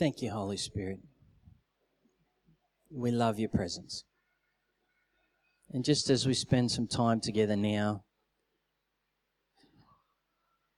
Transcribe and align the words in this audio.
Thank 0.00 0.22
you, 0.22 0.30
Holy 0.30 0.56
Spirit. 0.56 1.00
We 2.90 3.10
love 3.10 3.38
your 3.38 3.50
presence. 3.50 4.04
And 5.68 5.84
just 5.84 6.08
as 6.08 6.26
we 6.26 6.32
spend 6.32 6.70
some 6.70 6.86
time 6.86 7.20
together 7.20 7.54
now, 7.54 8.04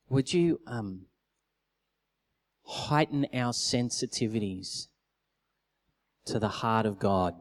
would 0.08 0.32
you 0.32 0.58
um, 0.66 1.02
heighten 2.64 3.28
our 3.32 3.52
sensitivities 3.52 4.88
to 6.24 6.40
the 6.40 6.48
heart 6.48 6.84
of 6.84 6.98
God 6.98 7.34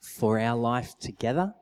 for 0.00 0.40
our 0.40 0.56
life 0.56 0.94
together? 1.00 1.52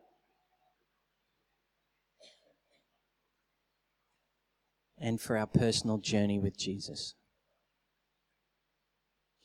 And 4.96 5.20
for 5.20 5.36
our 5.36 5.46
personal 5.46 5.98
journey 5.98 6.38
with 6.38 6.58
Jesus. 6.58 7.14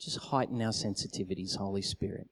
Just 0.02 0.18
heighten 0.18 0.60
our 0.60 0.72
sensitivities, 0.72 1.56
Holy 1.56 1.82
Spirit. 1.82 2.26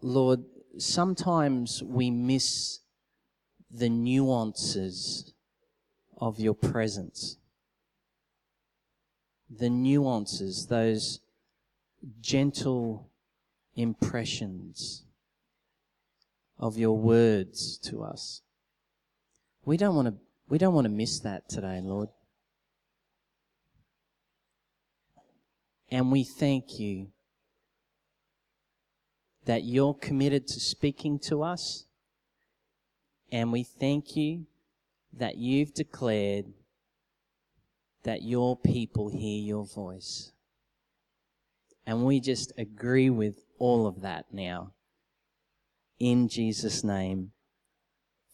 Lord, 0.00 0.44
sometimes 0.78 1.82
we 1.82 2.10
miss 2.10 2.80
the 3.70 3.90
nuances 3.90 5.34
of 6.16 6.40
your 6.40 6.54
presence. 6.54 7.36
The 9.50 9.68
nuances, 9.68 10.68
those 10.68 11.20
gentle 12.20 13.10
impressions 13.76 15.04
of 16.58 16.78
your 16.78 16.96
words 16.96 17.76
to 17.78 18.02
us. 18.02 18.40
We 19.66 19.76
don't 19.76 19.94
want 19.94 20.08
to, 20.08 20.14
we 20.48 20.56
don't 20.56 20.74
want 20.74 20.86
to 20.86 20.90
miss 20.90 21.20
that 21.20 21.48
today, 21.48 21.80
Lord. 21.82 22.08
And 25.94 26.10
we 26.10 26.24
thank 26.24 26.80
you 26.80 27.12
that 29.44 29.62
you're 29.62 29.94
committed 29.94 30.48
to 30.48 30.58
speaking 30.58 31.20
to 31.20 31.44
us. 31.44 31.84
And 33.30 33.52
we 33.52 33.62
thank 33.62 34.16
you 34.16 34.46
that 35.12 35.36
you've 35.36 35.72
declared 35.72 36.46
that 38.02 38.22
your 38.22 38.56
people 38.56 39.08
hear 39.08 39.40
your 39.40 39.66
voice. 39.66 40.32
And 41.86 42.04
we 42.04 42.18
just 42.18 42.52
agree 42.58 43.08
with 43.08 43.44
all 43.60 43.86
of 43.86 44.00
that 44.00 44.24
now. 44.32 44.72
In 46.00 46.28
Jesus' 46.28 46.82
name, 46.82 47.30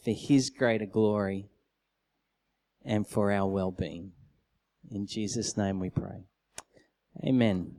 for 0.02 0.12
His 0.12 0.48
greater 0.48 0.86
glory 0.86 1.50
and 2.86 3.06
for 3.06 3.30
our 3.30 3.46
well 3.46 3.70
being. 3.70 4.12
In 4.90 5.06
Jesus' 5.06 5.58
name 5.58 5.78
we 5.78 5.90
pray. 5.90 6.29
Amen. 7.22 7.74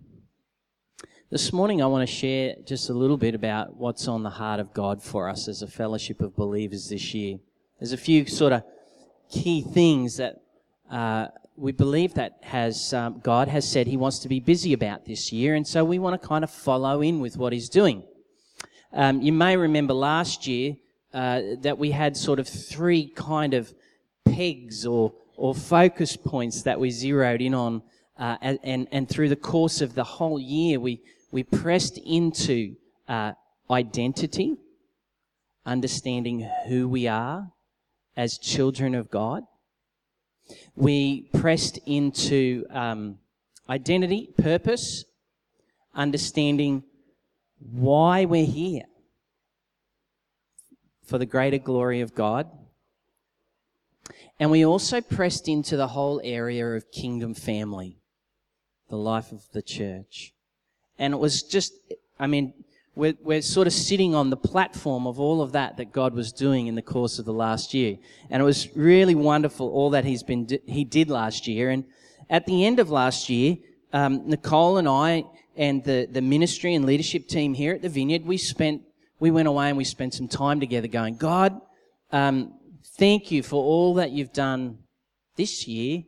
This 1.32 1.52
morning, 1.52 1.82
I 1.82 1.88
want 1.88 2.08
to 2.08 2.16
share 2.16 2.58
just 2.64 2.92
a 2.92 2.94
little 2.94 3.18
bit 3.18 3.34
about 3.34 3.76
what's 3.76 4.08
on 4.08 4.22
the 4.22 4.30
heart 4.30 4.60
of 4.60 4.72
God 4.72 5.02
for 5.02 5.28
us 5.28 5.48
as 5.48 5.64
a 5.64 5.68
fellowship 5.68 6.22
of 6.22 6.36
believers 6.36 6.90
this 6.90 7.16
year. 7.16 7.40
There's 7.80 7.92
a 7.92 7.98
few 7.98 8.28
sort 8.28 8.54
of 8.54 8.64
key 9.32 9.64
things 9.64 10.18
that 10.18 10.44
uh, 10.92 11.30
we 11.56 11.72
believe 11.72 12.14
that 12.14 12.38
has 12.44 12.94
um, 12.94 13.20
God 13.24 13.48
has 13.48 13.68
said 13.68 13.88
He 13.88 13.98
wants 13.98 14.20
to 14.20 14.30
be 14.30 14.40
busy 14.40 14.74
about 14.74 15.06
this 15.06 15.32
year, 15.32 15.56
and 15.56 15.68
so 15.68 15.84
we 15.84 15.98
want 15.98 16.22
to 16.22 16.28
kind 16.28 16.44
of 16.44 16.52
follow 16.52 17.02
in 17.02 17.20
with 17.20 17.36
what 17.36 17.52
He's 17.52 17.70
doing. 17.70 18.04
Um, 18.94 19.24
you 19.24 19.34
may 19.34 19.58
remember 19.58 19.96
last 19.96 20.46
year 20.46 20.76
uh, 21.16 21.42
that 21.62 21.80
we 21.80 21.90
had 21.90 22.16
sort 22.16 22.38
of 22.38 22.48
three 22.48 23.08
kind 23.08 23.56
of 23.56 23.74
pegs 24.24 24.86
or 24.86 25.14
or 25.36 25.56
focus 25.56 26.16
points 26.16 26.62
that 26.62 26.80
we 26.80 26.92
zeroed 26.92 27.42
in 27.42 27.56
on, 27.56 27.82
uh, 28.22 28.38
and, 28.42 28.88
and 28.92 29.10
through 29.10 29.28
the 29.30 29.36
course 29.36 29.82
of 29.82 29.96
the 29.96 30.04
whole 30.04 30.40
year, 30.40 30.80
we 30.80 31.02
we 31.32 31.44
pressed 31.44 31.98
into 31.98 32.76
uh, 33.08 33.32
identity, 33.70 34.58
understanding 35.66 36.48
who 36.68 36.88
we 36.88 37.08
are 37.08 37.52
as 38.16 38.38
children 38.38 38.96
of 38.96 39.10
God. 39.10 39.44
We 40.76 41.30
pressed 41.34 41.80
into 41.86 42.66
um, 42.70 43.20
identity, 43.70 44.34
purpose, 44.38 45.06
understanding 45.96 46.84
why 47.60 48.26
we're 48.26 48.46
here 48.46 48.86
for 51.06 51.18
the 51.18 51.26
greater 51.26 51.58
glory 51.58 52.02
of 52.02 52.14
God. 52.14 52.50
And 54.40 54.52
we 54.52 54.66
also 54.66 55.00
pressed 55.00 55.48
into 55.48 55.78
the 55.78 55.88
whole 55.88 56.20
area 56.24 56.66
of 56.68 56.92
kingdom 56.92 57.34
family, 57.34 58.01
the 58.92 58.98
life 58.98 59.32
of 59.32 59.42
the 59.54 59.62
church. 59.64 60.34
And 61.00 61.14
it 61.14 61.18
was 61.18 61.42
just, 61.42 61.74
I 62.20 62.28
mean, 62.28 62.54
we're, 62.94 63.16
we're 63.24 63.42
sort 63.42 63.68
of 63.68 63.74
sitting 63.74 64.14
on 64.14 64.30
the 64.30 64.38
platform 64.38 65.08
of 65.08 65.20
all 65.20 65.42
of 65.42 65.54
that 65.54 65.78
that 65.78 65.94
God 65.94 66.14
was 66.14 66.32
doing 66.32 66.68
in 66.68 66.76
the 66.76 66.82
course 66.82 67.18
of 67.18 67.26
the 67.26 67.34
last 67.34 67.74
year. 67.74 67.98
And 68.30 68.42
it 68.42 68.46
was 68.46 68.76
really 68.76 69.16
wonderful, 69.16 69.68
all 69.70 69.90
that 69.92 70.04
he's 70.06 70.24
been, 70.24 70.48
he 70.68 70.84
did 70.84 71.10
last 71.10 71.48
year. 71.48 71.70
And 71.70 71.86
at 72.30 72.46
the 72.46 72.66
end 72.66 72.80
of 72.80 72.90
last 72.90 73.30
year, 73.30 73.58
um, 73.94 74.28
Nicole 74.28 74.78
and 74.78 74.88
I 74.88 75.24
and 75.56 75.84
the, 75.84 76.08
the 76.12 76.22
ministry 76.22 76.76
and 76.76 76.86
leadership 76.86 77.28
team 77.28 77.54
here 77.54 77.74
at 77.74 77.82
the 77.82 77.90
Vineyard, 77.90 78.26
we 78.26 78.38
spent, 78.38 78.82
we 79.20 79.32
went 79.32 79.48
away 79.48 79.70
and 79.70 79.78
we 79.78 79.86
spent 79.86 80.14
some 80.14 80.28
time 80.28 80.60
together 80.60 80.88
going, 80.88 81.16
God, 81.16 81.60
um, 82.12 82.54
thank 82.98 83.32
you 83.32 83.42
for 83.42 83.64
all 83.64 83.96
that 83.96 84.12
you've 84.12 84.34
done 84.34 84.80
this 85.38 85.66
year. 85.66 86.04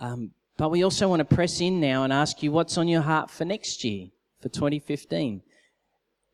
Um, 0.00 0.32
but 0.58 0.70
we 0.70 0.82
also 0.82 1.08
want 1.08 1.20
to 1.20 1.36
press 1.36 1.60
in 1.60 1.80
now 1.80 2.02
and 2.02 2.12
ask 2.12 2.42
you 2.42 2.50
what's 2.50 2.76
on 2.76 2.88
your 2.88 3.00
heart 3.00 3.30
for 3.30 3.44
next 3.44 3.84
year, 3.84 4.08
for 4.42 4.48
2015. 4.48 5.40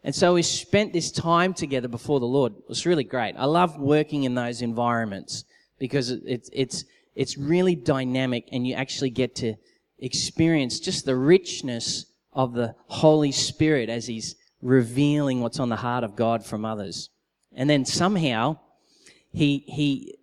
And 0.02 0.14
so 0.14 0.34
we 0.34 0.42
spent 0.42 0.94
this 0.94 1.12
time 1.12 1.52
together 1.52 1.88
before 1.88 2.20
the 2.20 2.26
Lord. 2.26 2.54
It 2.56 2.68
was 2.68 2.86
really 2.86 3.04
great. 3.04 3.34
I 3.36 3.44
love 3.44 3.78
working 3.78 4.24
in 4.24 4.34
those 4.34 4.62
environments 4.62 5.44
because 5.78 6.10
it's, 6.10 6.48
it's, 6.54 6.84
it's 7.14 7.36
really 7.36 7.74
dynamic 7.74 8.48
and 8.50 8.66
you 8.66 8.74
actually 8.74 9.10
get 9.10 9.34
to 9.36 9.56
experience 9.98 10.80
just 10.80 11.04
the 11.04 11.16
richness 11.16 12.06
of 12.32 12.54
the 12.54 12.74
Holy 12.86 13.30
Spirit 13.30 13.90
as 13.90 14.06
He's 14.06 14.36
revealing 14.62 15.42
what's 15.42 15.60
on 15.60 15.68
the 15.68 15.76
heart 15.76 16.02
of 16.02 16.16
God 16.16 16.44
from 16.44 16.64
others. 16.64 17.10
And 17.52 17.68
then 17.68 17.84
somehow 17.84 18.58
He, 19.32 19.64
He 19.66 20.16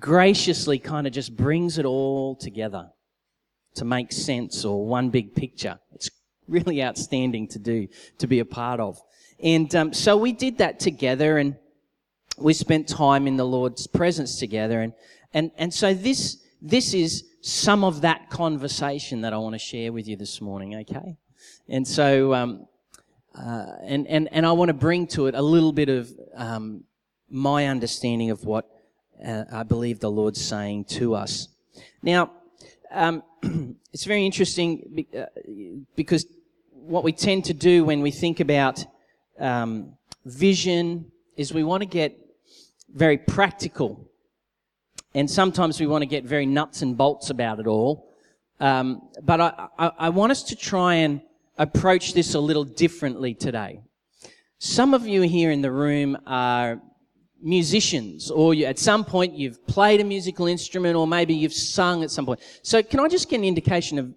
graciously 0.00 0.80
kind 0.80 1.06
of 1.06 1.12
just 1.12 1.36
brings 1.36 1.78
it 1.78 1.84
all 1.84 2.34
together 2.34 2.90
to 3.76 3.84
make 3.84 4.12
sense 4.12 4.64
or 4.64 4.86
one 4.86 5.10
big 5.10 5.34
picture. 5.34 5.78
It's 5.94 6.10
really 6.48 6.82
outstanding 6.82 7.48
to 7.48 7.58
do, 7.58 7.88
to 8.18 8.26
be 8.26 8.40
a 8.40 8.44
part 8.44 8.80
of. 8.80 9.00
And 9.42 9.74
um, 9.74 9.92
so 9.92 10.16
we 10.16 10.32
did 10.32 10.58
that 10.58 10.80
together 10.80 11.38
and 11.38 11.56
we 12.38 12.52
spent 12.52 12.88
time 12.88 13.26
in 13.26 13.36
the 13.36 13.44
Lord's 13.44 13.86
presence 13.86 14.38
together. 14.38 14.80
And, 14.80 14.92
and, 15.32 15.50
and 15.56 15.72
so 15.72 15.94
this, 15.94 16.42
this 16.60 16.94
is 16.94 17.24
some 17.40 17.84
of 17.84 18.00
that 18.02 18.30
conversation 18.30 19.20
that 19.22 19.32
I 19.32 19.38
want 19.38 19.54
to 19.54 19.58
share 19.58 19.92
with 19.92 20.08
you 20.08 20.16
this 20.16 20.40
morning, 20.40 20.76
okay? 20.76 21.16
And 21.68 21.86
so, 21.86 22.34
um, 22.34 22.66
uh, 23.34 23.66
and, 23.82 24.06
and, 24.06 24.28
and 24.32 24.46
I 24.46 24.52
want 24.52 24.68
to 24.68 24.74
bring 24.74 25.06
to 25.08 25.26
it 25.26 25.34
a 25.34 25.42
little 25.42 25.72
bit 25.72 25.88
of 25.88 26.10
um, 26.34 26.84
my 27.28 27.66
understanding 27.66 28.30
of 28.30 28.44
what 28.44 28.66
uh, 29.24 29.44
I 29.52 29.62
believe 29.62 30.00
the 30.00 30.10
Lord's 30.10 30.42
saying 30.42 30.84
to 30.84 31.14
us. 31.14 31.48
Now, 32.02 32.30
um, 32.90 33.22
it's 33.92 34.04
very 34.04 34.24
interesting 34.24 35.06
uh, 35.16 35.26
because 35.94 36.26
what 36.70 37.04
we 37.04 37.12
tend 37.12 37.44
to 37.46 37.54
do 37.54 37.84
when 37.84 38.00
we 38.00 38.10
think 38.10 38.40
about 38.40 38.84
um, 39.38 39.94
vision 40.24 41.10
is 41.36 41.52
we 41.52 41.64
want 41.64 41.82
to 41.82 41.88
get 41.88 42.18
very 42.94 43.18
practical. 43.18 44.08
And 45.14 45.30
sometimes 45.30 45.80
we 45.80 45.86
want 45.86 46.02
to 46.02 46.06
get 46.06 46.24
very 46.24 46.46
nuts 46.46 46.82
and 46.82 46.96
bolts 46.96 47.30
about 47.30 47.58
it 47.58 47.66
all. 47.66 48.12
Um, 48.60 49.08
but 49.22 49.40
I, 49.40 49.68
I, 49.78 49.92
I 49.98 50.08
want 50.10 50.32
us 50.32 50.42
to 50.44 50.56
try 50.56 50.94
and 50.94 51.20
approach 51.58 52.14
this 52.14 52.34
a 52.34 52.40
little 52.40 52.64
differently 52.64 53.34
today. 53.34 53.80
Some 54.58 54.94
of 54.94 55.06
you 55.06 55.22
here 55.22 55.50
in 55.50 55.62
the 55.62 55.70
room 55.70 56.16
are 56.26 56.80
musicians, 57.46 58.30
or 58.30 58.54
you, 58.54 58.66
at 58.66 58.78
some 58.78 59.04
point 59.04 59.32
you've 59.34 59.64
played 59.68 60.00
a 60.00 60.04
musical 60.04 60.46
instrument, 60.48 60.96
or 60.96 61.06
maybe 61.06 61.32
you've 61.32 61.54
sung 61.54 62.02
at 62.02 62.10
some 62.10 62.26
point. 62.26 62.40
So, 62.62 62.82
can 62.82 62.98
I 62.98 63.06
just 63.06 63.30
get 63.30 63.36
an 63.36 63.44
indication 63.44 63.98
of 63.98 64.12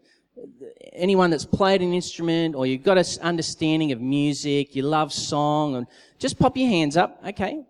anyone 0.94 1.30
that's 1.30 1.46
played 1.46 1.82
an 1.82 1.94
instrument, 1.94 2.56
or 2.56 2.66
you've 2.66 2.84
got 2.84 2.98
an 2.98 3.06
understanding 3.22 3.92
of 3.92 4.02
music, 4.02 4.76
you 4.76 4.82
love 4.82 5.14
song, 5.14 5.76
and 5.76 5.86
just 6.18 6.40
pop 6.40 6.58
your 6.58 6.68
hands 6.68 6.98
up. 6.98 7.22
Okay, 7.26 7.64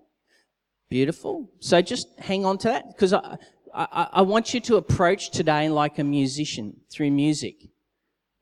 beautiful. 0.89 1.51
So 1.59 1.81
just 1.81 2.07
hang 2.17 2.45
on 2.45 2.57
to 2.59 2.69
that 2.69 2.87
because 2.87 3.11
I, 3.11 3.37
I, 3.73 4.07
I 4.13 4.21
want 4.21 4.53
you 4.53 4.61
to 4.61 4.77
approach 4.77 5.29
today 5.29 5.67
like 5.67 5.99
a 5.99 6.03
musician 6.03 6.77
through 6.89 7.11
music. 7.11 7.67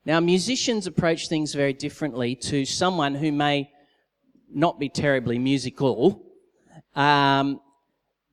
Now, 0.04 0.20
musicians 0.20 0.86
approach 0.86 1.28
things 1.28 1.52
very 1.52 1.72
differently 1.72 2.36
to 2.36 2.64
someone 2.64 3.16
who 3.16 3.32
may 3.32 3.70
not 4.50 4.78
be 4.78 4.88
terribly 4.88 5.38
musical 5.38 6.27
um, 6.94 7.60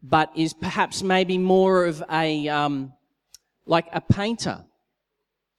but 0.02 0.32
is 0.36 0.54
perhaps 0.54 1.02
maybe 1.02 1.38
more 1.38 1.86
of 1.86 2.04
a, 2.12 2.48
um, 2.48 2.94
like 3.66 3.88
a 3.92 4.02
painter. 4.02 4.64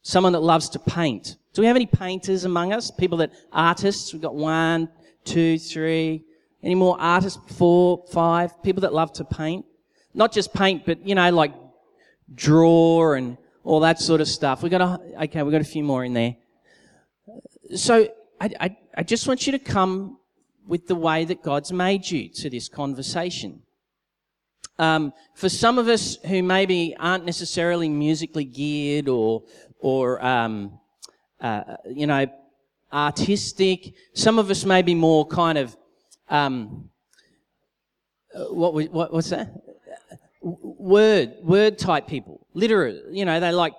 Someone 0.02 0.32
that 0.34 0.40
loves 0.40 0.68
to 0.70 0.78
paint. 0.78 1.36
Do 1.52 1.62
we 1.62 1.66
have 1.66 1.76
any 1.76 1.86
painters 1.86 2.44
among 2.44 2.72
us? 2.72 2.90
People 2.90 3.18
that, 3.18 3.32
artists? 3.52 4.12
We've 4.12 4.22
got 4.22 4.36
one, 4.36 4.88
two, 5.24 5.58
three. 5.58 6.24
Any 6.62 6.74
more 6.74 6.96
artists? 7.00 7.40
Four, 7.56 8.04
five? 8.12 8.62
People 8.62 8.82
that 8.82 8.92
love 8.92 9.12
to 9.14 9.24
paint? 9.24 9.64
Not 10.14 10.32
just 10.32 10.54
paint, 10.54 10.86
but, 10.86 11.06
you 11.06 11.14
know, 11.14 11.30
like 11.30 11.52
draw 12.34 13.14
and 13.14 13.36
all 13.64 13.80
that 13.80 13.98
sort 14.00 14.20
of 14.20 14.28
stuff. 14.28 14.62
We 14.62 14.70
got 14.70 14.80
a, 14.80 15.24
okay, 15.24 15.42
we 15.42 15.50
got 15.50 15.60
a 15.60 15.64
few 15.64 15.82
more 15.82 16.04
in 16.04 16.12
there. 16.12 16.36
So 17.74 18.08
I, 18.40 18.50
I, 18.60 18.76
I 18.96 19.02
just 19.02 19.26
want 19.26 19.46
you 19.46 19.52
to 19.52 19.58
come 19.58 20.18
with 20.66 20.86
the 20.86 20.94
way 20.94 21.24
that 21.24 21.42
God's 21.42 21.72
made 21.72 22.10
you 22.10 22.28
to 22.28 22.50
this 22.50 22.68
conversation. 22.68 23.62
Um, 24.78 25.12
for 25.34 25.48
some 25.48 25.78
of 25.78 25.88
us 25.88 26.16
who 26.26 26.42
maybe 26.42 26.94
aren't 26.98 27.24
necessarily 27.24 27.88
musically 27.88 28.44
geared 28.44 29.08
or, 29.08 29.42
or 29.78 30.22
um, 30.24 30.78
uh, 31.40 31.76
you 31.88 32.06
know, 32.06 32.26
artistic, 32.92 33.94
some 34.14 34.38
of 34.38 34.50
us 34.50 34.64
may 34.64 34.82
be 34.82 34.94
more 34.94 35.26
kind 35.26 35.56
of, 35.56 35.76
um, 36.28 36.90
what, 38.50 38.74
what 38.92 39.12
what's 39.12 39.30
that? 39.30 39.50
Word, 40.42 41.34
word 41.42 41.78
type 41.78 42.06
people, 42.06 42.46
literate. 42.52 43.04
You 43.10 43.24
know, 43.24 43.40
they 43.40 43.52
like 43.52 43.72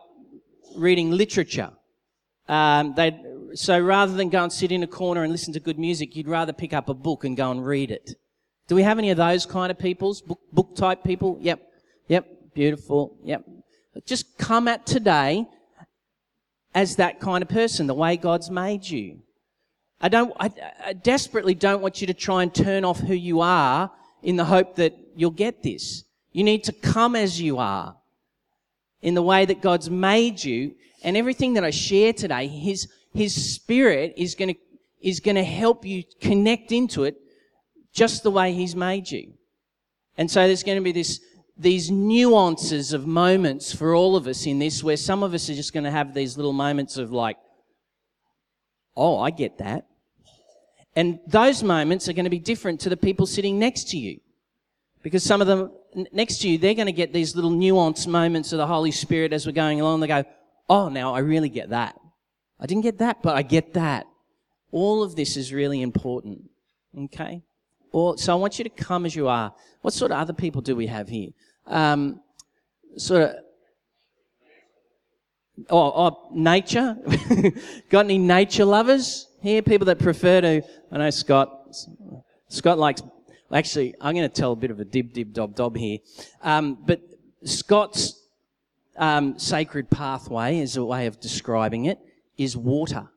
reading 0.76 1.12
literature. 1.12 1.72
Um, 2.48 2.94
they 2.96 3.12
so 3.58 3.80
rather 3.80 4.14
than 4.14 4.30
go 4.30 4.44
and 4.44 4.52
sit 4.54 4.72
in 4.72 4.84
a 4.84 4.88
corner 4.88 5.24
and 5.24 5.32
listen 5.32 5.54
to 5.54 5.60
good 5.60 5.80
music, 5.80 6.16
you'd 6.16 6.28
rather 6.28 6.54
pick 6.54 6.74
up 6.74 6.90
a 6.90 6.94
book 6.94 7.24
and 7.24 7.36
go 7.36 7.52
and 7.52 7.66
read 7.66 7.92
it. 7.92 8.16
Do 8.68 8.76
we 8.76 8.84
have 8.84 8.98
any 8.98 9.10
of 9.10 9.18
those 9.18 9.46
kind 9.46 9.72
of 9.72 9.80
peoples? 9.80 10.22
Book, 10.22 10.40
book 10.52 10.76
type 10.76 11.04
people? 11.04 11.38
Yep. 11.42 11.62
Yep. 12.08 12.54
Beautiful. 12.54 13.18
Yep. 13.24 13.46
Just 14.06 14.38
come 14.38 14.68
at 14.68 14.86
today 14.86 15.48
as 16.76 16.98
that 16.98 17.20
kind 17.20 17.42
of 17.42 17.50
person, 17.50 17.88
the 17.88 17.94
way 17.94 18.18
God's 18.18 18.52
made 18.52 18.88
you. 18.88 19.20
I 20.00 20.10
don't, 20.10 20.32
I, 20.40 20.52
I 20.86 20.94
desperately 20.94 21.56
don't 21.56 21.82
want 21.82 22.02
you 22.02 22.08
to 22.08 22.14
try 22.14 22.44
and 22.44 22.54
turn 22.54 22.86
off 22.86 23.00
who 23.00 23.16
you 23.16 23.42
are 23.42 23.90
in 24.22 24.36
the 24.36 24.46
hope 24.46 24.76
that 24.76 24.94
you'll 25.16 25.32
get 25.32 25.64
this. 25.64 26.04
You 26.32 26.44
need 26.44 26.64
to 26.66 26.74
come 26.74 27.16
as 27.16 27.42
you 27.42 27.58
are 27.58 27.96
in 29.02 29.16
the 29.16 29.24
way 29.24 29.46
that 29.46 29.62
God's 29.62 29.90
made 29.90 30.44
you. 30.44 30.76
And 31.04 31.18
everything 31.18 31.54
that 31.54 31.64
I 31.64 31.72
share 31.72 32.14
today, 32.14 32.48
His, 32.48 32.88
His 33.14 33.56
Spirit 33.56 34.14
is 34.18 34.36
going 34.36 34.56
to, 34.56 34.60
is 35.02 35.20
going 35.20 35.36
to 35.36 35.44
help 35.44 35.86
you 35.86 36.04
connect 36.22 36.72
into 36.72 37.04
it 37.04 37.18
just 37.94 38.24
the 38.24 38.32
way 38.32 38.54
He's 38.54 38.76
made 38.76 39.10
you. 39.10 39.34
And 40.18 40.30
so 40.30 40.46
there's 40.46 40.64
going 40.64 40.78
to 40.78 40.84
be 40.84 40.92
this, 40.92 41.20
these 41.58 41.92
nuances 41.92 42.94
of 42.94 43.08
moments 43.08 43.74
for 43.74 43.96
all 43.96 44.16
of 44.16 44.28
us 44.28 44.46
in 44.46 44.60
this 44.60 44.84
where 44.84 44.98
some 44.98 45.24
of 45.24 45.34
us 45.34 45.50
are 45.50 45.56
just 45.56 45.74
going 45.74 45.84
to 45.84 45.92
have 45.92 46.14
these 46.14 46.38
little 46.38 46.54
moments 46.54 46.98
of 46.98 47.12
like, 47.12 47.38
oh, 48.96 49.20
I 49.20 49.30
get 49.30 49.60
that. 49.60 49.88
And 50.96 51.20
those 51.28 51.62
moments 51.62 52.10
are 52.10 52.14
going 52.14 52.26
to 52.26 52.32
be 52.32 52.40
different 52.40 52.80
to 52.82 52.90
the 52.90 52.98
people 52.98 53.28
sitting 53.28 53.60
next 53.60 53.90
to 53.90 53.98
you. 53.98 54.20
Because 55.04 55.24
some 55.24 55.42
of 55.42 55.48
them 55.48 55.72
next 56.12 56.40
to 56.40 56.50
you, 56.50 56.58
they're 56.58 56.74
going 56.74 56.88
to 56.88 56.92
get 56.92 57.14
these 57.14 57.36
little 57.36 57.52
nuanced 57.52 58.08
moments 58.08 58.52
of 58.52 58.58
the 58.58 58.68
Holy 58.68 58.92
Spirit 58.92 59.32
as 59.32 59.46
we're 59.46 59.52
going 59.52 59.80
along. 59.80 60.00
They 60.00 60.08
go, 60.08 60.24
oh, 60.70 60.90
now 60.90 61.14
I 61.14 61.20
really 61.20 61.50
get 61.50 61.70
that. 61.70 61.96
I 62.60 62.66
didn't 62.66 62.84
get 62.84 62.98
that, 63.00 63.22
but 63.22 63.36
I 63.36 63.42
get 63.42 63.74
that. 63.74 64.08
All 64.72 65.04
of 65.04 65.16
this 65.16 65.38
is 65.38 65.54
really 65.54 65.82
important. 65.82 66.50
Okay? 66.98 67.44
Or, 67.92 68.18
so 68.18 68.34
I 68.34 68.36
want 68.36 68.58
you 68.58 68.64
to 68.64 68.70
come 68.70 69.06
as 69.06 69.16
you 69.16 69.28
are. 69.28 69.54
What 69.82 69.94
sort 69.94 70.12
of 70.12 70.18
other 70.18 70.34
people 70.34 70.62
do 70.62 70.76
we 70.76 70.88
have 70.88 71.08
here? 71.08 71.30
Um, 71.66 72.22
sort 72.98 73.22
of, 73.24 73.36
oh, 75.70 75.92
oh 75.96 76.30
nature. 76.34 76.98
Got 77.90 78.06
any 78.06 78.18
nature 78.18 78.66
lovers 78.66 79.28
here? 79.42 79.62
People 79.62 79.86
that 79.86 80.00
prefer 80.00 80.42
to, 80.42 80.62
I 80.92 80.98
know 80.98 81.10
Scott, 81.10 81.76
Scott 82.50 82.78
likes, 82.78 83.02
actually, 83.52 83.96
I'm 84.02 84.16
going 84.16 84.30
to 84.30 84.34
tell 84.34 84.52
a 84.52 84.56
bit 84.56 84.72
of 84.72 84.80
a 84.80 84.86
dib 84.86 85.14
dib 85.14 85.34
dob 85.34 85.56
dob 85.56 85.78
here. 85.78 86.00
Um, 86.42 86.78
but 86.86 87.02
Scott's 87.44 88.28
um, 88.98 89.38
sacred 89.38 89.90
pathway, 89.90 90.60
is 90.60 90.76
a 90.76 90.84
way 90.84 91.06
of 91.06 91.20
describing 91.20 91.86
it, 91.86 92.00
is 92.38 92.56
water. 92.56 93.08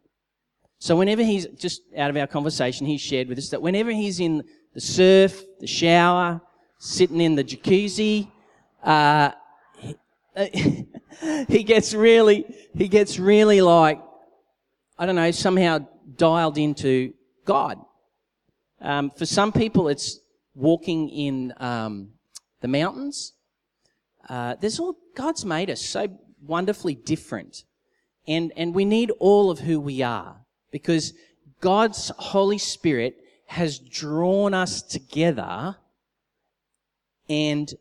So 0.79 0.97
whenever 0.97 1.23
he's, 1.23 1.47
just 1.47 1.83
out 1.97 2.11
of 2.11 2.17
our 2.17 2.27
conversation, 2.27 2.87
he 2.87 2.97
shared 2.97 3.29
with 3.29 3.39
us 3.39 3.51
that 3.51 3.61
whenever 3.61 3.91
he's 3.91 4.19
in 4.21 4.45
the 4.73 4.81
surf, 4.81 5.43
the 5.59 5.67
shower, 5.67 6.41
sitting 6.81 7.21
in 7.21 7.35
the 7.37 7.45
jacuzzi. 7.45 8.29
Uh, 8.83 9.31
he, 11.49 11.63
gets 11.63 11.95
really, 11.95 12.45
he 12.75 12.89
gets 12.89 13.19
really 13.19 13.61
like, 13.61 14.01
I 14.99 15.07
don't 15.07 15.17
know, 15.17 15.31
somehow 15.31 15.87
dialed 16.17 16.59
into 16.59 17.13
God. 17.45 17.79
Um, 18.81 19.11
for 19.11 19.27
some 19.27 19.53
people, 19.53 19.89
it's 19.89 20.19
walking 20.55 21.11
in 21.11 21.53
um, 21.59 22.13
the 22.63 22.69
mountains. 22.69 23.35
Uh, 24.29 24.57
there's 24.61 24.81
all 24.81 24.97
God's 25.15 25.45
made 25.45 25.69
us 25.71 25.83
so 25.83 26.09
wonderfully 26.43 26.95
different, 26.95 27.65
and 28.27 28.53
and 28.57 28.75
we 28.75 28.85
need 28.85 29.11
all 29.19 29.51
of 29.51 29.61
who 29.61 29.81
we 29.81 30.03
are 30.03 30.37
because 30.71 31.13
God's 31.61 32.11
Holy 32.17 32.59
Spirit 32.59 33.17
has 33.47 33.79
drawn 33.79 34.55
us 34.55 34.83
together 34.83 35.77
and 37.29 37.73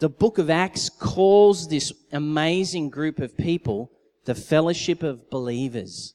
the 0.00 0.08
book 0.08 0.38
of 0.38 0.48
Acts 0.48 0.88
calls 0.88 1.68
this 1.68 1.92
amazing 2.10 2.88
group 2.88 3.18
of 3.18 3.36
people 3.36 3.90
the 4.24 4.34
fellowship 4.34 5.02
of 5.02 5.28
believers. 5.28 6.14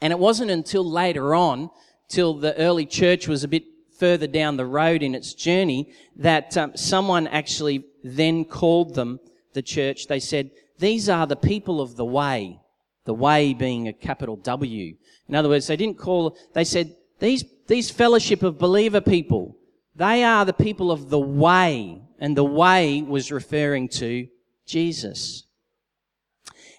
And 0.00 0.12
it 0.12 0.18
wasn't 0.18 0.50
until 0.50 0.88
later 0.88 1.34
on, 1.34 1.70
till 2.08 2.34
the 2.34 2.56
early 2.56 2.86
church 2.86 3.26
was 3.26 3.42
a 3.42 3.48
bit 3.48 3.64
further 3.98 4.26
down 4.26 4.56
the 4.56 4.66
road 4.66 5.02
in 5.02 5.14
its 5.14 5.34
journey, 5.34 5.92
that 6.16 6.56
um, 6.56 6.76
someone 6.76 7.26
actually 7.26 7.84
then 8.04 8.44
called 8.44 8.94
them 8.94 9.20
the 9.54 9.62
church. 9.62 10.06
They 10.06 10.20
said, 10.20 10.50
these 10.78 11.08
are 11.08 11.26
the 11.26 11.36
people 11.36 11.80
of 11.80 11.96
the 11.96 12.04
way. 12.04 12.60
The 13.04 13.14
way 13.14 13.54
being 13.54 13.88
a 13.88 13.92
capital 13.92 14.36
W. 14.36 14.94
In 15.28 15.34
other 15.34 15.48
words, 15.48 15.66
they 15.66 15.76
didn't 15.76 15.98
call, 15.98 16.36
they 16.52 16.64
said, 16.64 16.94
these, 17.20 17.42
these 17.66 17.90
fellowship 17.90 18.42
of 18.42 18.58
believer 18.58 19.00
people, 19.00 19.56
they 19.96 20.22
are 20.22 20.44
the 20.44 20.52
people 20.52 20.92
of 20.92 21.08
the 21.08 21.18
way. 21.18 22.02
And 22.20 22.36
the 22.36 22.44
way 22.44 23.02
was 23.02 23.32
referring 23.32 23.88
to 23.90 24.26
Jesus. 24.66 25.44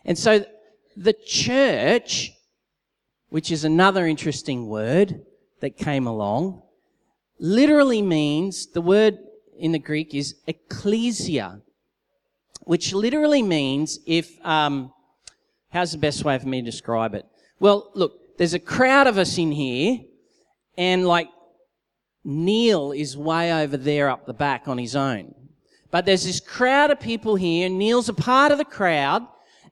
And 0.05 0.17
so 0.17 0.45
the 0.95 1.13
church, 1.13 2.31
which 3.29 3.51
is 3.51 3.63
another 3.63 4.05
interesting 4.05 4.67
word 4.67 5.21
that 5.61 5.77
came 5.77 6.07
along, 6.07 6.61
literally 7.39 8.01
means, 8.01 8.67
the 8.67 8.81
word 8.81 9.17
in 9.57 9.71
the 9.71 9.79
Greek 9.79 10.13
is 10.13 10.35
ecclesia, 10.45 11.61
which 12.69 12.93
literally 12.93 13.41
means 13.41 13.97
if, 14.05 14.29
um, 14.45 14.93
how's 15.71 15.91
the 15.91 15.97
best 15.97 16.23
way 16.23 16.37
for 16.37 16.47
me 16.47 16.61
to 16.61 16.65
describe 16.69 17.15
it? 17.15 17.25
Well, 17.59 17.89
look, 17.95 18.37
there's 18.37 18.53
a 18.53 18.59
crowd 18.59 19.07
of 19.07 19.17
us 19.17 19.39
in 19.39 19.51
here 19.51 20.01
and 20.77 21.07
like 21.07 21.29
Neil 22.23 22.91
is 22.91 23.17
way 23.17 23.51
over 23.51 23.75
there 23.75 24.07
up 24.07 24.27
the 24.27 24.35
back 24.35 24.67
on 24.67 24.77
his 24.77 24.95
own. 24.95 25.33
But 25.89 26.05
there's 26.05 26.25
this 26.25 26.39
crowd 26.39 26.91
of 26.91 26.99
people 26.99 27.35
here, 27.35 27.65
and 27.65 27.79
Neil's 27.79 28.07
a 28.07 28.13
part 28.13 28.51
of 28.51 28.59
the 28.59 28.65
crowd, 28.65 29.25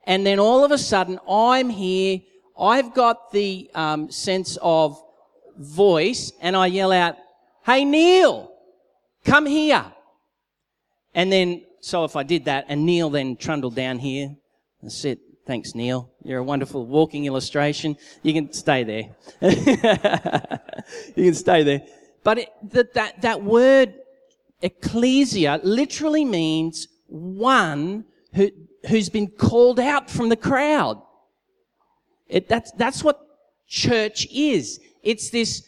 and 0.08 0.26
then 0.26 0.40
all 0.40 0.66
of 0.66 0.72
a 0.72 0.78
sudden 0.80 1.20
I'm 1.30 1.70
here, 1.70 2.22
I've 2.60 2.96
got 2.96 3.32
the 3.32 3.70
um, 3.76 4.10
sense 4.10 4.58
of 4.60 5.00
voice, 5.56 6.32
and 6.42 6.56
I 6.56 6.66
yell 6.66 6.92
out, 6.92 7.16
Hey 7.64 7.86
Neil, 7.86 8.52
come 9.24 9.46
here. 9.46 9.86
And 11.14 11.32
then, 11.32 11.62
so 11.88 12.04
if 12.04 12.18
I 12.18 12.24
did 12.24 12.44
that, 12.46 12.66
and 12.68 12.86
Neil 12.86 13.10
then 13.10 13.38
trundled 13.38 13.74
down 13.74 14.00
here, 14.00 14.36
that's 14.84 15.06
it. 15.06 15.20
Thanks, 15.46 15.74
Neil. 15.74 16.12
You're 16.22 16.40
a 16.40 16.44
wonderful 16.44 16.86
walking 16.86 17.24
illustration. 17.24 17.96
You 18.24 18.34
can 18.34 18.52
stay 18.52 18.84
there. 18.84 19.16
you 21.16 21.24
can 21.24 21.34
stay 21.34 21.64
there. 21.64 21.84
But 22.26 22.40
it, 22.40 22.50
that, 22.72 22.94
that, 22.96 23.22
that 23.22 23.42
word 23.42 23.94
ecclesia 24.62 25.62
literally 25.64 26.26
means 26.26 26.90
one 27.08 28.04
who, 28.34 28.52
who's 28.90 29.08
been 29.08 29.30
called 29.30 29.80
out 29.80 30.10
from 30.10 30.28
the 30.28 30.36
crowd. 30.36 31.02
It, 32.28 32.50
that's, 32.50 32.74
that's 32.74 33.02
what 33.02 33.22
church 33.66 34.28
is. 34.30 34.82
It's 35.04 35.30
this 35.30 35.66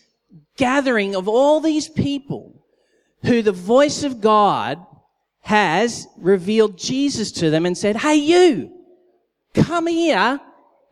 gathering 0.57 1.15
of 1.15 1.29
all 1.29 1.61
these 1.61 1.87
people 1.87 2.65
who 3.23 3.41
the 3.41 3.53
voice 3.53 4.03
of 4.03 4.19
God 4.19 4.85
has 5.41 6.07
revealed 6.17 6.77
Jesus 6.77 7.31
to 7.33 7.49
them 7.49 7.65
and 7.65 7.77
said, 7.77 7.97
Hey, 7.97 8.15
you, 8.15 8.79
Come 9.53 9.87
here 9.87 10.39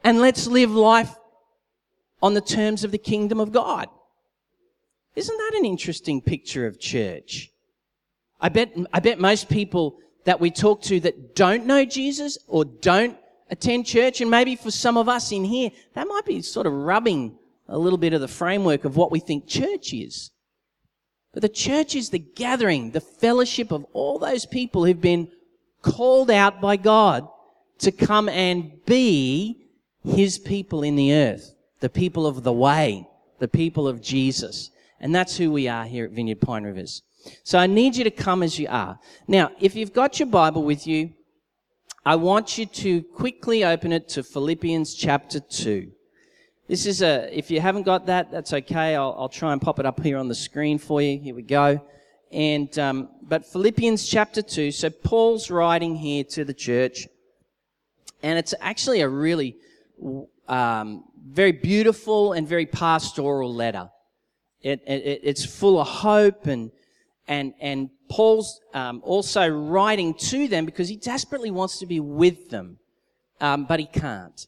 and 0.04 0.20
let's 0.20 0.48
live 0.48 0.72
life 0.72 1.16
on 2.22 2.34
the 2.34 2.42
terms 2.42 2.84
of 2.84 2.92
the 2.92 2.98
kingdom 2.98 3.39
of 3.39 3.51
God. 3.51 3.88
Isn't 5.16 5.38
that 5.38 5.58
an 5.58 5.66
interesting 5.66 6.22
picture 6.22 6.66
of 6.66 6.80
church? 6.80 7.51
I 8.39 8.50
bet, 8.50 8.75
I 8.94 9.00
bet 9.00 9.20
most 9.20 9.50
people 9.50 10.00
that 10.25 10.39
we 10.39 10.51
talk 10.51 10.82
to 10.84 11.00
that 11.01 11.36
don't 11.36 11.66
know 11.66 11.86
Jesus 11.86 12.38
or 12.48 12.66
don't 12.66 13.18
attend 13.50 13.86
church, 13.86 14.22
and 14.22 14.30
maybe 14.30 14.56
for 14.56 14.72
some 14.72 14.98
of 14.98 15.08
us 15.08 15.32
in 15.32 15.44
here, 15.44 15.72
that 15.94 16.08
might 16.08 16.25
be 16.25 16.42
sort 16.42 16.68
of 16.68 16.74
rubbing 16.74 17.38
a 17.68 17.77
little 17.77 17.98
bit 17.98 18.13
of 18.13 18.22
the 18.22 18.27
framework 18.27 18.86
of 18.86 18.98
what 18.98 19.12
we 19.12 19.20
think 19.20 19.48
church 19.48 19.94
is. 19.94 20.32
But 21.38 21.44
the 21.44 21.50
church 21.50 21.94
is 21.94 22.10
the 22.10 22.17
gathering, 22.17 22.89
the 22.89 23.00
fellowship 23.00 23.72
of 23.72 23.86
all 23.94 24.17
those 24.17 24.48
people 24.48 24.84
who've 24.84 25.00
been 25.00 25.27
called 25.84 26.32
out 26.32 26.60
by 26.60 26.77
God 26.77 27.27
to 27.77 27.91
come 27.91 28.27
and 28.27 28.84
be 28.88 29.67
his 30.03 30.39
people 30.39 30.82
in 30.82 30.96
the 30.96 31.13
earth, 31.13 31.53
the 31.79 31.91
people 31.91 32.25
of 32.25 32.41
the 32.41 32.51
way, 32.51 33.08
the 33.38 33.48
people 33.48 33.88
of 33.88 34.01
Jesus. 34.01 34.72
And 35.00 35.13
that's 35.13 35.38
who 35.38 35.51
we 35.51 35.67
are 35.67 35.86
here 35.86 36.06
at 36.06 36.12
Vineyard 36.13 36.41
Pine 36.41 36.63
Rivers. 36.63 37.03
So 37.44 37.60
I 37.60 37.67
need 37.67 37.96
you 37.96 38.03
to 38.03 38.10
come 38.10 38.41
as 38.41 38.58
you 38.58 38.67
are. 38.67 38.98
Now, 39.27 39.51
if 39.60 39.75
you've 39.75 39.94
got 39.94 40.20
your 40.20 40.29
Bible 40.29 40.63
with 40.63 40.88
you, 40.88 41.13
I 42.03 42.15
want 42.15 42.58
you 42.58 42.65
to 42.65 43.03
quickly 43.03 43.63
open 43.63 43.91
it 43.91 44.10
to 44.10 44.24
Philippians 44.24 44.96
chapter 44.96 45.39
2. 45.39 45.91
This 46.68 46.86
is 46.86 47.02
a, 47.02 47.30
if 47.32 47.50
you 47.50 47.62
haven't 47.62 47.84
got 47.84 48.08
that, 48.08 48.30
that's 48.30 48.52
okay. 48.52 48.94
I'll, 48.96 49.16
I'll 49.18 49.30
try 49.30 49.54
and 49.54 49.62
pop 49.62 49.80
it 49.80 49.86
up 49.86 50.04
here 50.04 50.18
on 50.18 50.28
the 50.28 50.36
screen 50.36 50.78
for 50.78 51.02
you. 51.02 51.18
Here 51.18 51.34
we 51.34 51.42
go. 51.42 51.82
And, 52.30 52.78
um, 52.78 53.10
but 53.22 53.46
Philippians 53.46 54.06
chapter 54.06 54.42
2, 54.42 54.72
so 54.72 54.90
Paul's 54.90 55.50
writing 55.50 55.96
here 55.96 56.26
to 56.26 56.44
the 56.44 56.54
church, 56.54 57.08
and 58.22 58.38
it's 58.38 58.54
actually 58.60 59.00
a 59.00 59.08
really, 59.08 59.56
um, 60.50 61.06
very 61.26 61.54
beautiful 61.54 62.34
and 62.34 62.46
very 62.46 62.66
pastoral 62.66 63.54
letter. 63.54 63.90
It, 64.62 64.82
it, 64.86 65.22
it's 65.24 65.46
full 65.46 65.80
of 65.80 65.88
hope 65.88 66.48
and, 66.48 66.72
and, 67.30 67.54
and 67.62 67.92
Paul's 68.10 68.60
um, 68.74 69.02
also 69.06 69.48
writing 69.48 70.16
to 70.16 70.50
them 70.50 70.66
because 70.66 70.90
he 70.90 70.98
desperately 70.98 71.52
wants 71.52 71.80
to 71.80 71.86
be 71.86 72.02
with 72.02 72.50
them, 72.50 72.78
um, 73.40 73.64
but 73.64 73.80
he 73.80 73.86
can't. 73.86 74.48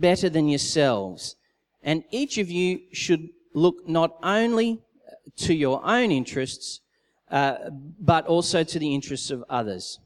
better 0.00 0.28
than 0.28 0.48
yourselves. 0.48 1.36
And 1.82 2.04
each 2.10 2.38
of 2.38 2.50
you 2.50 2.80
should 2.92 3.28
look 3.52 3.88
not 3.88 4.16
only 4.22 4.80
to 5.36 5.54
your 5.54 5.84
own 5.84 6.10
interests, 6.10 6.80
uh, 7.30 7.70
but 8.00 8.26
also 8.26 8.62
to 8.62 8.78
the 8.78 8.94
interests 8.94 9.30
of 9.30 9.44
others. 9.48 9.98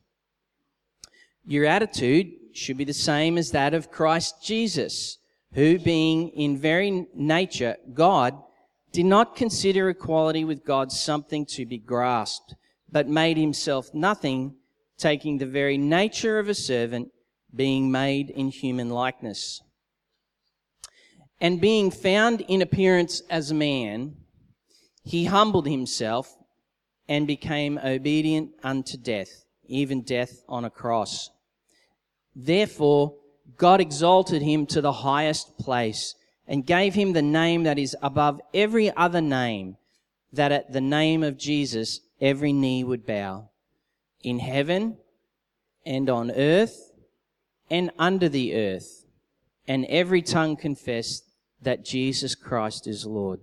Your 1.47 1.65
attitude 1.65 2.33
should 2.53 2.77
be 2.77 2.85
the 2.85 2.93
same 2.93 3.39
as 3.39 3.51
that 3.53 3.75
of 3.75 3.91
Christ 3.91 4.43
Jesus, 4.43 5.19
who, 5.55 5.79
being 5.79 6.29
in 6.31 6.59
very 6.59 7.07
nature 7.15 7.77
God, 7.95 8.35
did 8.93 9.07
not 9.07 9.37
consider 9.37 9.89
equality 9.89 10.45
with 10.45 10.65
God 10.65 10.93
something 10.93 11.47
to 11.47 11.65
be 11.67 11.79
grasped, 11.79 12.55
but 12.91 13.09
made 13.09 13.37
himself 13.37 13.93
nothing, 13.95 14.55
taking 14.97 15.39
the 15.39 15.47
very 15.47 15.79
nature 15.79 16.39
of 16.39 16.49
a 16.49 16.55
servant, 16.55 17.11
being 17.55 17.91
made 17.91 18.31
in 18.31 18.49
human 18.49 18.91
likeness 18.91 19.63
and 21.41 21.61
being 21.61 21.91
found 21.91 22.41
in 22.43 22.63
appearance 22.63 23.23
as 23.31 23.51
a 23.51 23.55
man, 23.55 24.17
he 25.05 25.25
humbled 25.25 25.67
himself 25.67 26.37
and 27.09 27.27
became 27.27 27.79
obedient 27.79 28.51
unto 28.63 28.97
death, 28.97 29.45
even 29.67 30.03
death 30.03 30.43
on 30.49 30.65
a 30.65 30.71
cross. 30.71 31.31
Therefore, 32.35 33.15
God 33.57 33.81
exalted 33.81 34.43
him 34.43 34.67
to 34.67 34.81
the 34.81 34.93
highest 34.93 35.57
place 35.59 36.15
and 36.47 36.67
gave 36.67 36.95
him 36.95 37.13
the 37.13 37.23
name 37.23 37.63
that 37.65 37.79
is 37.79 37.97
above 38.03 38.41
every 38.53 38.95
other 38.95 39.21
name, 39.21 39.77
that 40.33 40.53
at 40.53 40.73
the 40.73 40.81
name 40.81 41.23
of 41.23 41.39
Jesus 41.39 42.01
every 42.21 42.53
knee 42.53 42.85
would 42.85 43.07
bow, 43.07 43.49
in 44.23 44.39
heaven 44.39 44.99
and 45.87 46.11
on 46.11 46.31
earth 46.31 46.93
and 47.71 47.91
under 47.99 48.29
the 48.29 48.55
earth, 48.55 49.05
and 49.67 49.85
every 49.87 50.23
tongue 50.23 50.57
confess 50.57 51.23
that 51.63 51.85
Jesus 51.85 52.35
Christ 52.35 52.87
is 52.87 53.05
Lord, 53.05 53.41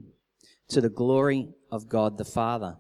to 0.70 0.82
the 0.82 0.90
glory 0.90 1.50
of 1.72 1.90
God 1.90 2.18
the 2.18 2.26
Father. 2.26 2.78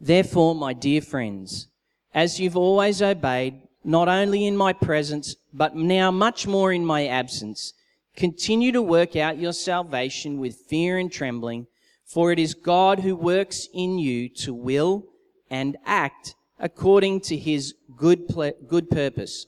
Therefore, 0.00 0.54
my 0.54 0.72
dear 0.72 1.00
friends, 1.00 1.68
as 2.12 2.38
you've 2.38 2.56
always 2.56 3.00
obeyed, 3.00 3.62
not 3.84 4.08
only 4.08 4.46
in 4.46 4.56
my 4.56 4.72
presence, 4.72 5.36
but 5.52 5.76
now 5.76 6.10
much 6.10 6.46
more 6.46 6.72
in 6.72 6.84
my 6.84 7.06
absence, 7.06 7.72
continue 8.16 8.72
to 8.72 8.82
work 8.82 9.16
out 9.16 9.38
your 9.38 9.52
salvation 9.52 10.38
with 10.38 10.56
fear 10.68 10.98
and 10.98 11.12
trembling, 11.12 11.66
for 12.04 12.32
it 12.32 12.38
is 12.38 12.54
God 12.54 13.00
who 13.00 13.16
works 13.16 13.68
in 13.72 13.98
you 13.98 14.28
to 14.30 14.54
will 14.54 15.06
and 15.50 15.76
act 15.84 16.34
according 16.58 17.20
to 17.20 17.36
his 17.36 17.74
good, 17.96 18.28
ple- 18.28 18.52
good 18.66 18.90
purpose. 18.90 19.46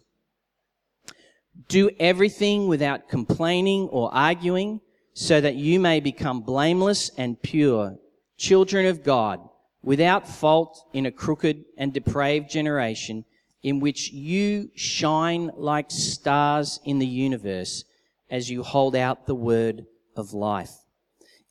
Do 1.69 1.91
everything 1.99 2.69
without 2.69 3.09
complaining 3.09 3.89
or 3.89 4.15
arguing, 4.15 4.81
so 5.15 5.41
that 5.41 5.55
you 5.55 5.81
may 5.81 6.01
become 6.01 6.43
blameless 6.43 7.11
and 7.17 7.41
pure, 7.41 7.97
children 8.37 8.87
of 8.87 9.03
God, 9.03 9.41
without 9.83 10.29
fault 10.29 10.85
in 10.93 11.07
a 11.07 11.11
crooked 11.11 11.65
and 11.79 11.93
depraved 11.93 12.51
generation, 12.51 13.25
in 13.63 13.81
which 13.81 14.13
you 14.13 14.71
shine 14.75 15.51
like 15.57 15.91
stars 15.91 16.79
in 16.85 16.99
the 16.99 17.07
universe 17.07 17.85
as 18.31 18.51
you 18.51 18.63
hold 18.63 18.95
out 18.95 19.27
the 19.27 19.35
word 19.35 19.87
of 20.17 20.35
life, 20.35 20.73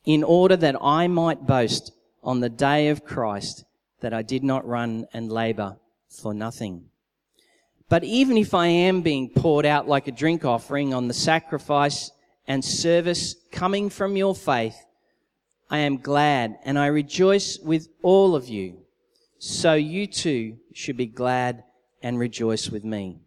in 0.04 0.22
order 0.22 0.56
that 0.56 0.76
I 0.80 1.08
might 1.08 1.46
boast 1.46 1.92
on 2.22 2.40
the 2.40 2.48
day 2.48 2.88
of 2.88 3.04
Christ 3.04 3.64
that 4.00 4.14
I 4.14 4.22
did 4.22 4.44
not 4.44 4.66
run 4.66 5.06
and 5.12 5.32
labor 5.32 5.76
for 6.08 6.32
nothing. 6.32 6.84
But 7.88 8.02
even 8.04 8.36
if 8.36 8.52
I 8.52 8.66
am 8.66 9.02
being 9.02 9.28
poured 9.28 9.64
out 9.64 9.88
like 9.88 10.08
a 10.08 10.12
drink 10.12 10.44
offering 10.44 10.92
on 10.92 11.06
the 11.06 11.14
sacrifice 11.14 12.10
and 12.48 12.64
service 12.64 13.36
coming 13.52 13.90
from 13.90 14.16
your 14.16 14.34
faith, 14.34 14.76
I 15.70 15.78
am 15.78 15.98
glad 15.98 16.58
and 16.64 16.78
I 16.78 16.86
rejoice 16.86 17.58
with 17.58 17.88
all 18.02 18.34
of 18.34 18.48
you. 18.48 18.78
So 19.38 19.74
you 19.74 20.06
too 20.06 20.58
should 20.72 20.96
be 20.96 21.06
glad 21.06 21.62
and 22.02 22.18
rejoice 22.18 22.70
with 22.70 22.84
me. 22.84 23.20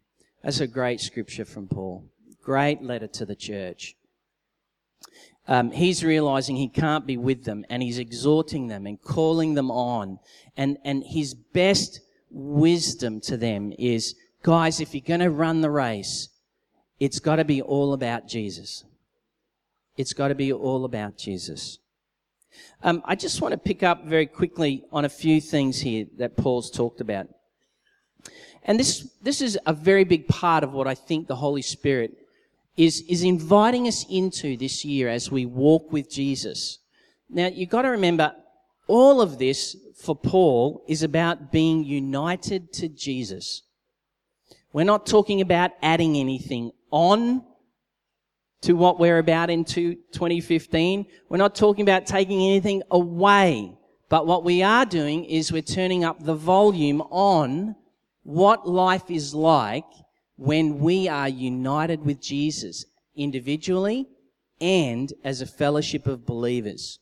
That's 0.44 0.60
a 0.60 0.68
great 0.68 1.02
scripture 1.02 1.46
from 1.46 1.68
Paul. 1.68 2.06
Great 2.42 2.82
letter 2.82 3.08
to 3.08 3.26
the 3.26 3.36
church. 3.36 3.96
Um, 5.48 5.72
he's 5.72 6.04
realizing 6.04 6.56
he 6.56 6.70
can't 6.70 7.08
be 7.08 7.18
with 7.18 7.44
them 7.44 7.66
and 7.70 7.82
he's 7.82 7.98
exhorting 7.98 8.68
them 8.68 8.86
and 8.86 9.02
calling 9.02 9.54
them 9.54 9.72
on. 9.72 10.20
And, 10.56 10.78
and 10.84 11.04
his 11.04 11.34
best 11.34 12.02
wisdom 12.30 13.20
to 13.22 13.38
them 13.38 13.74
is 13.78 14.16
Guys, 14.42 14.80
if 14.80 14.94
you're 14.94 15.02
going 15.06 15.20
to 15.20 15.30
run 15.30 15.62
the 15.62 15.70
race, 15.70 16.30
it's 17.00 17.20
got 17.20 17.38
to 17.38 17.46
be 17.46 17.62
all 17.62 17.94
about 17.94 18.28
Jesus. 18.28 18.86
It's 19.98 20.14
got 20.14 20.30
to 20.30 20.36
be 20.36 20.54
all 20.54 20.86
about 20.86 21.18
Jesus. 21.18 21.78
Um, 22.82 23.02
I 23.06 23.16
just 23.16 23.42
want 23.42 23.52
to 23.52 23.58
pick 23.58 23.84
up 23.84 24.06
very 24.06 24.26
quickly 24.26 24.86
on 24.92 25.04
a 25.04 25.10
few 25.10 25.42
things 25.42 25.82
here 25.82 26.06
that 26.18 26.38
Paul's 26.38 26.72
talked 26.72 27.02
about. 27.02 27.28
And 28.64 28.80
this, 28.80 29.12
this 29.22 29.42
is 29.42 29.60
a 29.66 29.74
very 29.74 30.06
big 30.06 30.28
part 30.28 30.64
of 30.64 30.72
what 30.72 30.88
I 30.88 30.96
think 30.96 31.28
the 31.28 31.36
Holy 31.36 31.62
Spirit 31.62 32.12
is, 32.78 33.02
is 33.10 33.24
inviting 33.24 33.88
us 33.88 34.06
into 34.10 34.56
this 34.56 34.86
year 34.86 35.10
as 35.10 35.30
we 35.30 35.46
walk 35.46 35.92
with 35.92 36.10
Jesus. 36.10 36.80
Now, 37.30 37.48
you've 37.48 37.70
got 37.70 37.82
to 37.82 37.90
remember, 37.90 38.34
all 38.88 39.22
of 39.22 39.38
this 39.38 39.76
for 40.02 40.16
Paul 40.16 40.84
is 40.88 41.04
about 41.04 41.52
being 41.52 41.84
united 41.84 42.72
to 42.74 42.88
Jesus. 42.88 43.64
We're 44.72 44.84
not 44.84 45.06
talking 45.06 45.42
about 45.42 45.72
adding 45.82 46.16
anything 46.16 46.72
on 46.92 47.44
to 48.62 48.74
what 48.74 49.00
we're 49.00 49.18
about 49.18 49.50
in 49.50 49.64
2015. 49.64 51.06
We're 51.30 51.38
not 51.38 51.56
talking 51.56 51.84
about 51.84 52.06
taking 52.06 52.42
anything 52.42 52.84
away. 52.92 53.76
But 54.10 54.28
what 54.28 54.44
we 54.44 54.64
are 54.64 54.86
doing 54.86 55.26
is 55.26 55.52
we're 55.52 55.62
turning 55.62 56.04
up 56.04 56.24
the 56.24 56.36
volume 56.36 57.02
on 57.02 57.76
what 58.24 58.68
life 58.68 59.10
is 59.10 59.34
like 59.34 59.86
when 60.36 60.80
we 60.80 61.08
are 61.08 61.30
united 61.30 62.06
with 62.06 62.22
Jesus 62.22 62.86
individually 63.16 64.08
and 64.62 65.12
as 65.24 65.42
a 65.42 65.46
fellowship 65.46 66.06
of 66.06 66.26
believers. 66.26 67.00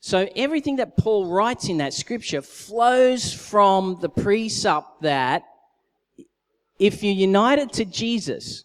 So 0.00 0.28
everything 0.36 0.76
that 0.76 0.96
Paul 0.96 1.26
writes 1.26 1.68
in 1.68 1.78
that 1.78 1.94
scripture 1.94 2.42
flows 2.42 3.32
from 3.32 3.98
the 4.00 4.08
precept 4.08 5.02
that 5.02 5.44
if 6.78 7.02
you're 7.02 7.12
united 7.12 7.72
to 7.74 7.84
Jesus, 7.84 8.64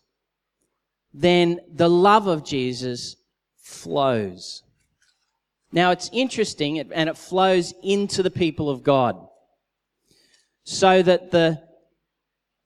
then 1.13 1.59
the 1.73 1.89
love 1.89 2.27
of 2.27 2.43
Jesus 2.43 3.15
flows. 3.61 4.63
Now 5.71 5.91
it's 5.91 6.09
interesting 6.11 6.79
and 6.79 7.09
it 7.09 7.17
flows 7.17 7.73
into 7.83 8.23
the 8.23 8.31
people 8.31 8.69
of 8.69 8.83
God. 8.83 9.27
So 10.63 11.01
that 11.01 11.31
the 11.31 11.61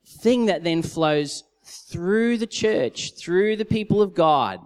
thing 0.06 0.48
that 0.48 0.64
then 0.64 0.82
flows 0.82 1.44
through 1.64 2.38
the 2.38 2.48
church, 2.48 3.16
through 3.16 3.56
the 3.58 3.66
people 3.66 4.02
of 4.02 4.14
God, 4.14 4.60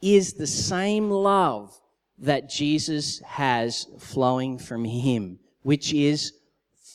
is 0.00 0.32
the 0.32 0.46
same 0.46 1.10
love 1.10 1.78
that 2.18 2.48
Jesus 2.48 3.20
has 3.20 3.86
flowing 3.98 4.58
from 4.58 4.84
him, 4.84 5.38
which 5.62 5.92
is 5.92 6.32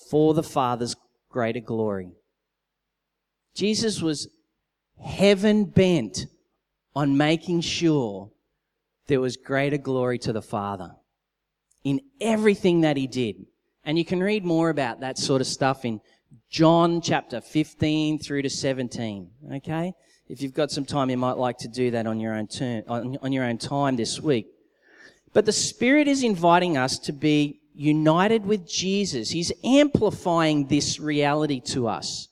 for 0.10 0.34
the 0.34 0.44
Father's 0.44 0.96
greater 1.30 1.60
glory. 1.60 2.12
Jesus 3.58 4.04
was 4.04 4.28
heaven 5.04 5.66
bent 5.66 6.28
on 6.96 7.18
making 7.18 7.62
sure 7.62 8.30
there 9.08 9.20
was 9.20 9.36
greater 9.36 9.80
glory 9.80 10.20
to 10.20 10.32
the 10.32 10.44
Father 10.44 10.92
in 11.84 12.02
everything 12.22 12.82
that 12.82 12.98
he 12.98 13.08
did. 13.08 13.48
And 13.84 13.98
you 13.98 14.06
can 14.06 14.22
read 14.22 14.46
more 14.46 14.70
about 14.70 15.00
that 15.00 15.18
sort 15.18 15.42
of 15.42 15.48
stuff 15.48 15.86
in 15.86 16.02
John 16.52 17.02
chapter 17.02 17.42
15 17.42 18.20
through 18.20 18.44
to 18.44 18.50
17. 18.50 19.32
Okay? 19.56 19.92
If 20.30 20.44
you've 20.44 20.54
got 20.54 20.70
some 20.70 20.86
time, 20.86 21.10
you 21.10 21.18
might 21.18 21.38
like 21.38 21.58
to 21.60 21.68
do 21.68 21.90
that 21.92 22.06
on 22.06 22.20
your 22.20 22.36
own 22.36 22.46
turn, 22.46 22.84
on, 22.88 23.18
on 23.24 23.32
your 23.32 23.46
own 23.46 23.58
time 23.58 23.96
this 23.96 24.22
week. 24.22 24.46
But 25.34 25.48
the 25.48 25.52
Spirit 25.52 26.08
is 26.08 26.22
inviting 26.22 26.78
us 26.78 27.00
to 27.00 27.12
be 27.12 27.62
united 27.74 28.46
with 28.46 28.70
Jesus. 28.70 29.32
He's 29.32 29.52
amplifying 29.64 30.68
this 30.68 31.00
reality 31.00 31.60
to 31.72 31.88
us. 31.88 32.28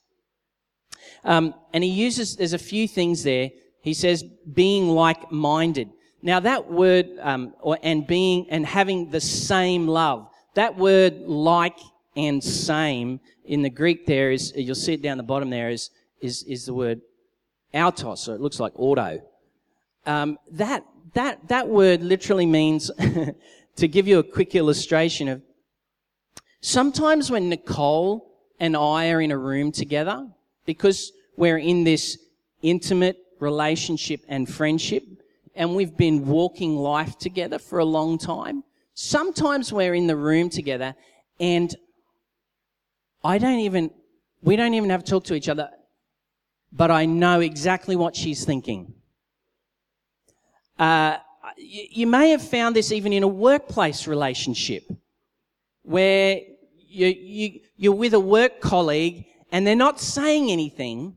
Um, 1.26 1.56
and 1.74 1.84
he 1.84 1.90
uses, 1.90 2.36
there's 2.36 2.54
a 2.54 2.60
few 2.60 2.88
things 2.88 3.24
there. 3.24 3.50
He 3.82 3.94
says, 3.94 4.24
being 4.24 4.90
like 4.90 5.32
minded. 5.32 5.90
Now 6.22 6.40
that 6.40 6.72
word, 6.72 7.08
um, 7.20 7.54
or, 7.60 7.78
and 7.84 8.08
being, 8.08 8.48
and 8.50 8.66
having 8.66 9.10
the 9.10 9.22
same 9.22 9.88
love, 9.88 10.30
that 10.54 10.78
word 10.78 11.22
like 11.22 11.78
and 12.16 12.44
same 12.44 13.20
in 13.44 13.62
the 13.62 13.70
Greek 13.70 14.06
there 14.06 14.32
is, 14.32 14.54
you'll 14.56 14.76
see 14.76 14.94
it 14.94 15.02
down 15.02 15.18
the 15.18 15.24
bottom 15.24 15.50
there 15.50 15.70
is, 15.70 15.90
is, 16.22 16.44
is 16.44 16.66
the 16.66 16.74
word 16.74 17.02
autos, 17.74 18.24
so 18.24 18.34
it 18.34 18.42
looks 18.42 18.60
like 18.60 18.72
auto. 18.76 19.22
Um, 20.06 20.38
that, 20.52 20.86
that, 21.14 21.48
that 21.50 21.68
word 21.68 22.02
literally 22.02 22.46
means, 22.46 22.90
to 23.76 23.88
give 23.88 24.08
you 24.08 24.20
a 24.20 24.24
quick 24.24 24.56
illustration 24.56 25.28
of, 25.28 25.42
sometimes 26.62 27.30
when 27.30 27.50
Nicole 27.50 28.32
and 28.60 28.78
I 28.78 29.10
are 29.10 29.22
in 29.22 29.32
a 29.32 29.38
room 29.38 29.72
together, 29.72 30.28
because 30.66 31.12
we're 31.38 31.58
in 31.58 31.84
this 31.84 32.18
intimate 32.62 33.18
relationship 33.40 34.22
and 34.28 34.50
friendship, 34.50 35.04
and 35.56 35.76
we've 35.76 35.96
been 35.96 36.26
walking 36.26 36.76
life 36.76 37.18
together 37.18 37.60
for 37.60 37.80
a 37.80 37.86
long 37.86 38.18
time, 38.18 38.64
sometimes 38.94 39.72
we're 39.72 39.94
in 39.94 40.08
the 40.08 40.16
room 40.16 40.50
together 40.50 40.96
and 41.40 41.76
I 43.24 43.38
don't 43.38 43.60
even, 43.60 43.92
we 44.42 44.56
don't 44.56 44.74
even 44.74 44.90
have 44.90 45.04
to 45.04 45.10
talk 45.10 45.24
to 45.26 45.34
each 45.34 45.50
other, 45.50 45.70
but 46.72 46.92
I 46.92 47.06
know 47.06 47.40
exactly 47.40 47.96
what 47.96 48.16
she's 48.16 48.46
thinking. 48.46 48.94
Uh, 50.78 51.18
you, 51.58 51.84
you 51.90 52.08
may 52.08 52.30
have 52.30 52.42
found 52.42 52.76
this 52.76 52.92
even 52.92 53.14
in 53.14 53.24
a 53.24 53.28
workplace 53.28 54.08
relationship 54.08 54.84
where 55.84 56.42
you, 56.88 57.08
you, 57.08 57.60
you're 57.78 57.94
with 57.94 58.14
a 58.14 58.20
work 58.20 58.62
colleague 58.62 59.26
and 59.56 59.66
they're 59.66 59.74
not 59.74 60.02
saying 60.02 60.52
anything, 60.52 61.16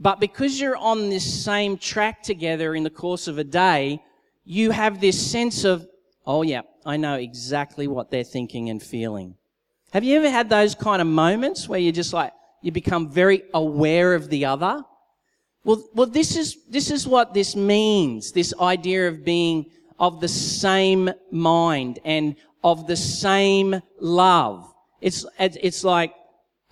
but 0.00 0.18
because 0.18 0.60
you're 0.60 0.76
on 0.76 1.10
this 1.10 1.44
same 1.44 1.78
track 1.78 2.24
together 2.24 2.74
in 2.74 2.82
the 2.82 2.90
course 2.90 3.28
of 3.28 3.38
a 3.38 3.44
day, 3.44 4.02
you 4.44 4.72
have 4.72 5.00
this 5.00 5.30
sense 5.30 5.62
of, 5.62 5.86
oh 6.26 6.42
yeah, 6.42 6.62
I 6.84 6.96
know 6.96 7.14
exactly 7.14 7.86
what 7.86 8.10
they're 8.10 8.24
thinking 8.24 8.68
and 8.68 8.82
feeling. 8.82 9.36
Have 9.92 10.02
you 10.02 10.16
ever 10.16 10.28
had 10.28 10.50
those 10.50 10.74
kind 10.74 11.00
of 11.00 11.06
moments 11.06 11.68
where 11.68 11.78
you're 11.78 11.92
just 11.92 12.12
like, 12.12 12.32
you 12.62 12.72
become 12.72 13.08
very 13.08 13.44
aware 13.54 14.14
of 14.14 14.28
the 14.28 14.46
other? 14.46 14.82
Well, 15.62 15.88
well, 15.94 16.08
this 16.08 16.34
is, 16.36 16.64
this 16.68 16.90
is 16.90 17.06
what 17.06 17.32
this 17.32 17.54
means. 17.54 18.32
This 18.32 18.52
idea 18.60 19.06
of 19.06 19.24
being 19.24 19.66
of 20.00 20.20
the 20.20 20.26
same 20.26 21.12
mind 21.30 22.00
and 22.04 22.34
of 22.64 22.88
the 22.88 22.96
same 22.96 23.80
love. 24.00 24.74
It's, 25.00 25.24
it's 25.38 25.84
like, 25.84 26.12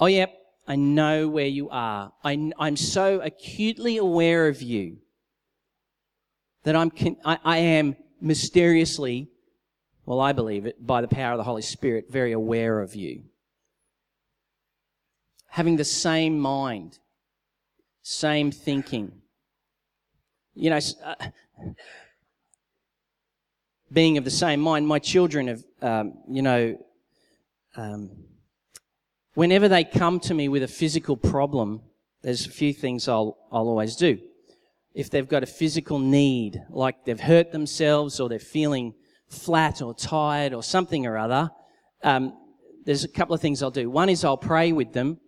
oh 0.03 0.07
yeah, 0.07 0.27
I 0.67 0.77
know 0.77 1.29
where 1.29 1.47
you 1.47 1.71
are. 1.71 2.13
I, 2.25 2.53
I'm 2.59 2.77
so 2.77 3.21
acutely 3.21 3.99
aware 3.99 4.49
of 4.49 4.61
you 4.61 4.99
that 6.65 6.75
I'm, 6.75 6.91
I, 7.25 7.39
I 7.45 7.59
am 7.59 7.97
mysteriously 8.21 9.29
well, 10.05 10.21
I 10.21 10.33
believe 10.33 10.67
it, 10.67 10.85
by 10.85 11.01
the 11.01 11.09
power 11.09 11.33
of 11.33 11.39
the 11.39 11.45
Holy 11.45 11.63
Spirit, 11.63 12.07
very 12.11 12.33
aware 12.33 12.81
of 12.81 12.97
you. 12.97 13.23
Having 15.47 15.77
the 15.77 15.85
same 15.85 16.41
mind, 16.41 16.99
same 18.03 18.51
thinking. 18.51 19.13
You 20.55 20.71
know, 20.71 20.81
uh, 21.05 21.15
being 23.93 24.19
of 24.19 24.25
the 24.25 24.31
same 24.31 24.61
mind, 24.61 24.89
my 24.89 24.99
children 24.99 25.47
have, 25.47 25.63
um, 25.81 26.15
you 26.29 26.43
know, 26.43 26.85
um, 27.77 28.11
whenever 29.35 29.69
they 29.69 29.85
come 29.85 30.21
to 30.21 30.35
me 30.35 30.49
with 30.49 30.63
a 30.63 30.69
physical 30.69 31.17
problem, 31.17 31.81
there's 32.23 32.47
a 32.47 32.51
few 32.51 32.73
things 32.73 33.09
I'll, 33.09 33.37
I'll 33.51 33.69
always 33.69 33.97
do. 33.97 34.19
If 34.95 35.11
they've 35.11 35.29
got 35.29 35.43
a 35.43 35.47
physical 35.47 35.99
need, 35.99 36.63
like 36.69 37.05
they've 37.05 37.19
hurt 37.19 37.51
themselves 37.51 38.21
or 38.21 38.29
they're 38.29 38.39
feeling 38.39 38.95
flat 39.29 39.81
or 39.81 39.95
tired 39.95 40.53
or 40.53 40.63
something 40.63 41.07
or 41.07 41.17
other, 41.17 41.51
um, 42.03 42.37
there's 42.85 43.05
a 43.05 43.09
couple 43.09 43.35
of 43.35 43.41
things 43.41 43.63
I'll 43.63 43.71
do. 43.71 43.89
One 43.89 44.09
is 44.09 44.25
I'll 44.25 44.37
pray 44.37 44.73
with 44.73 44.93
them, 44.93 45.19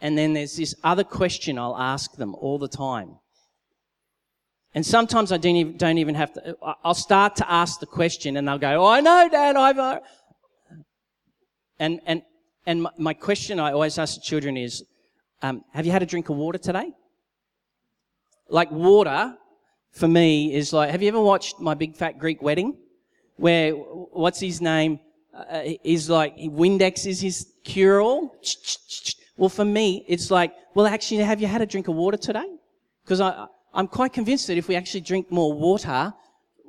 and 0.00 0.16
then 0.16 0.32
there's 0.32 0.56
this 0.56 0.74
other 0.82 1.04
question 1.04 1.58
I'll 1.58 1.76
ask 1.76 2.16
them 2.16 2.34
all 2.34 2.58
the 2.58 2.68
time. 2.68 3.16
And 4.72 4.86
sometimes 4.86 5.32
I 5.32 5.36
don't 5.36 5.56
even, 5.56 5.76
don't 5.76 5.98
even 5.98 6.14
have 6.14 6.32
to, 6.34 6.56
I'll 6.84 6.94
start 6.94 7.36
to 7.36 7.50
ask 7.50 7.80
the 7.80 7.86
question 7.86 8.36
and 8.36 8.46
they'll 8.46 8.58
go, 8.58 8.84
oh, 8.84 8.86
I 8.86 9.00
know, 9.00 9.28
Dad, 9.28 9.56
I've, 9.56 9.78
uh... 9.78 10.00
and, 11.78 12.00
and, 12.06 12.22
and 12.70 12.82
my, 12.84 12.90
my, 13.08 13.14
question 13.14 13.54
I 13.66 13.72
always 13.72 13.98
ask 13.98 14.14
the 14.14 14.26
children 14.32 14.56
is, 14.56 14.72
um, 15.42 15.56
have 15.76 15.84
you 15.86 15.92
had 15.92 16.02
a 16.02 16.10
drink 16.12 16.28
of 16.28 16.36
water 16.36 16.60
today? 16.68 16.88
Like 18.48 18.70
water, 18.70 19.20
for 20.00 20.08
me, 20.08 20.54
is 20.60 20.72
like, 20.72 20.90
have 20.90 21.02
you 21.02 21.08
ever 21.08 21.24
watched 21.32 21.54
My 21.68 21.74
Big 21.82 21.92
Fat 21.96 22.18
Greek 22.18 22.40
Wedding? 22.42 22.70
where 23.40 23.72
what's 23.72 24.38
his 24.38 24.60
name 24.60 25.00
uh, 25.34 25.62
is 25.82 26.10
like 26.10 26.36
Windex 26.36 27.06
is 27.06 27.20
his 27.20 27.52
cure 27.64 28.00
all. 28.00 28.36
Well, 29.38 29.48
for 29.48 29.64
me, 29.64 30.04
it's 30.06 30.30
like, 30.30 30.52
well, 30.74 30.86
actually, 30.86 31.22
have 31.22 31.40
you 31.40 31.46
had 31.46 31.62
a 31.62 31.66
drink 31.66 31.88
of 31.88 31.94
water 31.94 32.18
today? 32.18 32.48
Because 33.02 33.20
I'm 33.72 33.88
quite 33.88 34.12
convinced 34.12 34.46
that 34.48 34.58
if 34.58 34.68
we 34.68 34.76
actually 34.76 35.00
drink 35.00 35.32
more 35.32 35.54
water, 35.54 36.12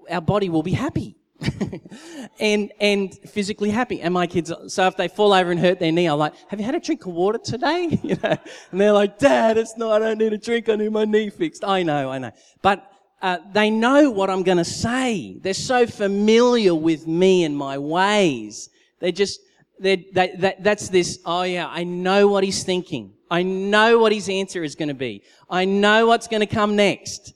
our 0.10 0.22
body 0.22 0.48
will 0.48 0.64
be 0.64 0.72
happy. 0.72 1.18
and 2.40 2.72
and 2.80 3.14
physically 3.30 3.70
happy. 3.70 4.02
And 4.02 4.14
my 4.14 4.28
kids, 4.28 4.52
so 4.68 4.88
if 4.88 4.98
they 4.98 5.08
fall 5.08 5.34
over 5.34 5.52
and 5.52 5.60
hurt 5.60 5.80
their 5.80 5.92
knee, 5.92 6.08
I'm 6.08 6.20
like, 6.20 6.34
"Have 6.50 6.60
you 6.60 6.66
had 6.66 6.76
a 6.76 6.80
drink 6.80 7.06
of 7.06 7.14
water 7.14 7.40
today?" 7.40 8.00
You 8.04 8.18
know, 8.24 8.38
and 8.72 8.82
they're 8.82 8.94
like, 8.94 9.20
"Dad, 9.20 9.58
it's 9.58 9.78
not. 9.78 10.02
I 10.02 10.10
don't 10.10 10.18
need 10.18 10.34
a 10.34 10.38
drink. 10.38 10.70
I 10.70 10.76
need 10.76 10.92
my 10.92 11.06
knee 11.06 11.30
fixed." 11.30 11.64
I 11.64 11.84
know, 11.84 12.10
I 12.12 12.18
know. 12.18 12.32
But 12.62 12.92
uh, 13.22 13.38
they 13.54 13.70
know 13.70 14.10
what 14.10 14.30
I'm 14.30 14.44
going 14.44 14.58
to 14.58 14.66
say. 14.66 15.38
They're 15.40 15.54
so 15.54 15.86
familiar 15.86 16.74
with 16.74 17.08
me 17.08 17.44
and 17.44 17.56
my 17.56 17.78
ways. 17.78 18.70
They 19.00 19.12
just, 19.12 19.40
they, 19.80 20.08
that, 20.14 20.64
that's 20.64 20.90
this, 20.90 21.20
oh 21.26 21.44
yeah, 21.44 21.68
I 21.68 21.84
know 21.84 22.28
what 22.28 22.44
he's 22.44 22.64
thinking. 22.64 23.14
I 23.30 23.44
know 23.44 24.00
what 24.00 24.12
his 24.12 24.28
answer 24.28 24.64
is 24.64 24.76
going 24.76 24.90
to 24.90 24.96
be. 24.96 25.24
I 25.50 25.66
know 25.66 26.08
what's 26.08 26.28
going 26.28 26.42
to 26.42 26.48
come 26.48 26.76
next. 26.76 27.34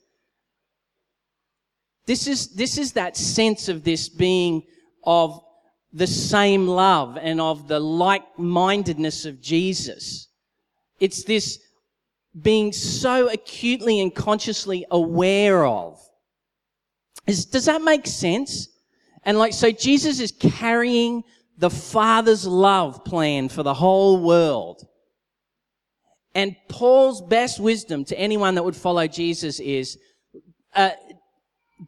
This 2.06 2.28
is, 2.28 2.50
this 2.54 2.78
is 2.78 2.94
that 2.94 3.18
sense 3.18 3.68
of 3.68 3.84
this 3.84 4.10
being 4.10 4.64
of 5.04 5.42
the 5.92 6.08
same 6.08 6.68
love 6.68 7.18
and 7.20 7.40
of 7.40 7.68
the 7.68 7.80
like-mindedness 7.80 9.26
of 9.26 9.42
Jesus. 9.42 10.28
It's 11.00 11.24
this 11.24 11.60
being 12.42 12.74
so 12.74 13.30
acutely 13.30 14.02
and 14.02 14.14
consciously 14.14 14.86
aware 14.92 15.66
of. 15.66 16.00
Is, 17.28 17.46
does 17.46 17.66
that 17.66 17.82
make 17.82 18.06
sense? 18.06 18.68
And 19.24 19.40
like, 19.40 19.54
so 19.54 19.72
Jesus 19.72 20.20
is 20.20 20.32
carrying 20.32 21.24
the 21.58 21.70
Father's 21.70 22.46
love 22.46 23.06
plan 23.06 23.50
for 23.50 23.64
the 23.64 23.74
whole 23.74 24.22
world. 24.22 24.86
And 26.36 26.56
Paul's 26.68 27.22
best 27.22 27.60
wisdom 27.60 28.04
to 28.06 28.20
anyone 28.20 28.56
that 28.56 28.64
would 28.64 28.76
follow 28.76 29.08
Jesus 29.08 29.62
is, 29.62 29.98
uh, 30.76 30.92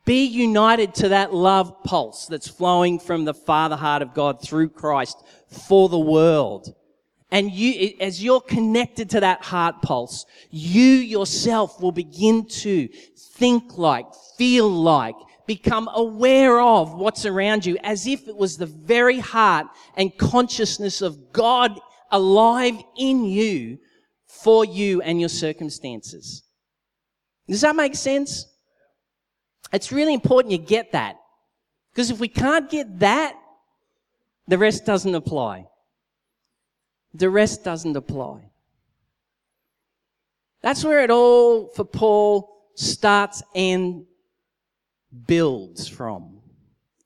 Be 0.05 0.25
united 0.25 0.93
to 0.95 1.09
that 1.09 1.33
love 1.33 1.83
pulse 1.83 2.27
that's 2.27 2.47
flowing 2.47 2.99
from 2.99 3.25
the 3.25 3.33
Father 3.33 3.75
heart 3.75 4.01
of 4.01 4.13
God 4.13 4.41
through 4.41 4.69
Christ 4.69 5.23
for 5.49 5.89
the 5.89 5.99
world. 5.99 6.73
And 7.31 7.51
you, 7.51 7.93
as 7.99 8.23
you're 8.23 8.41
connected 8.41 9.09
to 9.11 9.19
that 9.19 9.43
heart 9.43 9.81
pulse, 9.81 10.25
you 10.49 10.83
yourself 10.83 11.81
will 11.81 11.91
begin 11.91 12.45
to 12.47 12.87
think 13.33 13.77
like, 13.77 14.05
feel 14.37 14.69
like, 14.69 15.15
become 15.45 15.89
aware 15.93 16.59
of 16.61 16.93
what's 16.93 17.25
around 17.25 17.65
you 17.65 17.77
as 17.83 18.07
if 18.07 18.27
it 18.27 18.35
was 18.35 18.57
the 18.57 18.65
very 18.65 19.19
heart 19.19 19.67
and 19.95 20.17
consciousness 20.17 21.01
of 21.01 21.31
God 21.33 21.79
alive 22.11 22.75
in 22.97 23.25
you 23.25 23.79
for 24.25 24.63
you 24.63 25.01
and 25.01 25.19
your 25.19 25.29
circumstances. 25.29 26.43
Does 27.47 27.61
that 27.61 27.75
make 27.75 27.95
sense? 27.95 28.45
It's 29.73 29.91
really 29.91 30.13
important 30.13 30.51
you 30.51 30.57
get 30.57 30.91
that. 30.93 31.19
Because 31.91 32.11
if 32.11 32.19
we 32.19 32.27
can't 32.27 32.69
get 32.69 32.99
that, 32.99 33.35
the 34.47 34.57
rest 34.57 34.85
doesn't 34.85 35.15
apply. 35.15 35.67
The 37.13 37.29
rest 37.29 37.63
doesn't 37.63 37.95
apply. 37.95 38.49
That's 40.61 40.83
where 40.83 41.03
it 41.03 41.09
all, 41.09 41.67
for 41.69 41.83
Paul, 41.83 42.69
starts 42.75 43.41
and 43.55 44.05
builds 45.25 45.87
from. 45.87 46.39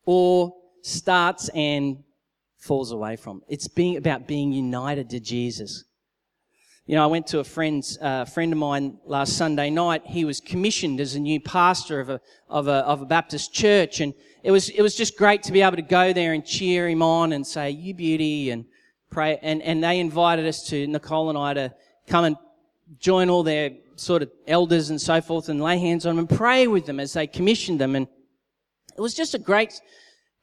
Or 0.06 0.54
starts 0.82 1.50
and 1.50 2.04
falls 2.58 2.92
away 2.92 3.16
from. 3.16 3.42
It's 3.48 3.68
being 3.68 3.98
about 3.98 4.28
being 4.28 4.52
united 4.52 5.10
to 5.12 5.20
Jesus. 5.20 5.86
You 6.88 6.96
know, 6.96 7.04
I 7.04 7.08
went 7.08 7.28
to 7.28 7.40
a 7.40 7.44
friend's 7.44 7.98
uh, 8.02 8.26
friend 8.26 8.52
of 8.52 8.58
mine 8.58 8.98
last 9.06 9.38
Sunday 9.38 9.70
night. 9.70 10.02
He 10.04 10.26
was 10.26 10.42
commissioned 10.42 11.00
as 11.00 11.14
a 11.14 11.20
new 11.20 11.40
pastor 11.40 12.00
of 12.00 12.10
a 12.10 12.20
of 12.50 12.68
a 12.68 12.78
of 12.86 13.04
a 13.04 13.06
Baptist 13.06 13.54
church, 13.54 14.02
and 14.02 14.16
it 14.44 14.50
was 14.50 14.70
it 14.70 14.82
was 14.82 14.96
just 14.96 15.16
great 15.16 15.44
to 15.44 15.52
be 15.52 15.62
able 15.62 15.76
to 15.76 15.84
go 15.84 16.12
there 16.12 16.34
and 16.34 16.44
cheer 16.44 16.90
him 16.90 17.04
on 17.04 17.34
and 17.34 17.46
say, 17.46 17.70
"You 17.70 17.94
beauty," 17.94 18.50
and 18.50 18.66
pray. 19.12 19.38
And 19.44 19.62
and 19.62 19.84
they 19.84 20.00
invited 20.00 20.48
us 20.48 20.68
to 20.70 20.88
Nicole 20.88 21.30
and 21.30 21.38
I 21.38 21.54
to 21.54 21.74
come 22.08 22.26
and 22.26 22.36
join 23.00 23.30
all 23.30 23.44
their 23.44 23.72
sort 23.96 24.24
of 24.24 24.32
elders 24.48 24.90
and 24.90 25.00
so 25.00 25.22
forth 25.22 25.50
and 25.50 25.62
lay 25.62 25.78
hands 25.78 26.08
on 26.08 26.16
them 26.16 26.26
and 26.28 26.38
pray 26.38 26.66
with 26.66 26.88
them 26.88 27.00
as 27.00 27.14
they 27.14 27.28
commissioned 27.28 27.80
them. 27.80 27.96
And 27.96 28.08
it 28.98 29.02
was 29.02 29.14
just 29.14 29.36
a 29.36 29.40
great 29.40 29.80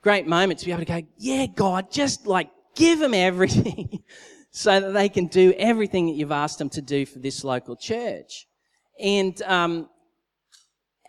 great 0.03 0.29
moment 0.29 0.61
to 0.61 0.67
be 0.67 0.71
able 0.71 0.85
to 0.85 1.03
go, 1.03 1.03
"Yeah, 1.17 1.47
God, 1.47 1.91
just 1.91 2.29
like 2.29 2.49
give 2.77 3.01
them 3.01 3.13
everything." 3.13 4.05
so 4.59 4.81
that 4.81 4.93
they 4.93 5.09
can 5.09 5.27
do 5.27 5.55
everything 5.57 6.07
that 6.07 6.15
you've 6.15 6.33
asked 6.33 6.59
them 6.59 6.69
to 6.69 6.83
do 6.83 7.07
for 7.07 7.21
this 7.21 7.45
local 7.45 7.77
church. 7.77 8.49
And, 8.99 9.41
um, 9.43 9.89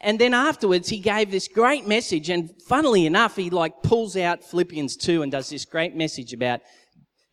and 0.01 0.19
then 0.19 0.35
afterwards, 0.35 0.87
he 0.87 0.99
gave 0.99 1.31
this 1.31 1.47
great 1.47 1.87
message, 1.87 2.29
and 2.29 2.51
funnily 2.67 3.07
enough, 3.07 3.35
he 3.35 3.49
like 3.49 3.81
pulls 3.81 4.15
out 4.15 4.43
Philippians 4.43 4.95
2 4.97 5.23
and 5.23 5.31
does 5.31 5.49
this 5.49 5.65
great 5.65 5.95
message 5.95 6.31
about 6.31 6.61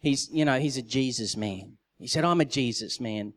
he's, 0.00 0.31
you 0.33 0.46
know, 0.46 0.59
he's 0.59 0.79
a 0.79 0.83
Jesus 0.83 1.37
man. 1.37 1.76
He 1.98 2.07
said, 2.07 2.24
I'm 2.24 2.40
a 2.40 2.46
Jesus 2.46 2.98
man. 2.98 3.35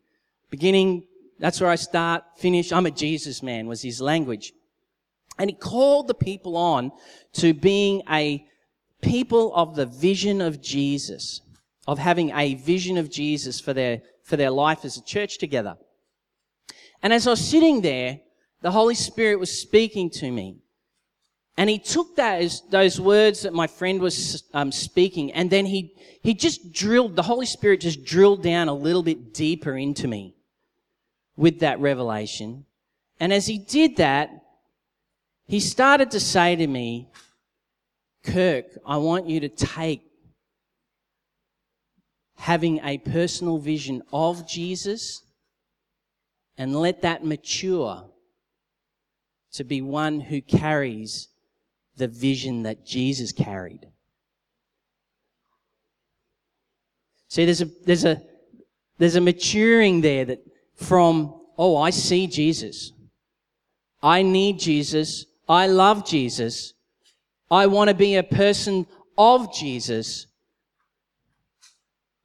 Beginning, 0.50 1.04
that's 1.38 1.60
where 1.60 1.70
I 1.70 1.76
start, 1.76 2.24
finish, 2.38 2.72
I'm 2.72 2.86
a 2.86 2.92
Jesus 2.92 3.44
man 3.44 3.68
was 3.68 3.82
his 3.82 4.00
language. 4.00 4.54
And 5.38 5.50
he 5.50 5.56
called 5.58 6.08
the 6.08 6.14
people 6.14 6.56
on 6.56 6.94
to 7.34 7.54
being 7.54 8.04
a 8.10 8.48
people 9.02 9.54
of 9.54 9.76
the 9.76 9.86
vision 9.86 10.40
of 10.40 10.62
Jesus 10.62 11.42
of 11.90 11.98
having 11.98 12.30
a 12.36 12.54
vision 12.54 13.00
of 13.00 13.10
Jesus 13.10 13.60
for 13.60 13.74
their, 13.74 14.04
for 14.22 14.38
their 14.38 14.52
life 14.52 14.86
as 14.86 14.96
a 14.96 15.04
church 15.04 15.40
together. 15.40 15.76
And 17.02 17.12
as 17.12 17.26
I 17.26 17.32
was 17.32 17.44
sitting 17.44 17.82
there, 17.82 18.20
the 18.62 18.70
Holy 18.70 18.94
Spirit 18.94 19.40
was 19.40 19.60
speaking 19.60 20.12
to 20.12 20.30
me. 20.30 20.58
And 21.58 21.68
he 21.68 21.80
took 21.80 22.16
those, 22.16 22.62
those 22.70 23.02
words 23.02 23.42
that 23.42 23.54
my 23.54 23.66
friend 23.66 24.00
was 24.00 24.44
um, 24.54 24.72
speaking, 24.72 25.32
and 25.32 25.50
then 25.50 25.66
he, 25.66 25.96
he 26.22 26.36
just 26.36 26.72
drilled, 26.72 27.16
the 27.16 27.24
Holy 27.24 27.48
Spirit 27.48 27.82
just 27.82 28.06
drilled 28.06 28.44
down 28.44 28.68
a 28.68 28.74
little 28.74 29.02
bit 29.02 29.34
deeper 29.34 29.76
into 29.76 30.08
me 30.08 30.36
with 31.36 31.62
that 31.62 31.80
revelation. 31.80 32.66
And 33.20 33.34
as 33.34 33.48
he 33.48 33.58
did 33.58 33.98
that, 33.98 34.30
he 35.48 35.60
started 35.60 36.12
to 36.12 36.20
say 36.20 36.56
to 36.56 36.68
me, 36.68 37.10
Kirk, 38.24 38.66
I 38.86 38.98
want 38.98 39.26
you 39.26 39.40
to 39.40 39.50
take 39.50 40.09
having 42.40 42.80
a 42.86 42.98
personal 42.98 43.58
vision 43.58 44.02
of 44.14 44.48
Jesus 44.48 45.24
and 46.58 46.74
let 46.74 47.02
that 47.02 47.24
mature 47.24 48.06
to 49.52 49.64
be 49.66 49.82
one 49.82 50.22
who 50.22 50.42
carries 50.42 51.28
the 51.98 52.08
vision 52.08 52.64
that 52.64 52.86
Jesus 52.86 53.34
carried. 53.34 53.82
See, 57.28 57.44
there's 57.44 57.62
a, 57.62 57.70
there's 57.86 58.06
a, 58.06 58.22
there's 58.98 59.18
a 59.18 59.22
maturing 59.22 60.00
there 60.00 60.24
that 60.24 60.40
from, 60.76 61.42
oh, 61.58 61.76
I 61.76 61.90
see 61.90 62.26
Jesus. 62.26 62.94
I 64.02 64.22
need 64.22 64.60
Jesus. 64.60 65.26
I 65.50 65.68
love 65.68 66.08
Jesus. 66.08 66.74
I 67.52 67.68
want 67.68 67.90
to 67.90 67.94
be 67.94 68.16
a 68.16 68.24
person 68.24 68.88
of 69.18 69.54
Jesus 69.54 70.28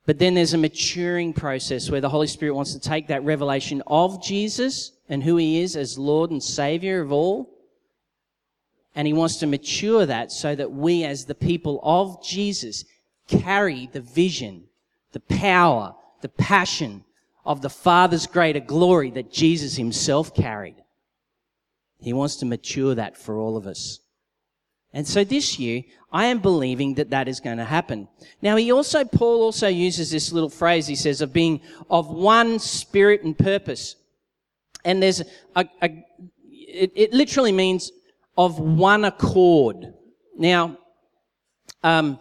but 0.06 0.18
then 0.18 0.34
there's 0.34 0.52
a 0.52 0.58
maturing 0.58 1.32
process 1.32 1.90
where 1.90 2.00
the 2.00 2.10
Holy 2.10 2.26
Spirit 2.26 2.54
wants 2.54 2.74
to 2.74 2.80
take 2.80 3.08
that 3.08 3.24
revelation 3.24 3.82
of 3.86 4.22
Jesus 4.22 4.92
and 5.08 5.22
who 5.22 5.36
he 5.36 5.60
is 5.60 5.76
as 5.76 5.98
Lord 5.98 6.30
and 6.30 6.42
Savior 6.42 7.00
of 7.00 7.10
all. 7.10 7.50
And 8.94 9.06
he 9.06 9.12
wants 9.12 9.36
to 9.38 9.46
mature 9.46 10.04
that 10.06 10.30
so 10.30 10.54
that 10.54 10.70
we 10.70 11.04
as 11.04 11.24
the 11.24 11.34
people 11.34 11.80
of 11.82 12.22
Jesus 12.22 12.84
carry 13.28 13.88
the 13.92 14.02
vision, 14.02 14.64
the 15.12 15.20
power, 15.20 15.94
the 16.20 16.28
passion 16.28 17.04
of 17.44 17.62
the 17.62 17.70
Father's 17.70 18.26
greater 18.26 18.60
glory 18.60 19.10
that 19.10 19.32
Jesus 19.32 19.76
himself 19.76 20.34
carried. 20.34 20.76
He 22.00 22.12
wants 22.12 22.36
to 22.36 22.46
mature 22.46 22.94
that 22.94 23.16
for 23.16 23.38
all 23.38 23.56
of 23.56 23.66
us. 23.66 24.00
And 24.94 25.07
so 25.07 25.24
this 25.24 25.59
year, 25.59 25.83
I 26.12 26.26
am 26.26 26.38
believing 26.38 26.94
that 26.94 27.11
that 27.11 27.26
is 27.26 27.40
going 27.40 27.59
to 27.59 27.64
happen. 27.64 28.07
Now, 28.40 28.54
he 28.54 28.70
also, 28.70 29.04
Paul 29.04 29.42
also 29.42 29.66
uses 29.66 30.12
this 30.12 30.30
little 30.30 30.48
phrase, 30.48 30.87
he 30.87 30.94
says, 30.94 31.20
of 31.20 31.33
being 31.33 31.61
of 31.90 32.09
one 32.09 32.61
spirit 32.61 33.24
and 33.24 33.37
purpose. 33.37 33.96
And 34.85 35.02
there's 35.02 35.20
a, 35.57 35.66
a 35.83 35.90
it, 36.48 36.92
it, 36.94 37.12
literally 37.12 37.50
means 37.50 37.90
of 38.38 38.61
one 38.61 39.04
accord. 39.04 39.94
Now, 40.38 40.78
um, 41.83 42.20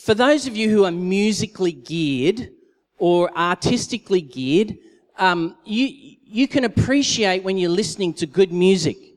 for 0.00 0.14
those 0.14 0.48
of 0.48 0.56
you 0.56 0.68
who 0.68 0.84
are 0.84 0.90
musically 0.90 1.72
geared 1.72 2.50
or 2.98 3.30
artistically 3.38 4.20
geared, 4.20 4.76
um, 5.16 5.56
you, 5.64 6.16
you 6.24 6.48
can 6.48 6.64
appreciate 6.64 7.44
when 7.44 7.56
you're 7.56 7.70
listening 7.70 8.14
to 8.14 8.26
good 8.26 8.52
music. 8.52 9.09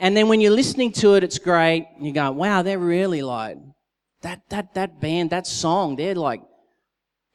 And 0.00 0.16
then 0.16 0.28
when 0.28 0.40
you're 0.40 0.50
listening 0.50 0.92
to 0.92 1.14
it, 1.14 1.22
it's 1.22 1.38
great. 1.38 1.86
You 2.00 2.12
go, 2.12 2.32
wow, 2.32 2.62
they're 2.62 2.78
really 2.78 3.20
like, 3.20 3.58
that, 4.22 4.40
that, 4.48 4.72
that 4.74 4.98
band, 4.98 5.28
that 5.30 5.46
song, 5.46 5.96
they're 5.96 6.14
like, 6.14 6.40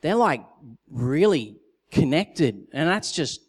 they're 0.01 0.15
like 0.15 0.43
really 0.89 1.58
connected. 1.91 2.67
And 2.73 2.89
that's 2.89 3.12
just 3.12 3.41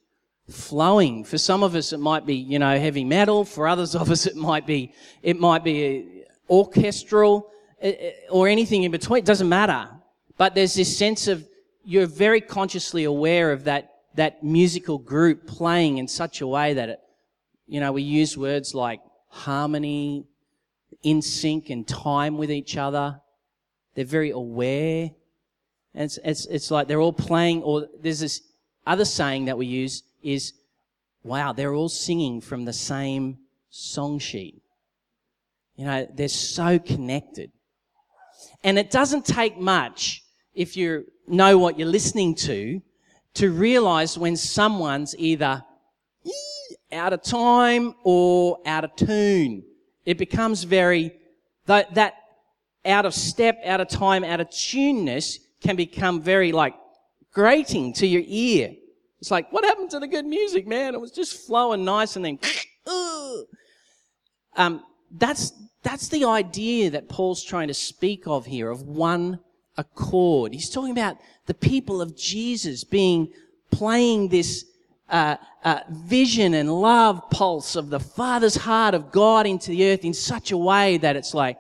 flowing. 0.51 1.25
For 1.25 1.39
some 1.39 1.63
of 1.63 1.75
us, 1.75 1.95
it 1.95 1.99
might 1.99 2.27
be, 2.27 2.35
you 2.35 2.59
know, 2.59 2.79
heavy 2.79 3.05
metal. 3.05 3.47
For 3.47 3.67
others 3.67 3.95
of 3.95 4.11
us, 4.11 4.27
it 4.27 4.37
might 4.37 4.67
be, 4.67 4.93
it 5.23 5.41
might 5.41 5.65
be 5.65 6.25
orchestral 6.51 7.51
eh, 7.81 7.95
eh, 7.99 8.13
or 8.31 8.49
anything 8.49 8.85
in 8.85 8.91
between. 8.91 9.21
It 9.21 9.25
doesn't 9.25 9.49
matter. 9.49 9.89
But 10.37 10.55
there's 10.55 10.75
this 10.75 10.95
sense 10.97 11.27
of, 11.27 11.49
you're 11.85 12.07
very 12.07 12.43
consciously 12.43 13.05
aware 13.05 13.51
of 13.51 13.65
that, 13.65 13.95
that 14.17 14.45
musical 14.45 14.99
group 14.99 15.47
playing 15.47 15.97
in 15.99 16.07
such 16.07 16.43
a 16.43 16.47
way 16.47 16.75
that 16.75 16.91
it, 16.91 17.01
you 17.67 17.81
know, 17.81 17.93
we 17.93 18.03
use 18.03 18.37
words 18.37 18.75
like 18.75 19.01
harmony, 19.37 20.27
in 21.03 21.23
sync 21.23 21.71
and 21.71 21.87
time 21.87 22.37
with 22.37 22.51
each 22.51 22.77
other. 22.77 23.21
They're 23.95 24.05
very 24.05 24.31
aware. 24.31 25.11
And 25.95 26.05
it's, 26.05 26.19
it's, 26.25 26.47
it's 26.47 26.71
like 26.71 26.89
they're 26.89 27.01
all 27.01 27.13
playing, 27.13 27.63
or 27.63 27.87
there's 28.01 28.21
this 28.21 28.43
other 28.87 29.05
saying 29.05 29.47
that 29.47 29.59
we 29.59 29.67
use 29.67 30.03
is, 30.23 30.53
wow, 31.23 31.53
they're 31.53 31.75
all 31.75 31.89
singing 31.89 32.41
from 32.41 32.65
the 32.65 32.73
same 32.73 33.39
song 33.71 34.19
sheet. 34.19 34.63
You 35.77 35.87
know, 35.87 36.07
they're 36.13 36.29
so 36.29 36.79
connected. 36.79 37.53
And 38.65 38.79
it 38.79 38.91
doesn't 38.91 39.25
take 39.25 39.59
much 39.59 40.23
if 40.55 40.77
you 40.77 41.07
know 41.29 41.59
what 41.59 41.79
you're 41.79 41.89
listening 41.89 42.35
to 42.35 42.81
to 43.35 43.51
realize 43.51 44.17
when 44.17 44.37
someone's 44.37 45.15
either 45.19 45.63
out 46.97 47.13
of 47.13 47.23
time 47.23 47.95
or 48.03 48.59
out 48.67 48.85
of 48.85 48.97
tune. 48.97 49.63
It 50.05 50.19
becomes 50.19 50.65
very, 50.65 51.13
that, 51.67 51.95
that 51.95 52.15
out 52.85 53.07
of 53.07 53.15
step, 53.15 53.61
out 53.65 53.81
of 53.81 53.89
time, 53.89 54.25
out 54.25 54.41
of 54.41 54.51
tuneness 54.51 55.39
can 55.61 55.77
become 55.77 56.23
very 56.23 56.53
like 56.53 56.75
grating 57.33 57.93
to 57.95 58.07
your 58.07 58.23
ear. 58.27 58.75
It's 59.21 59.31
like, 59.31 59.53
what 59.53 59.65
happened 59.65 59.91
to 59.91 60.01
the 60.01 60.07
good 60.07 60.27
music, 60.27 60.67
man? 60.67 60.95
It 60.95 61.01
was 61.01 61.11
just 61.11 61.47
flowing 61.47 61.85
nice 61.85 62.17
and 62.17 62.25
then, 62.25 62.39
um, 64.57 64.83
that's, 65.11 65.53
that's 65.83 66.09
the 66.09 66.25
idea 66.25 66.91
that 66.91 67.09
Paul's 67.09 67.43
trying 67.43 67.69
to 67.69 67.75
speak 67.75 68.27
of 68.27 68.47
here, 68.47 68.71
of 68.71 68.83
one 68.83 69.41
accord. 69.77 70.53
He's 70.53 70.71
talking 70.71 70.93
about 70.93 71.17
the 71.47 71.55
people 71.55 72.01
of 72.01 72.17
Jesus 72.17 72.85
being, 72.85 73.33
playing 73.71 74.29
this 74.29 74.65
uh, 75.09 75.37
uh, 75.65 75.81
vision 75.91 76.55
and 76.55 76.73
love 76.73 77.31
pulse 77.31 77.77
of 77.77 77.91
the 77.91 78.01
Father's 78.01 78.57
heart 78.57 78.95
of 78.95 79.13
God 79.13 79.47
into 79.47 79.71
the 79.71 79.91
earth 79.91 80.05
in 80.05 80.15
such 80.15 80.51
a 80.51 80.57
way 80.57 80.99
that 80.99 81.17
it's 81.17 81.35
like, 81.35 81.59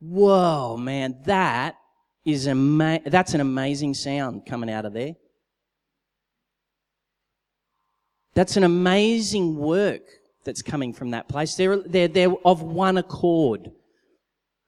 whoa, 0.00 0.76
man, 0.76 1.16
that 1.24 1.76
is 2.24 2.46
ama- 2.46 3.00
that's 3.06 3.34
an 3.34 3.40
amazing 3.40 3.94
sound 3.94 4.46
coming 4.46 4.70
out 4.70 4.84
of 4.84 4.92
there. 4.92 5.14
That's 8.34 8.56
an 8.56 8.64
amazing 8.64 9.56
work 9.56 10.02
that's 10.44 10.62
coming 10.62 10.92
from 10.92 11.10
that 11.10 11.28
place. 11.28 11.54
They're, 11.54 11.78
they're, 11.78 12.08
they're 12.08 12.34
of 12.44 12.62
one 12.62 12.96
accord. 12.98 13.70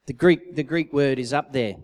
The 0.07 0.13
Greek, 0.13 0.55
the 0.55 0.63
Greek 0.63 0.91
word 0.91 1.19
is 1.19 1.31
up 1.31 1.53
there, 1.53 1.75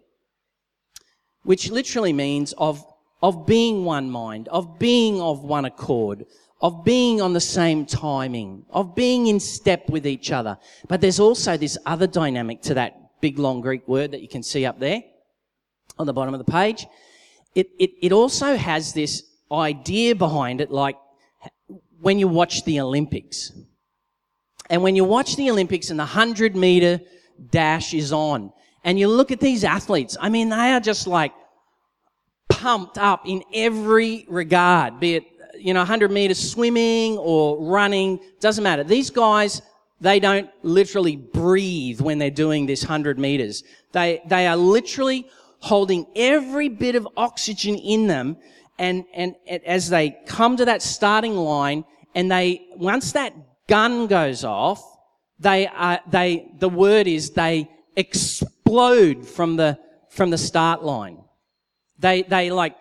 which 1.43 1.69
literally 1.71 2.13
means 2.13 2.53
of, 2.57 2.83
of 3.21 3.45
being 3.45 3.83
one 3.83 4.09
mind, 4.09 4.47
of 4.49 4.77
being 4.77 5.19
of 5.21 5.43
one 5.43 5.65
accord, 5.65 6.25
of 6.61 6.83
being 6.83 7.21
on 7.21 7.33
the 7.33 7.41
same 7.41 7.85
timing, 7.85 8.65
of 8.69 8.95
being 8.95 9.27
in 9.27 9.39
step 9.39 9.89
with 9.89 10.05
each 10.05 10.31
other. 10.31 10.57
But 10.87 11.01
there's 11.01 11.19
also 11.19 11.57
this 11.57 11.77
other 11.85 12.07
dynamic 12.07 12.61
to 12.63 12.73
that 12.75 13.21
big 13.21 13.39
long 13.39 13.61
Greek 13.61 13.87
word 13.87 14.11
that 14.11 14.21
you 14.21 14.27
can 14.27 14.43
see 14.43 14.65
up 14.65 14.79
there 14.79 15.03
on 15.97 16.05
the 16.05 16.13
bottom 16.13 16.33
of 16.33 16.39
the 16.39 16.51
page. 16.51 16.85
It, 17.55 17.69
it, 17.79 17.91
it 18.01 18.11
also 18.11 18.55
has 18.55 18.93
this 18.93 19.23
idea 19.51 20.15
behind 20.15 20.61
it, 20.61 20.71
like 20.71 20.97
when 21.99 22.19
you 22.19 22.27
watch 22.27 22.63
the 22.65 22.79
Olympics. 22.79 23.51
And 24.69 24.83
when 24.83 24.95
you 24.95 25.03
watch 25.03 25.35
the 25.35 25.49
Olympics 25.49 25.89
and 25.89 25.99
the 25.99 26.03
100 26.03 26.55
meter 26.55 26.99
dash 27.49 27.93
is 27.93 28.11
on, 28.11 28.51
and 28.83 28.99
you 28.99 29.07
look 29.07 29.31
at 29.31 29.39
these 29.39 29.63
athletes, 29.63 30.17
I 30.19 30.29
mean, 30.29 30.49
they 30.49 30.71
are 30.71 30.79
just 30.79 31.07
like 31.07 31.33
pumped 32.49 32.97
up 32.97 33.27
in 33.27 33.43
every 33.53 34.25
regard, 34.27 34.99
be 34.99 35.15
it, 35.15 35.23
you 35.59 35.73
know, 35.73 35.79
100 35.79 36.11
meters 36.11 36.51
swimming 36.51 37.17
or 37.17 37.57
running, 37.63 38.19
doesn't 38.39 38.63
matter. 38.63 38.83
These 38.83 39.09
guys, 39.09 39.61
they 39.99 40.19
don't 40.19 40.49
literally 40.63 41.15
breathe 41.15 42.01
when 42.01 42.19
they're 42.19 42.29
doing 42.29 42.65
this 42.65 42.83
100 42.83 43.17
meters. 43.17 43.63
They, 43.91 44.21
they 44.27 44.47
are 44.47 44.57
literally 44.57 45.27
holding 45.59 46.05
every 46.15 46.69
bit 46.69 46.95
of 46.95 47.07
oxygen 47.17 47.75
in 47.75 48.07
them 48.07 48.37
and, 48.79 49.05
and, 49.13 49.35
and 49.47 49.63
as 49.63 49.89
they 49.89 50.17
come 50.25 50.57
to 50.57 50.65
that 50.65 50.81
starting 50.81 51.35
line 51.35 51.83
and 52.13 52.31
they, 52.31 52.67
once 52.75 53.11
that 53.13 53.33
gun 53.67 54.07
goes 54.07 54.43
off, 54.43 54.83
they 55.39 55.67
are, 55.67 55.99
they, 56.09 56.51
the 56.59 56.69
word 56.69 57.07
is 57.07 57.31
they 57.31 57.69
explode 57.95 59.27
from 59.27 59.55
the, 59.55 59.79
from 60.09 60.29
the 60.29 60.37
start 60.37 60.83
line. 60.83 61.19
They, 61.99 62.23
they 62.23 62.51
like, 62.51 62.75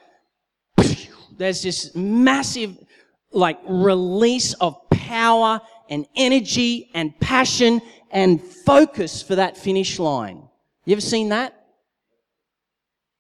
there's 1.37 1.63
this 1.63 1.95
massive, 1.95 2.77
like, 3.31 3.59
release 3.67 4.55
of 4.55 4.77
power 4.91 5.61
and 5.89 6.07
energy 6.17 6.91
and 6.95 7.19
passion 7.21 7.81
and 8.11 8.43
focus 8.43 9.23
for 9.23 9.37
that 9.37 9.57
finish 9.57 9.99
line. 9.99 10.43
You 10.85 10.93
ever 10.93 11.01
seen 11.01 11.31
that? 11.31 11.67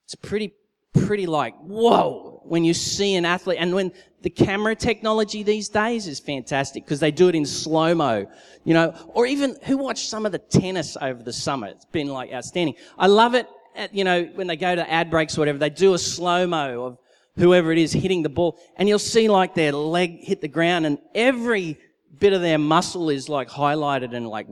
It's 0.04 0.14
pretty, 0.14 0.54
pretty 0.94 1.26
like, 1.26 1.56
whoa, 1.59 2.42
when 2.44 2.64
you 2.64 2.74
see 2.74 3.14
an 3.16 3.24
athlete 3.24 3.59
and 3.61 3.74
when 3.74 3.92
the 4.22 4.30
camera 4.30 4.74
technology 4.74 5.42
these 5.42 5.68
days 5.68 6.06
is 6.06 6.20
fantastic 6.20 6.85
because 6.85 7.00
they 7.00 7.11
do 7.11 7.28
it 7.28 7.35
in 7.35 7.44
slow 7.44 7.94
mo, 7.94 8.26
you 8.64 8.74
know, 8.74 8.94
or 9.09 9.26
even 9.26 9.56
who 9.64 9.76
watched 9.76 10.09
some 10.09 10.26
of 10.26 10.32
the 10.32 10.38
tennis 10.38 10.96
over 11.00 11.22
the 11.22 11.32
summer? 11.32 11.68
It's 11.68 11.85
been 11.87 12.09
like 12.09 12.32
outstanding. 12.32 12.76
I 12.98 13.09
love 13.09 13.35
it 13.35 13.48
at, 13.77 13.95
you 13.95 14.05
know, 14.05 14.25
when 14.35 14.47
they 14.47 14.57
go 14.57 14.75
to 14.75 14.91
ad 14.91 15.11
breaks 15.11 15.37
or 15.37 15.43
whatever, 15.43 15.59
they 15.59 15.71
do 15.71 15.95
a 15.95 15.99
slow 15.99 16.47
mo 16.47 16.85
of 16.85 16.99
whoever 17.37 17.71
it 17.71 17.79
is 17.79 17.93
hitting 17.93 18.23
the 18.23 18.29
ball 18.29 18.59
and 18.77 18.89
you'll 18.89 18.99
see 18.99 19.29
like 19.29 19.55
their 19.55 19.73
leg 19.73 20.25
hit 20.25 20.41
the 20.41 20.49
ground 20.49 20.87
and 20.87 20.99
every 21.15 21.79
bit 22.19 22.33
of 22.33 22.41
their 22.41 22.59
muscle 22.59 23.11
is 23.11 23.29
like 23.29 23.49
highlighted 23.49 24.15
and 24.15 24.27
like 24.27 24.47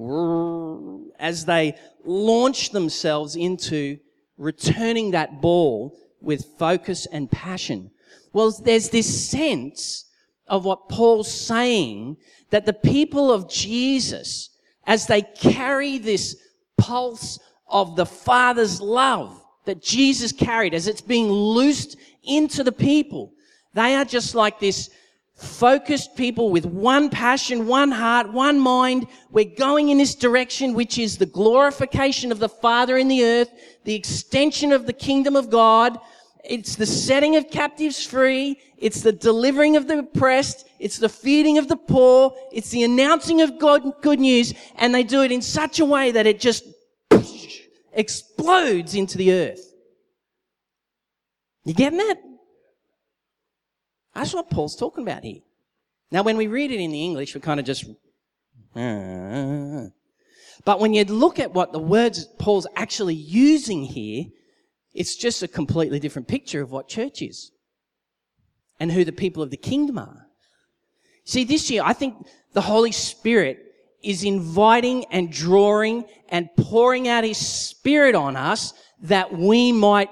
as 1.18 1.46
they 1.46 1.74
launch 2.04 2.70
themselves 2.70 3.36
into 3.36 3.98
returning 4.36 5.12
that 5.12 5.40
ball 5.40 5.96
with 6.20 6.44
focus 6.58 7.06
and 7.06 7.30
passion. 7.30 7.90
Well, 8.32 8.50
there's 8.50 8.90
this 8.90 9.30
sense 9.30 10.06
of 10.46 10.64
what 10.64 10.88
Paul's 10.88 11.32
saying 11.32 12.16
that 12.50 12.66
the 12.66 12.72
people 12.72 13.32
of 13.32 13.48
Jesus, 13.48 14.50
as 14.86 15.06
they 15.06 15.22
carry 15.22 15.98
this 15.98 16.36
pulse 16.76 17.38
of 17.68 17.96
the 17.96 18.06
Father's 18.06 18.80
love 18.80 19.40
that 19.64 19.82
Jesus 19.82 20.32
carried, 20.32 20.74
as 20.74 20.88
it's 20.88 21.00
being 21.00 21.28
loosed 21.28 21.96
into 22.22 22.62
the 22.62 22.72
people, 22.72 23.32
they 23.72 23.94
are 23.94 24.04
just 24.04 24.34
like 24.34 24.60
this 24.60 24.90
focused 25.34 26.16
people 26.16 26.50
with 26.50 26.64
one 26.64 27.10
passion, 27.10 27.66
one 27.66 27.90
heart, 27.90 28.32
one 28.32 28.58
mind. 28.58 29.06
We're 29.30 29.56
going 29.56 29.88
in 29.88 29.98
this 29.98 30.14
direction, 30.14 30.74
which 30.74 30.96
is 30.98 31.18
the 31.18 31.26
glorification 31.26 32.30
of 32.30 32.38
the 32.38 32.48
Father 32.48 32.96
in 32.98 33.08
the 33.08 33.24
earth, 33.24 33.50
the 33.84 33.94
extension 33.94 34.72
of 34.72 34.86
the 34.86 34.92
kingdom 34.92 35.34
of 35.34 35.50
God. 35.50 35.98
It's 36.44 36.76
the 36.76 36.86
setting 36.86 37.36
of 37.36 37.50
captives 37.50 38.04
free. 38.04 38.60
It's 38.76 39.00
the 39.00 39.12
delivering 39.12 39.76
of 39.76 39.88
the 39.88 40.00
oppressed. 40.00 40.68
It's 40.78 40.98
the 40.98 41.08
feeding 41.08 41.58
of 41.58 41.68
the 41.68 41.76
poor. 41.76 42.34
It's 42.52 42.70
the 42.70 42.84
announcing 42.84 43.40
of 43.40 43.58
God, 43.58 44.02
good 44.02 44.20
news. 44.20 44.54
And 44.76 44.94
they 44.94 45.02
do 45.02 45.22
it 45.22 45.32
in 45.32 45.42
such 45.42 45.80
a 45.80 45.84
way 45.84 46.12
that 46.12 46.26
it 46.26 46.38
just 46.38 46.64
explodes 47.96 48.94
into 48.94 49.18
the 49.18 49.32
earth. 49.32 49.72
You 51.64 51.74
getting 51.74 51.98
that? 51.98 52.18
That's 54.14 54.34
what 54.34 54.50
Paul's 54.50 54.76
talking 54.76 55.02
about 55.02 55.24
here. 55.24 55.40
Now, 56.10 56.22
when 56.22 56.36
we 56.36 56.46
read 56.46 56.70
it 56.70 56.80
in 56.80 56.92
the 56.92 57.02
English, 57.02 57.34
we 57.34 57.40
kind 57.40 57.58
of 57.58 57.66
just. 57.66 57.84
Ah. 58.76 59.86
But 60.64 60.80
when 60.80 60.94
you 60.94 61.04
look 61.04 61.38
at 61.38 61.52
what 61.52 61.72
the 61.72 61.78
words 61.78 62.26
Paul's 62.38 62.66
actually 62.76 63.14
using 63.14 63.82
here, 63.82 64.26
it's 64.92 65.16
just 65.16 65.42
a 65.42 65.48
completely 65.48 65.98
different 65.98 66.28
picture 66.28 66.62
of 66.62 66.70
what 66.70 66.88
church 66.88 67.20
is 67.20 67.50
and 68.78 68.92
who 68.92 69.04
the 69.04 69.12
people 69.12 69.42
of 69.42 69.50
the 69.50 69.56
kingdom 69.56 69.98
are. 69.98 70.26
See, 71.24 71.44
this 71.44 71.70
year, 71.70 71.82
I 71.84 71.92
think 71.92 72.26
the 72.52 72.60
Holy 72.60 72.92
Spirit 72.92 73.73
is 74.04 74.24
inviting 74.24 75.04
and 75.06 75.32
drawing 75.32 76.04
and 76.28 76.48
pouring 76.56 77.08
out 77.08 77.24
His 77.24 77.38
Spirit 77.38 78.14
on 78.14 78.36
us 78.36 78.72
that 79.00 79.32
we 79.32 79.72
might 79.72 80.10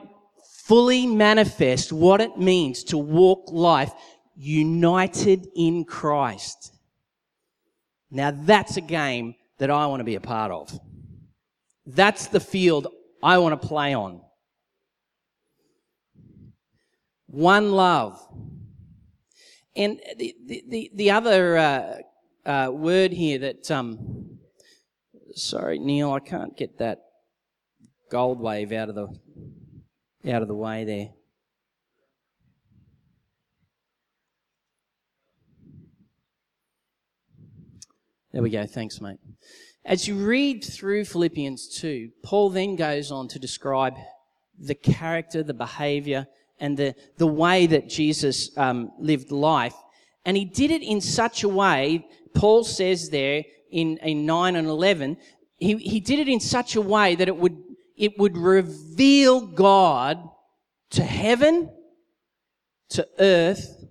fully 0.64 1.06
manifest 1.06 1.92
what 1.92 2.20
it 2.20 2.38
means 2.38 2.84
to 2.84 2.98
walk 2.98 3.50
life 3.50 3.92
united 4.36 5.46
in 5.54 5.84
Christ. 5.84 6.72
Now 8.10 8.30
that's 8.30 8.76
a 8.76 8.80
game 8.80 9.34
that 9.58 9.70
I 9.70 9.86
want 9.86 10.00
to 10.00 10.04
be 10.04 10.14
a 10.14 10.20
part 10.20 10.50
of. 10.50 10.78
That's 11.86 12.26
the 12.26 12.40
field 12.40 12.88
I 13.22 13.38
want 13.38 13.60
to 13.60 13.68
play 13.68 13.94
on. 13.94 14.20
One 17.26 17.72
love. 17.72 18.20
And 19.74 19.98
the, 20.18 20.34
the, 20.46 20.90
the 20.94 21.10
other 21.10 21.56
uh, 21.56 21.94
uh, 22.44 22.70
word 22.72 23.12
here 23.12 23.38
that, 23.38 23.70
um, 23.70 24.38
sorry, 25.34 25.78
Neil, 25.78 26.12
I 26.12 26.20
can't 26.20 26.56
get 26.56 26.78
that 26.78 26.98
gold 28.10 28.40
wave 28.40 28.72
out 28.72 28.88
of 28.88 28.94
the 28.94 29.08
out 30.30 30.42
of 30.42 30.48
the 30.48 30.54
way 30.54 30.84
there. 30.84 31.08
There 38.32 38.42
we 38.42 38.50
go. 38.50 38.66
Thanks, 38.66 39.00
mate. 39.00 39.18
As 39.84 40.08
you 40.08 40.14
read 40.14 40.64
through 40.64 41.04
Philippians 41.04 41.76
2, 41.80 42.10
Paul 42.22 42.50
then 42.50 42.76
goes 42.76 43.10
on 43.10 43.28
to 43.28 43.38
describe 43.38 43.94
the 44.58 44.74
character, 44.74 45.42
the 45.42 45.52
behavior, 45.52 46.26
and 46.60 46.76
the, 46.76 46.94
the 47.18 47.26
way 47.26 47.66
that 47.66 47.88
Jesus 47.88 48.56
um, 48.56 48.92
lived 48.98 49.32
life. 49.32 49.74
And 50.24 50.36
he 50.36 50.44
did 50.44 50.70
it 50.70 50.82
in 50.82 51.00
such 51.00 51.42
a 51.42 51.48
way, 51.48 52.06
Paul 52.34 52.64
says 52.64 53.10
there 53.10 53.44
in, 53.70 53.98
in 53.98 54.26
9 54.26 54.56
and 54.56 54.68
11, 54.68 55.16
he, 55.56 55.76
he 55.76 56.00
did 56.00 56.18
it 56.18 56.28
in 56.28 56.40
such 56.40 56.76
a 56.76 56.80
way 56.80 57.14
that 57.14 57.28
it 57.28 57.36
would 57.36 57.56
it 57.96 58.18
would 58.18 58.36
reveal 58.36 59.40
God 59.40 60.28
to 60.90 61.04
heaven, 61.04 61.70
to 62.88 63.06
earth, 63.18 63.84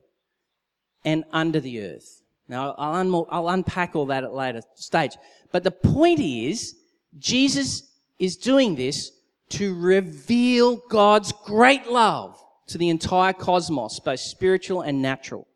and 1.05 1.23
under 1.31 1.59
the 1.59 1.81
earth. 1.81 2.21
Now, 2.47 2.75
I'll, 2.77 2.95
un- 2.95 3.25
I'll 3.29 3.49
unpack 3.49 3.95
all 3.95 4.07
that 4.07 4.23
at 4.23 4.29
a 4.29 4.33
later 4.33 4.61
stage. 4.75 5.13
But 5.51 5.63
the 5.63 5.71
point 5.71 6.19
is, 6.19 6.75
Jesus 7.17 7.89
is 8.19 8.35
doing 8.35 8.75
this 8.75 9.11
to 9.51 9.73
reveal 9.79 10.77
God's 10.89 11.31
great 11.45 11.87
love 11.87 12.37
to 12.67 12.77
the 12.77 12.89
entire 12.89 13.33
cosmos, 13.33 13.99
both 13.99 14.19
spiritual 14.19 14.81
and 14.81 15.01
natural. 15.01 15.47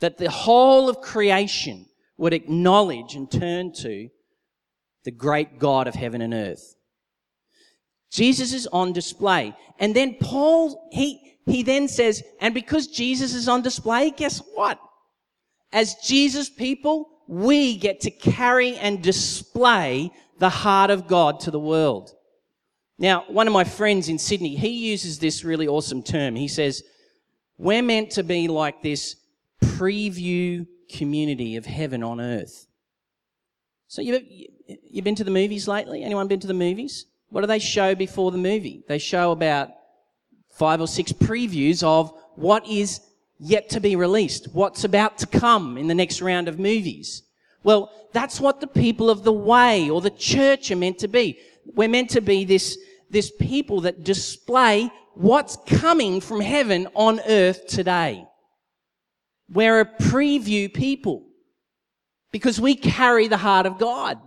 That 0.00 0.18
the 0.18 0.30
whole 0.30 0.88
of 0.88 1.00
creation 1.00 1.85
would 2.16 2.32
acknowledge 2.32 3.14
and 3.14 3.30
turn 3.30 3.72
to 3.72 4.08
the 5.04 5.10
great 5.10 5.58
God 5.58 5.86
of 5.86 5.94
heaven 5.94 6.20
and 6.20 6.34
earth. 6.34 6.74
Jesus 8.10 8.52
is 8.52 8.66
on 8.68 8.92
display. 8.92 9.54
And 9.78 9.94
then 9.94 10.16
Paul, 10.20 10.88
he, 10.92 11.38
he 11.44 11.62
then 11.62 11.88
says, 11.88 12.22
and 12.40 12.54
because 12.54 12.86
Jesus 12.86 13.34
is 13.34 13.48
on 13.48 13.62
display, 13.62 14.10
guess 14.10 14.40
what? 14.54 14.80
As 15.72 15.96
Jesus 15.96 16.48
people, 16.48 17.08
we 17.28 17.76
get 17.76 18.00
to 18.00 18.10
carry 18.10 18.76
and 18.76 19.02
display 19.02 20.10
the 20.38 20.48
heart 20.48 20.90
of 20.90 21.06
God 21.06 21.40
to 21.40 21.50
the 21.50 21.60
world. 21.60 22.12
Now, 22.98 23.24
one 23.28 23.46
of 23.46 23.52
my 23.52 23.64
friends 23.64 24.08
in 24.08 24.18
Sydney, 24.18 24.56
he 24.56 24.90
uses 24.90 25.18
this 25.18 25.44
really 25.44 25.68
awesome 25.68 26.02
term. 26.02 26.34
He 26.34 26.48
says, 26.48 26.82
we're 27.58 27.82
meant 27.82 28.10
to 28.12 28.22
be 28.22 28.48
like 28.48 28.82
this 28.82 29.16
preview 29.62 30.66
community 30.90 31.56
of 31.56 31.66
heaven 31.66 32.02
on 32.02 32.20
earth. 32.20 32.66
So 33.88 34.02
you've, 34.02 34.22
you've 34.90 35.04
been 35.04 35.14
to 35.14 35.24
the 35.24 35.30
movies 35.30 35.68
lately? 35.68 36.02
Anyone 36.02 36.28
been 36.28 36.40
to 36.40 36.46
the 36.46 36.54
movies? 36.54 37.06
What 37.28 37.42
do 37.42 37.46
they 37.46 37.58
show 37.58 37.94
before 37.94 38.30
the 38.30 38.38
movie? 38.38 38.84
They 38.88 38.98
show 38.98 39.30
about 39.32 39.70
five 40.50 40.80
or 40.80 40.88
six 40.88 41.12
previews 41.12 41.82
of 41.82 42.12
what 42.34 42.66
is 42.66 43.00
yet 43.38 43.68
to 43.70 43.80
be 43.80 43.96
released, 43.96 44.48
what's 44.52 44.84
about 44.84 45.18
to 45.18 45.26
come 45.26 45.76
in 45.76 45.88
the 45.88 45.94
next 45.94 46.22
round 46.22 46.48
of 46.48 46.58
movies. 46.58 47.22
Well, 47.62 47.92
that's 48.12 48.40
what 48.40 48.60
the 48.60 48.66
people 48.66 49.10
of 49.10 49.24
the 49.24 49.32
way 49.32 49.90
or 49.90 50.00
the 50.00 50.10
church 50.10 50.70
are 50.70 50.76
meant 50.76 50.98
to 51.00 51.08
be. 51.08 51.38
We're 51.74 51.88
meant 51.88 52.10
to 52.10 52.20
be 52.20 52.44
this, 52.44 52.78
this 53.10 53.30
people 53.30 53.82
that 53.82 54.04
display 54.04 54.90
what's 55.14 55.56
coming 55.66 56.20
from 56.20 56.40
heaven 56.40 56.88
on 56.94 57.20
earth 57.26 57.66
today. 57.66 58.24
We're 59.48 59.80
a 59.80 59.84
preview 59.84 60.72
people 60.72 61.26
because 62.32 62.60
we 62.60 62.74
carry 62.74 63.28
the 63.28 63.36
heart 63.36 63.66
of 63.66 63.78
God. 63.78 64.18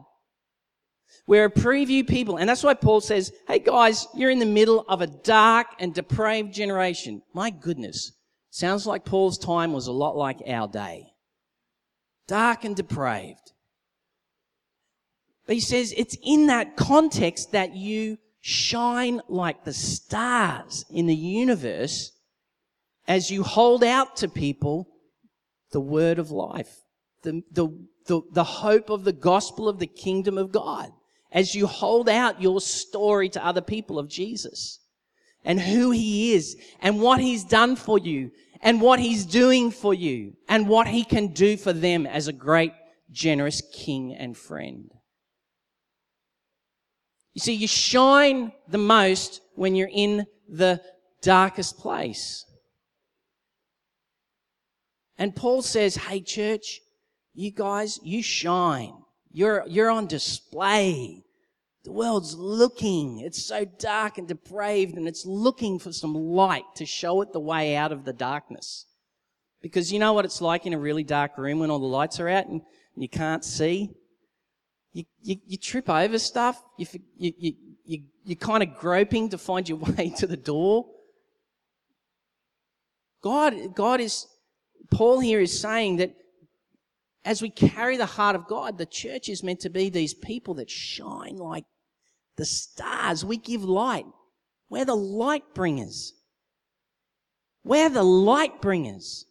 We're 1.27 1.45
a 1.45 1.51
preview 1.51 2.07
people. 2.07 2.37
And 2.37 2.49
that's 2.49 2.63
why 2.63 2.73
Paul 2.73 3.01
says, 3.01 3.31
hey 3.47 3.59
guys, 3.59 4.07
you're 4.15 4.31
in 4.31 4.39
the 4.39 4.45
middle 4.45 4.85
of 4.89 5.01
a 5.01 5.07
dark 5.07 5.67
and 5.79 5.93
depraved 5.93 6.53
generation. 6.53 7.21
My 7.33 7.49
goodness. 7.49 8.13
Sounds 8.49 8.87
like 8.87 9.05
Paul's 9.05 9.37
time 9.37 9.73
was 9.73 9.87
a 9.87 9.91
lot 9.91 10.17
like 10.17 10.41
our 10.47 10.67
day. 10.67 11.13
Dark 12.27 12.63
and 12.63 12.75
depraved. 12.75 13.51
But 15.45 15.55
he 15.55 15.59
says 15.59 15.93
it's 15.95 16.17
in 16.23 16.47
that 16.47 16.77
context 16.77 17.51
that 17.51 17.75
you 17.75 18.17
shine 18.41 19.21
like 19.27 19.63
the 19.63 19.73
stars 19.73 20.85
in 20.89 21.05
the 21.05 21.15
universe 21.15 22.11
as 23.07 23.29
you 23.29 23.43
hold 23.43 23.83
out 23.83 24.17
to 24.17 24.27
people 24.27 24.87
the 25.71 25.81
word 25.81 26.19
of 26.19 26.31
life, 26.31 26.81
the, 27.23 27.43
the, 27.51 27.69
the, 28.05 28.21
the 28.31 28.43
hope 28.43 28.89
of 28.89 29.03
the 29.03 29.13
gospel 29.13 29.67
of 29.69 29.79
the 29.79 29.87
kingdom 29.87 30.37
of 30.37 30.51
God 30.51 30.91
as 31.31 31.53
you 31.53 31.67
hold 31.67 32.09
out 32.09 32.41
your 32.41 32.59
story 32.59 33.29
to 33.29 33.45
other 33.45 33.61
people 33.61 33.99
of 33.99 34.07
Jesus 34.07 34.79
and 35.43 35.59
who 35.59 35.91
he 35.91 36.33
is 36.33 36.57
and 36.81 37.01
what 37.01 37.19
he's 37.19 37.43
done 37.43 37.75
for 37.75 37.97
you 37.99 38.31
and 38.61 38.81
what 38.81 38.99
he's 38.99 39.25
doing 39.25 39.71
for 39.71 39.93
you 39.93 40.33
and 40.47 40.67
what 40.67 40.87
he 40.87 41.03
can 41.03 41.27
do 41.27 41.55
for 41.55 41.71
them 41.71 42.05
as 42.05 42.27
a 42.27 42.33
great, 42.33 42.73
generous 43.11 43.61
king 43.73 44.13
and 44.13 44.35
friend. 44.35 44.91
You 47.33 47.41
see, 47.41 47.53
you 47.53 47.67
shine 47.67 48.51
the 48.67 48.77
most 48.77 49.41
when 49.55 49.75
you're 49.75 49.89
in 49.91 50.25
the 50.47 50.81
darkest 51.21 51.77
place. 51.77 52.45
And 55.19 55.35
Paul 55.35 55.61
says, 55.61 55.95
Hey, 55.97 56.21
church, 56.21 56.79
you 57.35 57.51
guys, 57.51 57.99
you 58.01 58.23
shine. 58.23 58.93
You're, 59.31 59.63
you're 59.67 59.91
on 59.91 60.07
display. 60.07 61.23
The 61.83 61.91
world's 61.91 62.33
looking. 62.35 63.19
It's 63.19 63.45
so 63.45 63.65
dark 63.65 64.17
and 64.17 64.27
depraved 64.27 64.95
and 64.95 65.07
it's 65.07 65.25
looking 65.25 65.77
for 65.77 65.91
some 65.91 66.15
light 66.15 66.63
to 66.75 66.85
show 66.85 67.21
it 67.21 67.33
the 67.33 67.39
way 67.39 67.75
out 67.75 67.91
of 67.91 68.05
the 68.05 68.13
darkness. 68.13 68.85
Because 69.61 69.91
you 69.91 69.99
know 69.99 70.13
what 70.13 70.25
it's 70.25 70.41
like 70.41 70.65
in 70.65 70.73
a 70.73 70.79
really 70.79 71.03
dark 71.03 71.37
room 71.37 71.59
when 71.59 71.69
all 71.69 71.79
the 71.79 71.85
lights 71.85 72.19
are 72.19 72.29
out 72.29 72.47
and 72.47 72.61
you 72.95 73.09
can't 73.09 73.43
see? 73.43 73.91
You, 74.93 75.03
you, 75.21 75.35
you 75.45 75.57
trip 75.57 75.89
over 75.89 76.17
stuff. 76.17 76.61
You, 76.77 76.87
you, 77.17 77.33
you, 77.37 77.53
you, 77.85 78.03
you're 78.23 78.35
kind 78.37 78.63
of 78.63 78.75
groping 78.77 79.29
to 79.29 79.37
find 79.37 79.67
your 79.67 79.77
way 79.97 80.13
to 80.17 80.27
the 80.27 80.37
door. 80.37 80.85
God, 83.21 83.75
God 83.75 83.99
is, 83.99 84.25
Paul 84.91 85.19
here 85.19 85.39
is 85.39 85.59
saying 85.59 85.97
that 85.97 86.15
as 87.25 87.41
we 87.41 87.49
carry 87.49 87.97
the 87.97 88.05
heart 88.05 88.35
of 88.35 88.47
God, 88.47 88.77
the 88.77 88.85
church 88.85 89.29
is 89.29 89.43
meant 89.43 89.59
to 89.61 89.69
be 89.69 89.89
these 89.89 90.13
people 90.13 90.55
that 90.55 90.69
shine 90.69 91.37
like 91.37 91.65
the 92.37 92.45
stars. 92.45 93.25
We 93.25 93.37
give 93.37 93.63
light. 93.63 94.05
We're 94.69 94.85
the 94.85 94.95
light 94.95 95.43
bringers. 95.53 96.13
We're 97.63 97.89
the 97.89 98.03
light 98.03 98.61
bringers. 98.61 99.25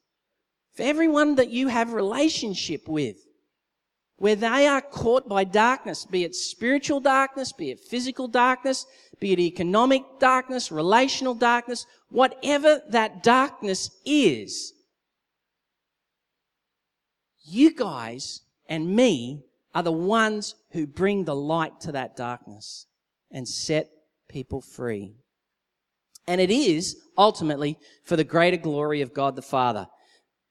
For 0.75 0.83
everyone 0.83 1.37
that 1.37 1.51
you 1.51 1.69
have 1.69 1.93
relationship 1.93 2.87
with, 2.87 3.17
where 4.17 4.37
they 4.37 4.67
are 4.67 4.81
caught 4.81 5.29
by 5.29 5.45
darkness, 5.45 6.05
be 6.05 6.25
it 6.25 6.35
spiritual 6.35 7.01
darkness, 7.01 7.53
be 7.53 7.71
it 7.71 7.81
physical 7.81 8.29
darkness, 8.29 8.85
be 9.21 9.33
it 9.33 9.39
economic 9.39 10.03
darkness, 10.19 10.71
relational 10.71 11.35
darkness, 11.35 11.87
whatever 12.11 12.81
that 12.91 13.23
darkness 13.23 13.91
is, 14.05 14.73
you 17.49 17.75
guys 17.75 18.43
and 18.69 18.95
me 18.95 19.45
are 19.75 19.83
the 19.83 19.93
ones 19.93 20.55
who 20.73 20.87
bring 20.87 21.25
the 21.25 21.35
light 21.35 21.81
to 21.81 21.93
that 21.93 22.17
darkness 22.17 22.87
and 23.31 23.47
set 23.47 23.89
people 24.29 24.61
free. 24.61 25.15
And 26.27 26.41
it 26.41 26.51
is 26.51 26.97
ultimately 27.17 27.79
for 28.05 28.17
the 28.17 28.25
greater 28.25 28.57
glory 28.57 29.01
of 29.01 29.15
God 29.15 29.37
the 29.37 29.43
Father. 29.43 29.87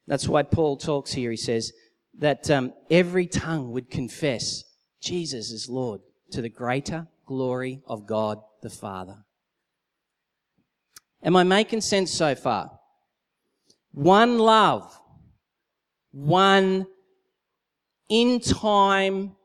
That's 0.07 0.27
why 0.27 0.43
Paul 0.43 0.77
talks 0.77 1.13
here. 1.13 1.31
He 1.31 1.38
says 1.38 1.71
that 2.17 2.49
um, 2.49 2.73
every 2.89 3.27
tongue 3.27 3.71
would 3.71 3.91
confess 3.91 4.63
Jesus 5.01 5.51
is 5.51 5.69
Lord 5.69 6.01
to 6.31 6.41
the 6.41 6.49
greater 6.49 7.07
glory 7.25 7.81
of 7.88 8.07
God 8.07 8.39
the 8.62 8.69
Father. 8.69 9.17
Am 11.23 11.36
I 11.36 11.43
making 11.43 11.81
sense 11.81 12.12
so 12.12 12.33
far? 12.36 12.71
One 13.91 14.39
love 14.39 14.97
one 16.17 16.88
in 18.10 18.39
time, 18.39 19.36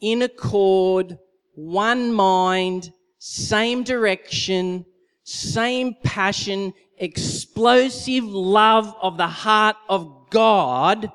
in 0.00 0.22
accord, 0.22 1.16
one 1.54 2.12
mind, 2.12 2.90
same 3.18 3.84
direction, 3.84 4.84
same 5.22 5.94
passion, 6.02 6.74
explosive 6.98 8.24
love 8.24 8.92
of 9.00 9.16
the 9.16 9.28
heart 9.28 9.76
of 9.88 10.26
God 10.30 11.12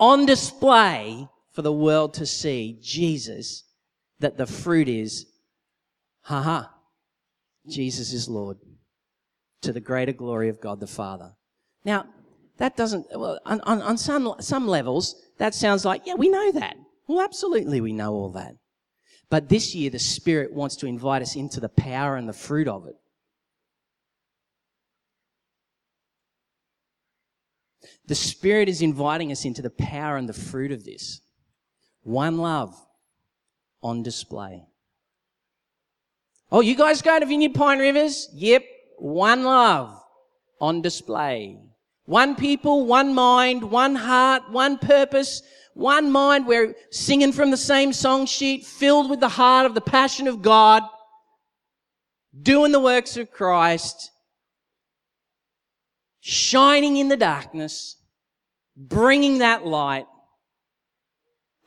on 0.00 0.26
display 0.26 1.28
for 1.52 1.62
the 1.62 1.72
world 1.72 2.14
to 2.14 2.26
see 2.26 2.80
Jesus, 2.82 3.62
that 4.18 4.36
the 4.36 4.46
fruit 4.46 4.88
is, 4.88 5.26
haha, 6.22 6.64
Jesus 7.68 8.12
is 8.12 8.28
Lord 8.28 8.58
to 9.62 9.72
the 9.72 9.80
greater 9.80 10.12
glory 10.12 10.48
of 10.48 10.60
God 10.60 10.80
the 10.80 10.88
Father. 10.88 11.36
Now, 11.84 12.06
that 12.58 12.76
doesn't, 12.76 13.06
well, 13.14 13.38
on, 13.44 13.60
on, 13.62 13.82
on 13.82 13.98
some, 13.98 14.34
some 14.40 14.68
levels, 14.68 15.16
that 15.38 15.54
sounds 15.54 15.84
like, 15.84 16.02
yeah, 16.06 16.14
we 16.14 16.28
know 16.28 16.52
that. 16.52 16.76
Well, 17.06 17.20
absolutely, 17.20 17.80
we 17.80 17.92
know 17.92 18.12
all 18.12 18.30
that. 18.30 18.54
But 19.30 19.48
this 19.48 19.74
year, 19.74 19.90
the 19.90 19.98
Spirit 19.98 20.52
wants 20.52 20.76
to 20.76 20.86
invite 20.86 21.22
us 21.22 21.34
into 21.34 21.60
the 21.60 21.68
power 21.68 22.16
and 22.16 22.28
the 22.28 22.32
fruit 22.32 22.68
of 22.68 22.86
it. 22.86 22.94
The 28.06 28.14
Spirit 28.14 28.68
is 28.68 28.82
inviting 28.82 29.32
us 29.32 29.44
into 29.44 29.62
the 29.62 29.70
power 29.70 30.16
and 30.16 30.28
the 30.28 30.34
fruit 30.34 30.70
of 30.72 30.84
this. 30.84 31.20
One 32.02 32.38
love 32.38 32.74
on 33.82 34.02
display. 34.02 34.66
Oh, 36.52 36.60
you 36.60 36.76
guys 36.76 37.02
go 37.02 37.18
to 37.18 37.26
Vineyard 37.26 37.54
Pine 37.54 37.78
Rivers? 37.78 38.28
Yep. 38.34 38.64
One 38.98 39.42
love 39.42 40.00
on 40.60 40.82
display. 40.82 41.58
One 42.06 42.36
people, 42.36 42.84
one 42.84 43.14
mind, 43.14 43.70
one 43.70 43.94
heart, 43.94 44.50
one 44.50 44.78
purpose, 44.78 45.42
one 45.72 46.10
mind. 46.10 46.46
We're 46.46 46.74
singing 46.90 47.32
from 47.32 47.50
the 47.50 47.56
same 47.56 47.92
song 47.92 48.26
sheet, 48.26 48.66
filled 48.66 49.08
with 49.08 49.20
the 49.20 49.28
heart 49.28 49.66
of 49.66 49.74
the 49.74 49.80
passion 49.80 50.26
of 50.26 50.42
God, 50.42 50.82
doing 52.40 52.72
the 52.72 52.80
works 52.80 53.16
of 53.16 53.30
Christ, 53.30 54.10
shining 56.20 56.98
in 56.98 57.08
the 57.08 57.16
darkness, 57.16 57.96
bringing 58.76 59.38
that 59.38 59.66
light 59.66 60.06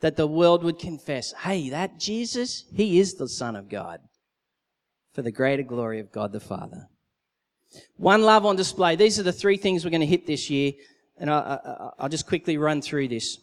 that 0.00 0.16
the 0.16 0.26
world 0.26 0.62
would 0.62 0.78
confess, 0.78 1.32
hey, 1.32 1.70
that 1.70 1.98
Jesus, 1.98 2.64
he 2.72 3.00
is 3.00 3.14
the 3.14 3.28
Son 3.28 3.56
of 3.56 3.68
God 3.68 4.00
for 5.12 5.22
the 5.22 5.32
greater 5.32 5.64
glory 5.64 5.98
of 5.98 6.12
God 6.12 6.32
the 6.32 6.38
Father. 6.38 6.88
One 7.96 8.22
love 8.22 8.46
on 8.46 8.56
display. 8.56 8.96
These 8.96 9.18
are 9.18 9.22
the 9.22 9.32
three 9.32 9.56
things 9.56 9.84
we're 9.84 9.90
going 9.90 10.00
to 10.00 10.06
hit 10.06 10.26
this 10.26 10.48
year, 10.48 10.72
and 11.18 11.30
I, 11.30 11.92
will 12.00 12.08
just 12.08 12.26
quickly 12.26 12.56
run 12.56 12.80
through 12.80 13.08
this. 13.08 13.38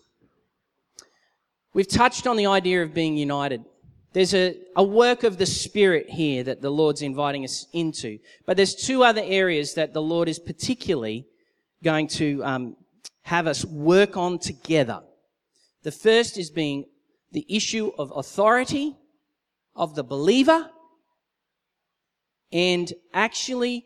We've 1.73 1.87
touched 1.87 2.25
on 2.25 2.37
the 2.37 2.47
idea 2.47 2.81
of 2.83 2.93
being 2.93 3.17
united. 3.17 3.63
There's 4.13 4.33
a, 4.33 4.55
a 4.77 4.83
work 4.83 5.23
of 5.23 5.37
the 5.37 5.45
Spirit 5.45 6.09
here 6.09 6.41
that 6.43 6.61
the 6.61 6.69
Lord's 6.69 7.01
inviting 7.01 7.43
us 7.43 7.67
into. 7.73 8.19
But 8.45 8.55
there's 8.55 8.73
two 8.73 9.03
other 9.03 9.21
areas 9.21 9.73
that 9.73 9.93
the 9.93 10.01
Lord 10.01 10.29
is 10.29 10.39
particularly 10.39 11.27
going 11.83 12.07
to 12.07 12.41
um, 12.45 12.77
have 13.23 13.45
us 13.45 13.65
work 13.65 14.15
on 14.15 14.39
together. 14.39 15.01
The 15.83 15.91
first 15.91 16.37
is 16.37 16.49
being 16.49 16.85
the 17.33 17.45
issue 17.49 17.91
of 17.97 18.13
authority 18.15 18.95
of 19.75 19.95
the 19.95 20.03
believer 20.03 20.69
and 22.53 22.93
actually 23.13 23.85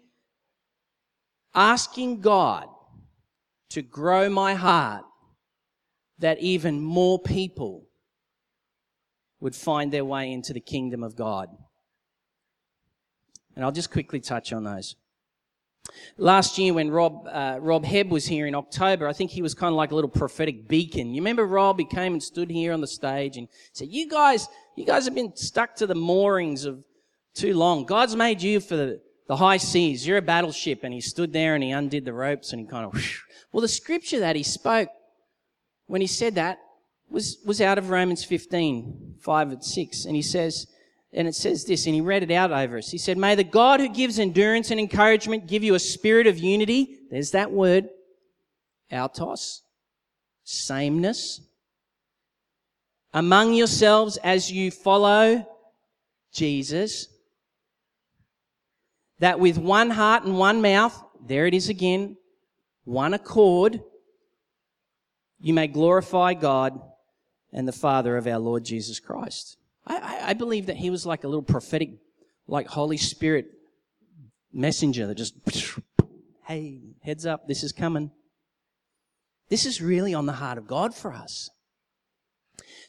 asking 1.54 2.22
God 2.22 2.68
to 3.70 3.82
grow 3.82 4.30
my 4.30 4.54
heart 4.54 5.06
that 6.20 6.40
even 6.40 6.82
more 6.82 7.20
people 7.20 7.86
would 9.40 9.56
find 9.56 9.92
their 9.92 10.06
way 10.06 10.32
into 10.32 10.54
the 10.54 10.60
kingdom 10.60 11.04
of 11.04 11.16
God. 11.16 11.50
And 13.56 13.64
I'll 13.64 13.72
just 13.72 13.92
quickly 13.92 14.20
touch 14.20 14.52
on 14.54 14.64
those. 14.64 14.96
Last 16.18 16.58
year, 16.58 16.74
when 16.74 16.92
Rob 16.92 17.28
uh, 17.28 17.58
Rob 17.60 17.84
Hebb 17.84 18.10
was 18.10 18.26
here 18.26 18.46
in 18.46 18.54
October, 18.54 19.08
I 19.08 19.14
think 19.14 19.32
he 19.32 19.42
was 19.42 19.56
kind 19.56 19.72
of 19.72 19.76
like 19.76 19.92
a 19.92 19.96
little 19.96 20.10
prophetic 20.10 20.68
beacon. 20.68 21.14
You 21.14 21.22
remember 21.22 21.46
Rob? 21.46 21.80
He 21.80 21.86
came 21.86 22.14
and 22.14 22.22
stood 22.22 22.50
here 22.52 22.74
on 22.74 22.82
the 22.82 22.88
stage 22.88 23.38
and 23.38 23.48
said, 23.74 23.88
"You 23.90 24.08
guys, 24.08 24.48
you 24.76 24.86
guys 24.86 25.06
have 25.06 25.16
been 25.16 25.36
stuck 25.36 25.76
to 25.78 25.88
the 25.88 25.96
moorings 25.96 26.66
of 26.66 26.84
too 27.34 27.56
long. 27.56 27.86
God's 27.86 28.16
made 28.16 28.42
you 28.42 28.60
for 28.60 28.76
the, 28.76 29.02
the 29.30 29.38
high 29.38 29.58
seas. 29.58 30.06
You're 30.06 30.18
a 30.18 30.22
battleship." 30.22 30.84
And 30.84 30.94
he 30.94 31.00
stood 31.00 31.32
there 31.32 31.56
and 31.56 31.64
he 31.64 31.72
undid 31.72 32.04
the 32.04 32.14
ropes 32.14 32.52
and 32.52 32.60
he 32.60 32.68
kind 32.68 32.86
of. 32.86 32.94
Whoosh. 32.94 33.22
Well, 33.54 33.62
the 33.62 33.70
scripture 33.70 34.20
that 34.20 34.36
he 34.36 34.44
spoke 34.44 34.90
when 35.88 36.02
he 36.02 36.08
said 36.08 36.36
that 36.36 36.60
was, 37.10 37.38
was 37.46 37.62
out 37.62 37.78
of 37.78 37.90
Romans 37.90 38.24
15, 38.24 39.16
5 39.20 39.52
and 39.52 39.64
6. 39.64 40.06
And 40.06 40.16
he 40.16 40.22
says, 40.22 40.68
and 41.12 41.28
it 41.28 41.34
says 41.34 41.66
this, 41.66 41.88
and 41.88 41.96
he 41.96 42.02
read 42.02 42.22
it 42.22 42.32
out 42.32 42.52
over 42.52 42.78
us. 42.78 42.92
He 42.92 43.00
said, 43.00 43.18
May 43.18 43.34
the 43.34 43.44
God 43.44 43.80
who 43.80 43.90
gives 43.90 44.20
endurance 44.20 44.70
and 44.70 44.80
encouragement 44.80 45.48
give 45.48 45.64
you 45.64 45.74
a 45.74 45.80
spirit 45.80 46.28
of 46.28 46.38
unity. 46.38 47.00
There's 47.10 47.32
that 47.32 47.52
word. 47.52 47.90
Autos. 48.92 49.64
Sameness. 50.44 51.42
Among 53.12 53.56
yourselves 53.56 54.18
as 54.18 54.52
you 54.52 54.70
follow 54.70 55.48
Jesus. 56.32 57.08
That 59.20 59.40
with 59.40 59.58
one 59.58 59.90
heart 59.90 60.24
and 60.24 60.38
one 60.38 60.62
mouth, 60.62 61.02
there 61.26 61.46
it 61.46 61.54
is 61.54 61.70
again, 61.70 62.18
one 62.86 63.14
accord, 63.14 63.82
you 65.40 65.54
may 65.54 65.68
glorify 65.68 66.34
God 66.34 66.80
and 67.52 67.68
the 67.68 67.74
Father 67.74 68.18
of 68.18 68.28
our 68.28 68.40
Lord 68.40 68.64
Jesus 68.64 69.00
Christ. 69.00 69.58
I, 69.86 70.20
I, 70.28 70.34
believe 70.34 70.68
that 70.68 70.76
he 70.76 70.90
was 70.90 71.06
like 71.06 71.24
a 71.24 71.28
little 71.28 71.44
prophetic, 71.44 71.92
like 72.48 72.68
Holy 72.68 72.98
Spirit 72.98 73.48
messenger 74.54 75.08
that 75.08 75.16
just, 75.16 75.36
hey, 76.46 76.82
heads 77.02 77.26
up, 77.26 77.48
this 77.48 77.64
is 77.64 77.72
coming. 77.72 78.12
This 79.50 79.66
is 79.66 79.82
really 79.82 80.14
on 80.14 80.26
the 80.28 80.34
heart 80.34 80.58
of 80.58 80.68
God 80.68 80.94
for 80.94 81.12
us. 81.12 81.50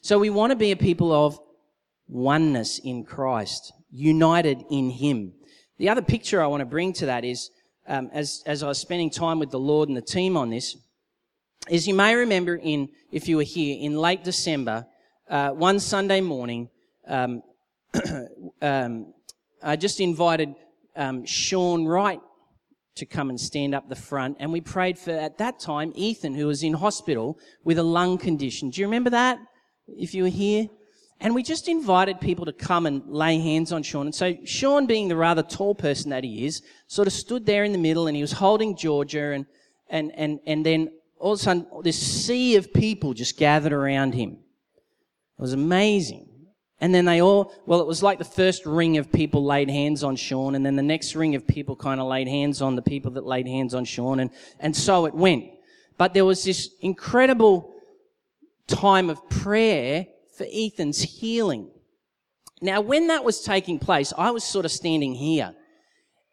So 0.02 0.18
we 0.18 0.30
want 0.30 0.50
to 0.50 0.56
be 0.56 0.72
a 0.72 0.76
people 0.76 1.12
of 1.12 1.38
oneness 2.06 2.78
in 2.78 3.04
Christ, 3.04 3.72
united 3.90 4.64
in 4.70 4.90
Him. 4.90 5.32
The 5.80 5.88
other 5.88 6.02
picture 6.02 6.42
I 6.42 6.46
want 6.46 6.60
to 6.60 6.66
bring 6.66 6.92
to 6.92 7.06
that 7.06 7.24
is, 7.24 7.48
um, 7.88 8.10
as, 8.12 8.42
as 8.44 8.62
I 8.62 8.68
was 8.68 8.76
spending 8.78 9.08
time 9.08 9.38
with 9.38 9.50
the 9.50 9.58
Lord 9.58 9.88
and 9.88 9.96
the 9.96 10.02
team 10.02 10.36
on 10.36 10.50
this, 10.50 10.76
is 11.70 11.88
you 11.88 11.94
may 11.94 12.14
remember 12.14 12.56
in, 12.56 12.90
if 13.10 13.26
you 13.28 13.38
were 13.38 13.44
here, 13.44 13.78
in 13.80 13.96
late 13.96 14.22
December, 14.22 14.86
uh, 15.30 15.52
one 15.52 15.80
Sunday 15.80 16.20
morning, 16.20 16.68
um, 17.08 17.42
um, 18.60 19.14
I 19.62 19.76
just 19.76 20.00
invited 20.00 20.54
um, 20.96 21.24
Sean 21.24 21.86
Wright 21.86 22.20
to 22.96 23.06
come 23.06 23.30
and 23.30 23.40
stand 23.40 23.74
up 23.74 23.88
the 23.88 23.96
front, 23.96 24.36
and 24.38 24.52
we 24.52 24.60
prayed 24.60 24.98
for, 24.98 25.12
at 25.12 25.38
that 25.38 25.60
time, 25.60 25.94
Ethan, 25.94 26.34
who 26.34 26.46
was 26.46 26.62
in 26.62 26.74
hospital 26.74 27.38
with 27.64 27.78
a 27.78 27.82
lung 27.82 28.18
condition. 28.18 28.68
Do 28.68 28.82
you 28.82 28.86
remember 28.86 29.08
that? 29.08 29.38
If 29.88 30.12
you 30.12 30.24
were 30.24 30.28
here? 30.28 30.68
And 31.20 31.34
we 31.34 31.42
just 31.42 31.68
invited 31.68 32.20
people 32.20 32.46
to 32.46 32.52
come 32.52 32.86
and 32.86 33.02
lay 33.06 33.38
hands 33.38 33.72
on 33.72 33.82
Sean. 33.82 34.06
And 34.06 34.14
so 34.14 34.36
Sean, 34.44 34.86
being 34.86 35.08
the 35.08 35.16
rather 35.16 35.42
tall 35.42 35.74
person 35.74 36.10
that 36.10 36.24
he 36.24 36.46
is, 36.46 36.62
sort 36.86 37.06
of 37.06 37.12
stood 37.12 37.44
there 37.44 37.64
in 37.64 37.72
the 37.72 37.78
middle 37.78 38.06
and 38.06 38.16
he 38.16 38.22
was 38.22 38.32
holding 38.32 38.74
Georgia 38.76 39.32
and, 39.32 39.46
and, 39.88 40.12
and, 40.14 40.40
and 40.46 40.64
then 40.64 40.90
all 41.18 41.34
of 41.34 41.38
a 41.38 41.42
sudden, 41.42 41.66
this 41.82 41.98
sea 41.98 42.56
of 42.56 42.72
people 42.72 43.12
just 43.12 43.36
gathered 43.36 43.74
around 43.74 44.14
him. 44.14 44.30
It 44.30 45.42
was 45.42 45.52
amazing. 45.52 46.28
And 46.80 46.94
then 46.94 47.04
they 47.04 47.20
all, 47.20 47.52
well, 47.66 47.80
it 47.80 47.86
was 47.86 48.02
like 48.02 48.18
the 48.18 48.24
first 48.24 48.64
ring 48.64 48.96
of 48.96 49.12
people 49.12 49.44
laid 49.44 49.68
hands 49.68 50.02
on 50.02 50.16
Sean, 50.16 50.54
and 50.54 50.64
then 50.64 50.76
the 50.76 50.82
next 50.82 51.14
ring 51.14 51.34
of 51.34 51.46
people 51.46 51.76
kind 51.76 52.00
of 52.00 52.06
laid 52.06 52.26
hands 52.26 52.62
on 52.62 52.74
the 52.74 52.80
people 52.82 53.10
that 53.12 53.26
laid 53.26 53.46
hands 53.46 53.74
on 53.74 53.84
Sean, 53.84 54.20
and, 54.20 54.30
and 54.58 54.74
so 54.74 55.04
it 55.04 55.14
went. 55.14 55.44
But 55.98 56.14
there 56.14 56.24
was 56.24 56.42
this 56.42 56.70
incredible 56.80 57.74
time 58.66 59.10
of 59.10 59.28
prayer 59.28 60.06
for 60.40 60.46
Ethan's 60.50 61.02
healing. 61.02 61.68
Now, 62.62 62.80
when 62.80 63.08
that 63.08 63.24
was 63.24 63.42
taking 63.42 63.78
place, 63.78 64.10
I 64.16 64.30
was 64.30 64.42
sort 64.42 64.64
of 64.64 64.72
standing 64.72 65.14
here. 65.14 65.54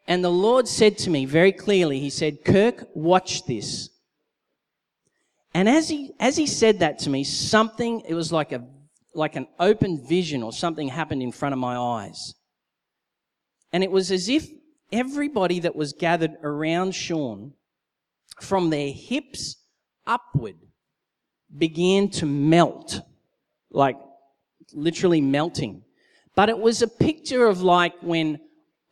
And 0.07 0.23
the 0.23 0.31
Lord 0.31 0.65
said 0.65 0.97
to 0.99 1.09
me 1.09 1.25
very 1.25 1.51
clearly, 1.51 1.99
He 1.99 2.09
said, 2.09 2.45
Kirk, 2.45 2.87
watch 2.93 3.45
this. 3.45 3.89
And 5.53 5.67
as 5.67 5.89
he, 5.89 6.13
as 6.21 6.37
he 6.37 6.47
said 6.47 6.79
that 6.79 6.99
to 6.99 7.09
me, 7.09 7.25
something, 7.25 8.01
it 8.07 8.13
was 8.13 8.31
like 8.31 8.53
a, 8.53 8.65
like 9.13 9.35
an 9.35 9.47
open 9.59 10.07
vision 10.07 10.41
or 10.41 10.53
something 10.53 10.87
happened 10.87 11.21
in 11.21 11.33
front 11.33 11.51
of 11.51 11.59
my 11.59 11.75
eyes. 11.75 12.33
And 13.73 13.83
it 13.83 13.91
was 13.91 14.09
as 14.09 14.29
if 14.29 14.47
everybody 14.89 15.59
that 15.59 15.75
was 15.75 15.91
gathered 15.91 16.37
around 16.43 16.95
Sean, 16.95 17.51
from 18.39 18.69
their 18.69 18.93
hips 18.93 19.57
upward, 20.05 20.55
began 21.57 22.07
to 22.11 22.25
melt. 22.25 23.01
Like 23.71 23.97
literally 24.73 25.21
melting. 25.21 25.83
But 26.35 26.49
it 26.49 26.57
was 26.57 26.81
a 26.81 26.87
picture 26.87 27.47
of 27.47 27.61
like 27.61 27.93
when 28.01 28.39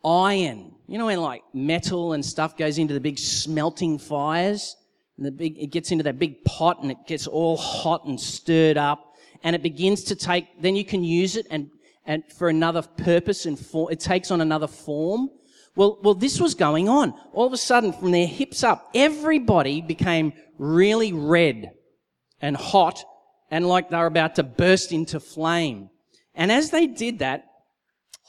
iron, 0.04 0.72
you 0.88 0.98
know, 0.98 1.06
when 1.06 1.20
like 1.20 1.42
metal 1.52 2.12
and 2.12 2.24
stuff 2.24 2.56
goes 2.56 2.78
into 2.78 2.94
the 2.94 3.00
big 3.00 3.18
smelting 3.18 3.98
fires 3.98 4.76
and 5.16 5.26
the 5.26 5.30
big, 5.30 5.58
it 5.58 5.68
gets 5.68 5.90
into 5.92 6.04
that 6.04 6.18
big 6.18 6.42
pot 6.44 6.82
and 6.82 6.90
it 6.90 6.98
gets 7.06 7.26
all 7.26 7.56
hot 7.56 8.04
and 8.04 8.20
stirred 8.20 8.76
up 8.76 9.14
and 9.42 9.54
it 9.54 9.62
begins 9.62 10.04
to 10.04 10.16
take, 10.16 10.60
then 10.60 10.74
you 10.76 10.84
can 10.84 11.04
use 11.04 11.36
it 11.36 11.46
and, 11.50 11.70
and 12.04 12.24
for 12.36 12.48
another 12.48 12.82
purpose 12.82 13.46
and 13.46 13.58
for, 13.58 13.92
it 13.92 14.00
takes 14.00 14.30
on 14.30 14.40
another 14.40 14.66
form. 14.66 15.30
Well, 15.76 15.98
well, 16.02 16.14
this 16.14 16.40
was 16.40 16.54
going 16.54 16.88
on. 16.88 17.14
All 17.32 17.46
of 17.46 17.52
a 17.52 17.58
sudden, 17.58 17.92
from 17.92 18.10
their 18.10 18.26
hips 18.26 18.64
up, 18.64 18.90
everybody 18.94 19.82
became 19.82 20.32
really 20.58 21.12
red 21.12 21.70
and 22.40 22.56
hot 22.56 23.04
and 23.50 23.66
like 23.66 23.90
they 23.90 23.96
were 23.96 24.06
about 24.06 24.34
to 24.36 24.42
burst 24.42 24.92
into 24.92 25.20
flame. 25.20 25.90
And 26.34 26.52
as 26.52 26.70
they 26.70 26.86
did 26.86 27.20
that, 27.20 27.44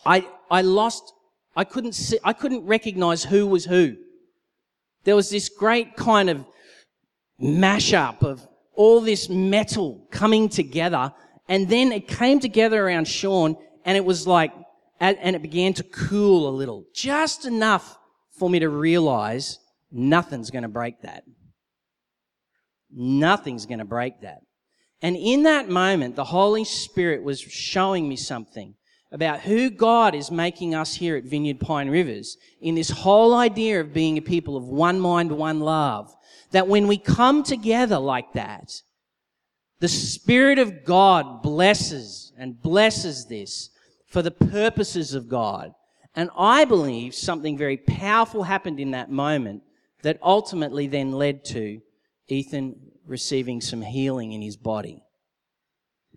I, 0.05 0.28
I 0.49 0.61
lost, 0.61 1.13
I 1.55 1.63
couldn't 1.63 1.93
see, 1.93 2.20
I 2.24 2.34
couldn't 2.34 2.65
recognize 2.65 3.24
who 3.24 3.47
was 3.47 3.65
who. 3.65 3.97
There 5.03 5.15
was 5.15 5.30
this 5.30 5.49
great 5.49 5.95
kind 5.95 6.30
of 6.30 6.45
mashup 7.41 8.24
of 8.24 8.47
all 8.76 9.01
this 9.01 9.30
metal 9.30 10.07
coming 10.11 10.49
together. 10.49 11.13
And 11.49 11.68
then 11.68 11.91
it 11.91 12.07
came 12.07 12.39
together 12.39 12.86
around 12.86 13.07
Sean 13.07 13.55
and 13.86 13.97
it 13.97 14.05
was 14.05 14.28
like, 14.28 14.53
and 14.99 15.36
it 15.36 15.41
began 15.41 15.74
to 15.74 15.84
cool 15.84 16.49
a 16.49 16.51
little, 16.51 16.86
just 16.93 17.45
enough 17.45 17.97
for 18.38 18.49
me 18.49 18.59
to 18.59 18.70
realize 18.70 19.59
nothing's 19.91 20.49
going 20.49 20.63
to 20.63 20.70
break 20.70 21.01
that. 21.01 21.24
Nothing's 22.91 23.65
going 23.65 23.80
to 23.80 23.86
break 23.86 24.22
that. 24.22 24.39
And 25.02 25.16
in 25.16 25.43
that 25.43 25.70
moment, 25.70 26.16
the 26.16 26.24
Holy 26.24 26.64
Spirit 26.64 27.24
was 27.24 27.39
showing 27.39 28.10
me 28.10 28.16
something 28.16 28.74
about 29.12 29.41
who 29.41 29.70
God 29.70 30.16
is 30.16 30.32
making 30.32 30.76
us 30.76 30.95
here 30.95 31.16
at 31.16 31.24
Vineyard 31.24 31.60
Pine 31.60 31.89
Rivers 31.89 32.38
in 32.62 32.76
this 32.76 32.89
whole 32.89 33.34
idea 33.34 33.80
of 33.80 33.93
being 33.93 34.18
a 34.18 34.22
people 34.22 34.58
of 34.58 34.66
one 34.66 35.00
mind, 35.00 35.32
one 35.32 35.60
love 35.60 36.14
that 36.52 36.68
when 36.68 36.88
we 36.88 36.98
come 36.98 37.43
together 37.43 37.98
like 37.98 38.34
that, 38.34 38.82
the 39.80 39.88
Spirit 39.88 40.60
of 40.60 40.84
God 40.84 41.43
blesses 41.43 42.34
and 42.38 42.62
blesses 42.62 43.28
this 43.28 43.70
for 44.08 44.22
the 44.22 44.32
purposes 44.32 45.14
of 45.14 45.30
God. 45.30 45.74
And 46.16 46.30
I 46.38 46.66
believe 46.66 47.14
something 47.14 47.58
very 47.58 47.78
powerful 47.78 48.43
happened 48.43 48.80
in 48.80 48.91
that 48.91 49.12
moment 49.12 49.62
that 50.02 50.20
ultimately 50.24 50.88
then 50.88 51.12
led 51.12 51.45
to 51.45 51.82
Ethan 52.28 52.87
receiving 53.08 53.62
some 53.62 53.82
healing 53.82 54.34
in 54.34 54.41
his 54.41 54.58
body. 54.58 55.03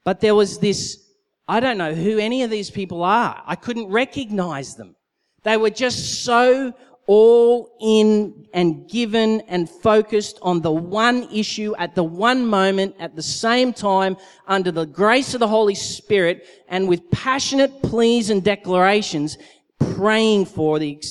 But 0.05 0.21
there 0.21 0.35
was 0.35 0.59
this, 0.59 1.07
I 1.47 1.61
don't 1.61 1.79
know 1.79 1.95
who 1.95 2.19
any 2.19 2.43
of 2.43 2.51
these 2.51 2.71
people 2.71 3.03
are. 3.03 3.43
I 3.47 3.55
couldn't 3.57 3.89
recognize 3.89 4.75
them. 4.75 4.97
They 5.43 5.57
were 5.57 5.71
just 5.71 6.25
so 6.25 6.75
all 7.07 7.77
in 7.81 8.47
and 8.55 8.89
given 8.89 9.41
and 9.49 9.69
focused 9.69 10.39
on 10.43 10.61
the 10.61 10.71
one 10.71 11.25
issue 11.33 11.75
at 11.77 11.95
the 11.97 12.05
one 12.05 12.47
moment 12.47 12.95
at 13.01 13.17
the 13.17 13.23
same 13.23 13.73
time 13.73 14.17
under 14.47 14.71
the 14.71 14.87
grace 14.87 15.35
of 15.35 15.41
the 15.41 15.49
Holy 15.49 15.75
Spirit 15.75 16.47
and 16.69 16.89
with 16.89 17.11
passionate 17.11 17.83
pleas 17.83 18.31
and 18.31 18.45
declarations 18.45 19.39
praying 19.97 20.45
for 20.45 20.79
the, 20.79 21.03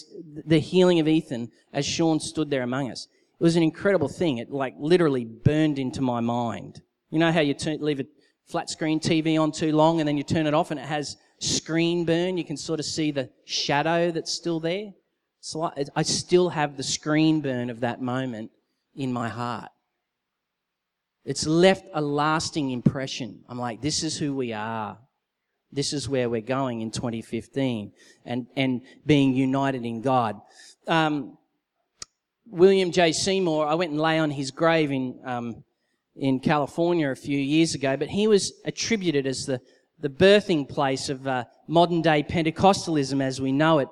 the 0.46 0.60
healing 0.60 1.00
of 1.00 1.08
Ethan 1.08 1.52
as 1.74 1.86
Sean 1.86 2.20
stood 2.20 2.50
there 2.50 2.64
among 2.64 2.90
us. 2.92 3.08
It 3.40 3.44
was 3.44 3.56
an 3.56 3.64
incredible 3.64 4.10
thing. 4.10 4.38
It 4.38 4.52
like 4.52 4.74
literally 4.78 5.24
burned 5.26 5.80
into 5.80 6.02
my 6.02 6.20
mind. 6.20 6.82
You 7.10 7.20
know 7.20 7.32
how 7.32 7.40
you 7.40 7.54
turn, 7.54 7.78
leave 7.80 8.02
a 8.02 8.06
flat 8.48 8.70
screen 8.70 9.00
TV 9.00 9.40
on 9.40 9.52
too 9.52 9.72
long 9.72 10.00
and 10.02 10.08
then 10.08 10.18
you 10.18 10.24
turn 10.24 10.46
it 10.46 10.54
off 10.54 10.72
and 10.72 10.80
it 10.80 10.86
has 10.86 11.16
screen 11.40 12.04
burn. 12.06 12.38
You 12.38 12.44
can 12.44 12.58
sort 12.58 12.80
of 12.80 12.86
see 12.86 13.12
the 13.12 13.30
shadow 13.46 14.12
that's 14.12 14.34
still 14.34 14.60
there. 14.60 14.92
So 15.42 15.72
I 15.96 16.02
still 16.02 16.50
have 16.50 16.76
the 16.76 16.84
screen 16.84 17.40
burn 17.40 17.70
of 17.70 17.80
that 17.80 18.02
moment 18.02 18.52
in 18.94 19.14
my 19.14 19.30
heart. 19.30 19.70
It's 21.24 21.48
left 21.48 21.86
a 21.94 22.02
lasting 22.02 22.72
impression. 22.72 23.44
I'm 23.48 23.60
like, 23.60 23.82
this 23.82 24.04
is 24.04 24.18
who 24.18 24.36
we 24.36 24.52
are. 24.52 24.98
This 25.72 25.94
is 25.94 26.10
where 26.10 26.30
we're 26.30 26.42
going 26.42 26.82
in 26.82 26.92
2015 26.92 27.94
and, 28.26 28.48
and 28.58 28.82
being 29.06 29.34
united 29.34 29.86
in 29.86 30.02
God. 30.02 30.42
Um, 30.88 31.38
William 32.52 32.92
J. 32.92 33.12
Seymour, 33.12 33.68
I 33.68 33.76
went 33.76 33.92
and 33.92 34.00
lay 34.00 34.18
on 34.18 34.32
his 34.32 34.52
grave 34.52 34.92
in, 34.92 35.20
um, 35.24 35.64
in 36.16 36.40
California 36.40 37.10
a 37.10 37.16
few 37.16 37.38
years 37.38 37.76
ago, 37.76 37.96
but 37.96 38.10
he 38.10 38.28
was 38.28 38.54
attributed 38.66 39.28
as 39.28 39.46
the, 39.46 39.62
the 40.00 40.10
birthing 40.10 40.68
place 40.68 41.10
of 41.10 41.28
uh, 41.28 41.46
modern 41.68 42.02
day 42.02 42.24
Pentecostalism 42.24 43.22
as 43.22 43.40
we 43.40 43.52
know 43.52 43.80
it. 43.80 43.88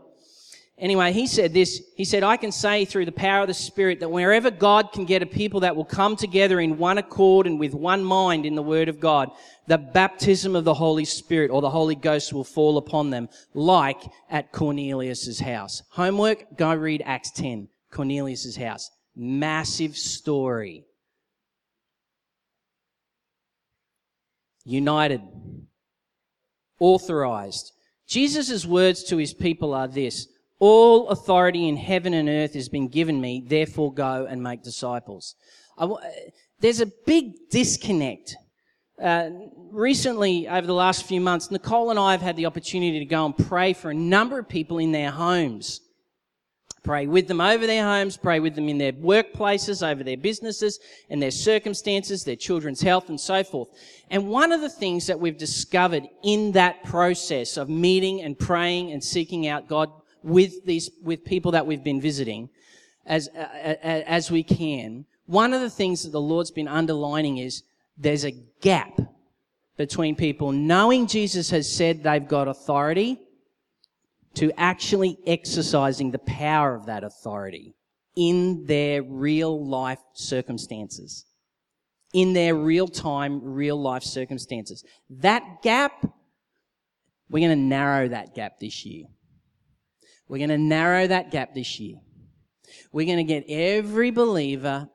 Anyway, 0.80 1.12
he 1.12 1.26
said 1.26 1.56
this. 1.56 1.82
He 1.96 2.06
said, 2.06 2.22
I 2.22 2.38
can 2.38 2.52
say 2.52 2.86
through 2.86 3.06
the 3.06 3.12
power 3.12 3.42
of 3.42 3.48
the 3.48 3.54
Spirit 3.54 4.00
that 4.00 4.10
wherever 4.10 4.52
God 4.52 4.92
can 4.92 5.06
get 5.06 5.24
a 5.24 5.26
people 5.26 5.62
that 5.62 5.76
will 5.76 5.86
come 5.86 6.16
together 6.16 6.60
in 6.60 6.78
one 6.78 7.00
accord 7.00 7.48
and 7.48 7.60
with 7.60 7.74
one 7.74 8.04
mind 8.04 8.46
in 8.46 8.54
the 8.54 8.62
Word 8.62 8.88
of 8.88 9.00
God, 9.00 9.32
the 9.66 9.80
baptism 9.80 10.56
of 10.56 10.66
the 10.66 10.76
Holy 10.76 11.06
Spirit 11.06 11.50
or 11.50 11.62
the 11.62 11.70
Holy 11.70 11.96
Ghost 11.96 12.32
will 12.32 12.44
fall 12.44 12.78
upon 12.78 13.10
them, 13.10 13.28
like 13.56 14.04
at 14.30 14.52
Cornelius's 14.52 15.40
house. 15.40 15.82
Homework, 15.90 16.58
go 16.58 16.76
read 16.76 17.02
Acts 17.06 17.32
10, 17.32 17.70
Cornelius's 17.92 18.56
house. 18.56 18.90
Massive 19.16 19.98
story. 19.98 20.86
United. 24.66 25.22
Authorized. 26.80 27.72
Jesus' 28.08 28.66
words 28.66 29.04
to 29.06 29.18
his 29.18 29.34
people 29.34 29.74
are 29.74 29.88
this. 29.88 30.28
All 30.60 31.10
authority 31.10 31.68
in 31.68 31.78
heaven 31.78 32.14
and 32.14 32.28
earth 32.30 32.54
has 32.54 32.70
been 32.70 32.88
given 32.88 33.22
me, 33.22 33.44
therefore 33.46 33.94
go 33.94 34.26
and 34.30 34.42
make 34.42 34.64
disciples. 34.64 35.36
there's 36.60 36.82
a 36.82 36.92
big 37.06 37.50
disconnect. 37.50 38.36
Uh, 39.02 39.30
recently, 39.72 40.48
over 40.48 40.66
the 40.66 40.74
last 40.74 41.06
few 41.06 41.22
months, 41.22 41.52
Nicole 41.52 41.92
and 41.92 42.00
I 42.00 42.12
have 42.12 42.22
had 42.22 42.36
the 42.36 42.48
opportunity 42.48 42.98
to 43.00 43.06
go 43.06 43.26
and 43.26 43.38
pray 43.38 43.74
for 43.74 43.92
a 43.92 43.96
number 43.96 44.40
of 44.40 44.50
people 44.50 44.80
in 44.80 44.92
their 44.92 45.12
homes. 45.12 45.82
Pray 46.88 47.06
with 47.06 47.28
them 47.28 47.42
over 47.42 47.68
their 47.68 47.84
homes, 47.84 48.16
pray 48.16 48.40
with 48.40 48.56
them 48.56 48.70
in 48.70 48.78
their 48.78 48.94
workplaces, 48.94 49.86
over 49.86 50.06
their 50.06 50.16
businesses 50.16 50.80
and 51.10 51.22
their 51.22 51.32
circumstances, 51.32 52.24
their 52.24 52.38
children's 52.38 52.80
health 52.80 53.10
and 53.10 53.20
so 53.20 53.44
forth. 53.44 53.68
And 54.10 54.30
one 54.30 54.54
of 54.54 54.62
the 54.62 54.70
things 54.70 55.06
that 55.08 55.20
we've 55.20 55.38
discovered 55.38 56.04
in 56.24 56.54
that 56.54 56.86
process 56.86 57.58
of 57.58 57.68
meeting 57.68 58.22
and 58.22 58.40
praying 58.40 58.94
and 58.94 59.04
seeking 59.04 59.48
out 59.48 59.68
God 59.68 59.92
with 60.24 60.66
these, 60.66 60.90
with 61.04 61.26
people 61.26 61.52
that 61.52 61.68
we've 61.68 61.84
been 61.84 62.00
visiting 62.00 62.48
as, 63.06 63.28
uh, 63.36 63.42
as 63.84 64.32
we 64.32 64.42
can, 64.42 65.04
one 65.26 65.52
of 65.52 65.60
the 65.60 65.70
things 65.70 66.04
that 66.04 66.12
the 66.12 66.22
Lord's 66.22 66.52
been 66.52 66.70
underlining 66.70 67.40
is 67.40 67.64
there's 67.98 68.24
a 68.24 68.32
gap 68.62 68.98
between 69.76 70.16
people 70.16 70.54
knowing 70.54 71.06
Jesus 71.06 71.50
has 71.50 71.70
said 71.70 72.02
they've 72.02 72.26
got 72.26 72.48
authority 72.48 73.27
to 74.38 74.52
actually 74.56 75.18
exercising 75.26 76.12
the 76.12 76.20
power 76.20 76.76
of 76.76 76.86
that 76.86 77.04
authority 77.04 77.76
in 78.16 78.66
their 78.68 79.02
real 79.02 79.68
life 79.68 80.00
circumstances. 80.14 81.26
In 82.14 82.34
their 82.34 82.54
real 82.54 82.88
time, 82.88 83.42
real 83.44 83.82
life 83.82 84.04
circumstances. 84.04 84.84
That 85.10 85.64
gap, 85.64 86.06
we're 87.30 87.48
going 87.48 87.58
to 87.58 87.66
narrow 87.66 88.10
that 88.10 88.36
gap 88.36 88.60
this 88.60 88.86
year. 88.86 89.06
We're 90.28 90.38
going 90.38 90.50
to 90.50 90.58
narrow 90.60 91.08
that 91.08 91.32
gap 91.32 91.56
this 91.56 91.80
year. 91.80 91.98
We're 92.92 93.08
going 93.08 93.18
to 93.18 93.24
get 93.24 93.46
every 93.50 94.12
believer 94.12 94.88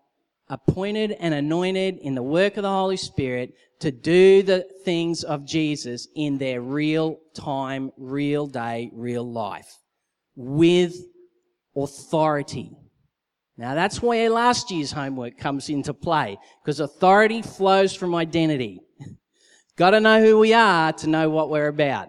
appointed 0.49 1.13
and 1.19 1.35
anointed 1.35 1.99
in 1.99 2.15
the 2.15 2.23
work 2.23 2.57
of 2.59 2.63
the 2.63 2.71
Holy 2.71 2.97
Spirit 2.97 3.55
to 3.83 3.91
do 3.91 4.45
the 4.45 4.65
things 4.85 5.25
of 5.25 5.45
Jesus 5.45 6.07
in 6.15 6.39
their 6.39 6.61
real 6.61 7.19
time, 7.35 7.91
real 7.97 8.47
day, 8.47 8.89
real 8.95 9.29
life 9.29 9.77
with 10.37 10.95
authority. 11.75 12.71
Now 13.57 13.75
that's 13.75 14.01
where 14.01 14.31
last 14.31 14.71
year's 14.71 14.93
homework 14.93 15.37
comes 15.37 15.69
into 15.69 15.93
play 15.93 16.39
because 16.63 16.79
authority 16.79 17.43
flows 17.43 17.93
from 17.93 18.15
identity. 18.15 18.83
Got 19.77 19.91
to 19.91 20.01
know 20.01 20.25
who 20.25 20.39
we 20.39 20.55
are 20.55 20.93
to 20.93 21.09
know 21.09 21.29
what 21.29 21.51
we're 21.51 21.67
about. 21.67 22.09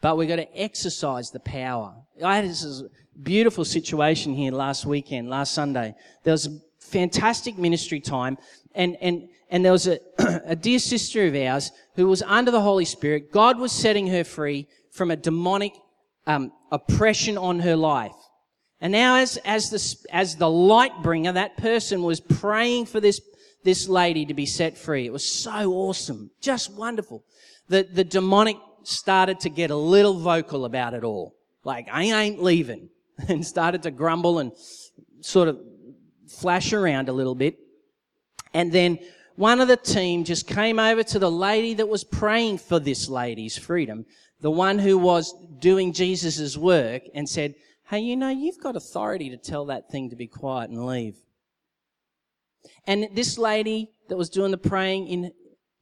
But 0.00 0.16
we've 0.16 0.28
got 0.28 0.36
to 0.36 0.58
exercise 0.58 1.30
the 1.30 1.38
power. 1.38 1.94
I 2.24 2.36
had 2.36 2.44
this 2.44 2.82
beautiful 3.22 3.64
situation 3.64 4.34
here 4.34 4.50
last 4.50 4.84
weekend, 4.84 5.28
last 5.28 5.54
Sunday. 5.54 5.94
There 6.24 6.32
was 6.32 6.46
a 6.46 6.58
fantastic 6.80 7.56
ministry 7.56 8.00
time, 8.00 8.36
and, 8.74 8.96
and, 9.00 9.28
and 9.52 9.62
there 9.62 9.70
was 9.70 9.86
a, 9.86 10.00
a 10.46 10.56
dear 10.56 10.78
sister 10.78 11.26
of 11.26 11.36
ours 11.36 11.70
who 11.94 12.08
was 12.08 12.22
under 12.22 12.50
the 12.50 12.62
Holy 12.62 12.86
Spirit. 12.86 13.30
God 13.30 13.58
was 13.58 13.70
setting 13.70 14.06
her 14.06 14.24
free 14.24 14.66
from 14.90 15.10
a 15.10 15.16
demonic 15.16 15.74
um, 16.26 16.52
oppression 16.72 17.36
on 17.36 17.60
her 17.60 17.76
life. 17.76 18.14
And 18.80 18.92
now, 18.92 19.16
as, 19.16 19.36
as, 19.44 19.68
the, 19.68 20.06
as 20.10 20.36
the 20.36 20.48
light 20.48 21.02
bringer, 21.02 21.32
that 21.32 21.58
person 21.58 22.02
was 22.02 22.18
praying 22.18 22.86
for 22.86 22.98
this, 22.98 23.20
this 23.62 23.88
lady 23.88 24.24
to 24.24 24.34
be 24.34 24.46
set 24.46 24.78
free. 24.78 25.04
It 25.04 25.12
was 25.12 25.30
so 25.30 25.72
awesome. 25.74 26.30
Just 26.40 26.72
wonderful. 26.72 27.22
The, 27.68 27.82
the 27.82 28.04
demonic 28.04 28.56
started 28.84 29.38
to 29.40 29.50
get 29.50 29.70
a 29.70 29.76
little 29.76 30.18
vocal 30.18 30.64
about 30.64 30.94
it 30.94 31.04
all. 31.04 31.36
Like, 31.62 31.88
I 31.92 32.04
ain't 32.04 32.42
leaving. 32.42 32.88
And 33.28 33.46
started 33.46 33.82
to 33.82 33.90
grumble 33.92 34.40
and 34.40 34.52
sort 35.20 35.46
of 35.46 35.60
flash 36.26 36.72
around 36.72 37.08
a 37.10 37.12
little 37.12 37.34
bit. 37.36 37.56
And 38.54 38.72
then 38.72 38.98
one 39.36 39.60
of 39.60 39.68
the 39.68 39.76
team 39.76 40.24
just 40.24 40.46
came 40.46 40.78
over 40.78 41.02
to 41.02 41.18
the 41.18 41.30
lady 41.30 41.74
that 41.74 41.88
was 41.88 42.04
praying 42.04 42.58
for 42.58 42.78
this 42.78 43.08
lady's 43.08 43.56
freedom, 43.56 44.04
the 44.40 44.50
one 44.50 44.78
who 44.78 44.98
was 44.98 45.34
doing 45.58 45.92
Jesus' 45.92 46.56
work, 46.56 47.02
and 47.14 47.28
said, 47.28 47.54
Hey, 47.88 48.00
you 48.00 48.16
know, 48.16 48.30
you've 48.30 48.60
got 48.60 48.76
authority 48.76 49.30
to 49.30 49.36
tell 49.36 49.66
that 49.66 49.90
thing 49.90 50.10
to 50.10 50.16
be 50.16 50.26
quiet 50.26 50.70
and 50.70 50.86
leave. 50.86 51.16
And 52.86 53.08
this 53.12 53.38
lady 53.38 53.90
that 54.08 54.16
was 54.16 54.30
doing 54.30 54.50
the 54.50 54.58
praying 54.58 55.08
in 55.08 55.32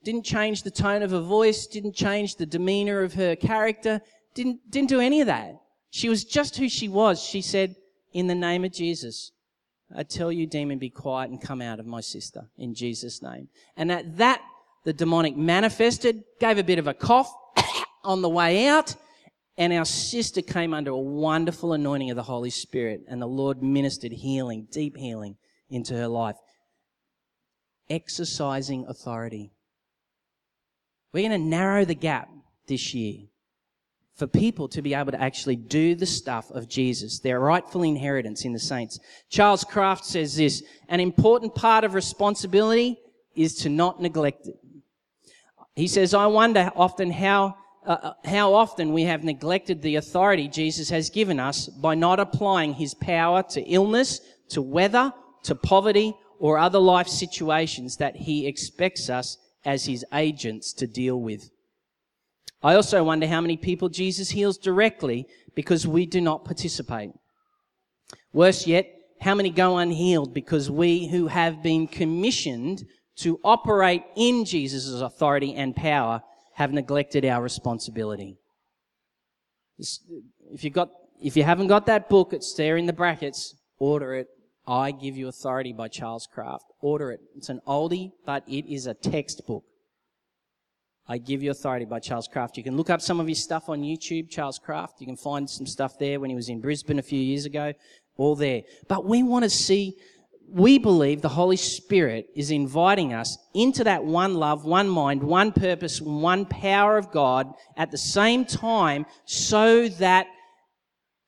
didn't 0.03 0.25
change 0.25 0.63
the 0.63 0.71
tone 0.71 1.03
of 1.03 1.11
her 1.11 1.21
voice, 1.21 1.67
didn't 1.67 1.95
change 1.95 2.37
the 2.37 2.47
demeanor 2.47 3.03
of 3.03 3.15
her 3.15 3.37
character, 3.37 4.01
didn't, 4.35 4.59
didn't 4.71 4.89
do 4.89 5.01
any 5.01 5.21
of 5.21 5.27
that. 5.27 5.57
She 5.91 6.09
was 6.09 6.25
just 6.25 6.57
who 6.57 6.69
she 6.69 6.89
was. 6.89 7.23
She 7.23 7.43
said, 7.43 7.75
in 8.13 8.27
the 8.27 8.35
name 8.35 8.65
of 8.65 8.73
Jesus, 8.73 9.33
I 9.95 10.05
tell 10.05 10.31
you, 10.31 10.47
demon, 10.47 10.79
be 10.79 10.91
quiet 10.91 11.31
and 11.31 11.41
come 11.41 11.61
out 11.61 11.81
of 11.81 11.87
my 11.87 12.01
sister 12.01 12.49
in 12.57 12.75
Jesus' 12.75 13.23
name. 13.23 13.49
And 13.77 13.91
at 13.91 14.17
that, 14.19 14.43
the 14.85 14.93
demonic 14.93 15.37
manifested, 15.37 16.23
gave 16.39 16.59
a 16.59 16.63
bit 16.63 16.79
of 16.79 16.87
a 16.87 16.95
cough 16.95 17.33
on 18.05 18.23
the 18.23 18.29
way 18.29 18.67
out, 18.67 18.95
and 19.59 19.73
our 19.73 19.85
sister 19.85 20.43
came 20.43 20.73
under 20.73 20.93
a 20.93 20.99
wonderful 20.99 21.73
anointing 21.73 22.11
of 22.11 22.17
the 22.17 22.23
Holy 22.23 22.51
Spirit, 22.51 23.03
and 23.09 23.21
the 23.21 23.27
Lord 23.27 23.63
ministered 23.63 24.13
healing, 24.13 24.69
deep 24.71 24.97
healing 24.97 25.37
into 25.69 25.95
her 25.95 26.09
life. 26.09 26.37
Exercising 27.89 28.87
authority. 28.89 29.53
We're 31.13 31.29
going 31.29 31.43
to 31.43 31.47
narrow 31.47 31.85
the 31.85 31.95
gap 31.95 32.29
this 32.69 32.95
year 32.95 33.27
for 34.21 34.27
people 34.27 34.69
to 34.69 34.83
be 34.83 34.93
able 34.93 35.11
to 35.11 35.21
actually 35.21 35.57
do 35.57 35.95
the 35.95 36.05
stuff 36.05 36.51
of 36.51 36.69
Jesus, 36.69 37.21
their 37.21 37.41
rightful 37.41 37.83
inheritance 37.83 38.45
in 38.45 38.53
the 38.53 38.59
saints. 38.59 39.01
Charles 39.31 39.65
Kraft 39.65 40.05
says 40.05 40.37
this, 40.37 40.63
an 40.91 41.01
important 41.01 41.55
part 41.55 41.85
of 41.85 41.95
responsibility 41.95 42.99
is 43.35 43.55
to 43.63 43.71
not 43.71 44.03
neglect 44.03 44.47
it. 44.47 44.57
He 45.75 45.89
says, 45.89 46.13
I 46.13 46.27
wonder 46.27 46.71
often 46.77 47.11
how, 47.11 47.57
uh, 47.87 47.97
uh 48.03 48.13
how 48.27 48.53
often 48.53 48.93
we 48.93 49.05
have 49.05 49.25
neglected 49.25 49.81
the 49.81 49.97
authority 49.97 50.49
Jesus 50.49 50.91
has 50.91 51.09
given 51.09 51.41
us 51.41 51.69
by 51.69 51.95
not 51.95 52.21
applying 52.21 52.75
his 52.75 52.93
power 52.93 53.43
to 53.55 53.63
illness, 53.63 54.21
to 54.51 54.61
weather, 54.61 55.15
to 55.45 55.55
poverty, 55.55 56.15
or 56.39 56.59
other 56.59 56.79
life 56.79 57.09
situations 57.09 57.97
that 57.97 58.17
he 58.17 58.47
expects 58.47 59.09
us 59.09 59.39
as 59.65 59.87
his 59.87 60.05
agents 60.13 60.75
to 60.75 60.87
deal 60.87 61.19
with. 61.19 61.49
I 62.63 62.75
also 62.75 63.03
wonder 63.03 63.27
how 63.27 63.41
many 63.41 63.57
people 63.57 63.89
Jesus 63.89 64.31
heals 64.31 64.59
directly 64.59 65.27
because 65.55 65.87
we 65.87 66.05
do 66.07 66.21
not 66.21 66.45
participate. 66.45 67.11
Worse 68.33 68.67
yet, 68.67 68.87
how 69.21 69.35
many 69.35 69.51
go 69.51 69.79
unhealed 69.79 70.35
because 70.35 70.71
we 70.71 71.09
who 71.09 71.27
have 71.27 71.63
been 71.63 71.87
commissioned 71.87 72.85
to 73.17 73.41
operate 73.45 74.03
in 74.17 74.45
Jesus' 74.45 75.01
authority 75.01 75.55
and 75.55 75.75
power 75.75 76.23
have 76.55 76.73
neglected 76.73 77.25
our 77.25 77.43
responsibility? 77.43 78.37
If 80.53 80.63
you 80.63 80.71
got, 80.71 80.91
if 81.23 81.37
you 81.37 81.45
haven't 81.45 81.69
got 81.69 81.87
that 81.87 82.09
book, 82.09 82.33
it's 82.33 82.55
there 82.55 82.77
in 82.77 82.87
the 82.87 82.93
brackets. 82.93 83.55
Order 83.79 84.15
it. 84.15 84.29
I 84.67 84.91
Give 84.93 85.17
You 85.17 85.29
Authority 85.29 85.73
by 85.73 85.89
Charles 85.89 86.29
Kraft. 86.33 86.65
Order 86.81 87.13
it. 87.13 87.21
It's 87.35 87.49
an 87.49 87.61
oldie, 87.67 88.13
but 88.27 88.45
it 88.47 88.71
is 88.73 88.87
a 88.87 88.95
textbook. 88.95 89.65
I 91.11 91.19
Give 91.19 91.43
You 91.43 91.51
Authority 91.51 91.87
by 91.87 91.99
Charles 91.99 92.29
Kraft. 92.29 92.57
You 92.57 92.63
can 92.63 92.77
look 92.77 92.89
up 92.89 93.01
some 93.01 93.19
of 93.19 93.27
his 93.27 93.43
stuff 93.43 93.69
on 93.69 93.83
YouTube, 93.83 94.31
Charles 94.31 94.61
Kraft. 94.61 95.01
You 95.01 95.09
can 95.09 95.17
find 95.17 95.51
some 95.51 95.67
stuff 95.67 95.99
there 95.99 96.21
when 96.21 96.31
he 96.31 96.37
was 96.37 96.49
in 96.49 96.61
Brisbane 96.61 97.01
a 97.01 97.03
few 97.03 97.19
years 97.19 97.47
ago. 97.47 97.73
All 98.17 98.37
there. 98.37 98.63
But 98.87 99.05
we 99.05 99.25
want 99.25 99.43
to 99.43 99.51
see, 99.51 99.97
we 100.49 100.79
believe 100.79 101.21
the 101.21 101.29
Holy 101.29 101.57
Spirit 101.57 102.29
is 102.37 102.53
inviting 102.53 103.13
us 103.13 103.37
into 103.55 103.83
that 103.83 104.05
one 104.05 104.35
love, 104.35 104.65
one 104.65 104.89
mind, 104.89 105.25
one 105.25 105.51
purpose, 105.51 106.01
one 106.01 106.47
power 106.47 106.97
of 106.97 107.11
God 107.11 107.55
at 107.77 107.91
the 107.91 107.99
same 107.99 108.45
time 108.45 109.05
so 109.25 109.89
that 109.89 110.29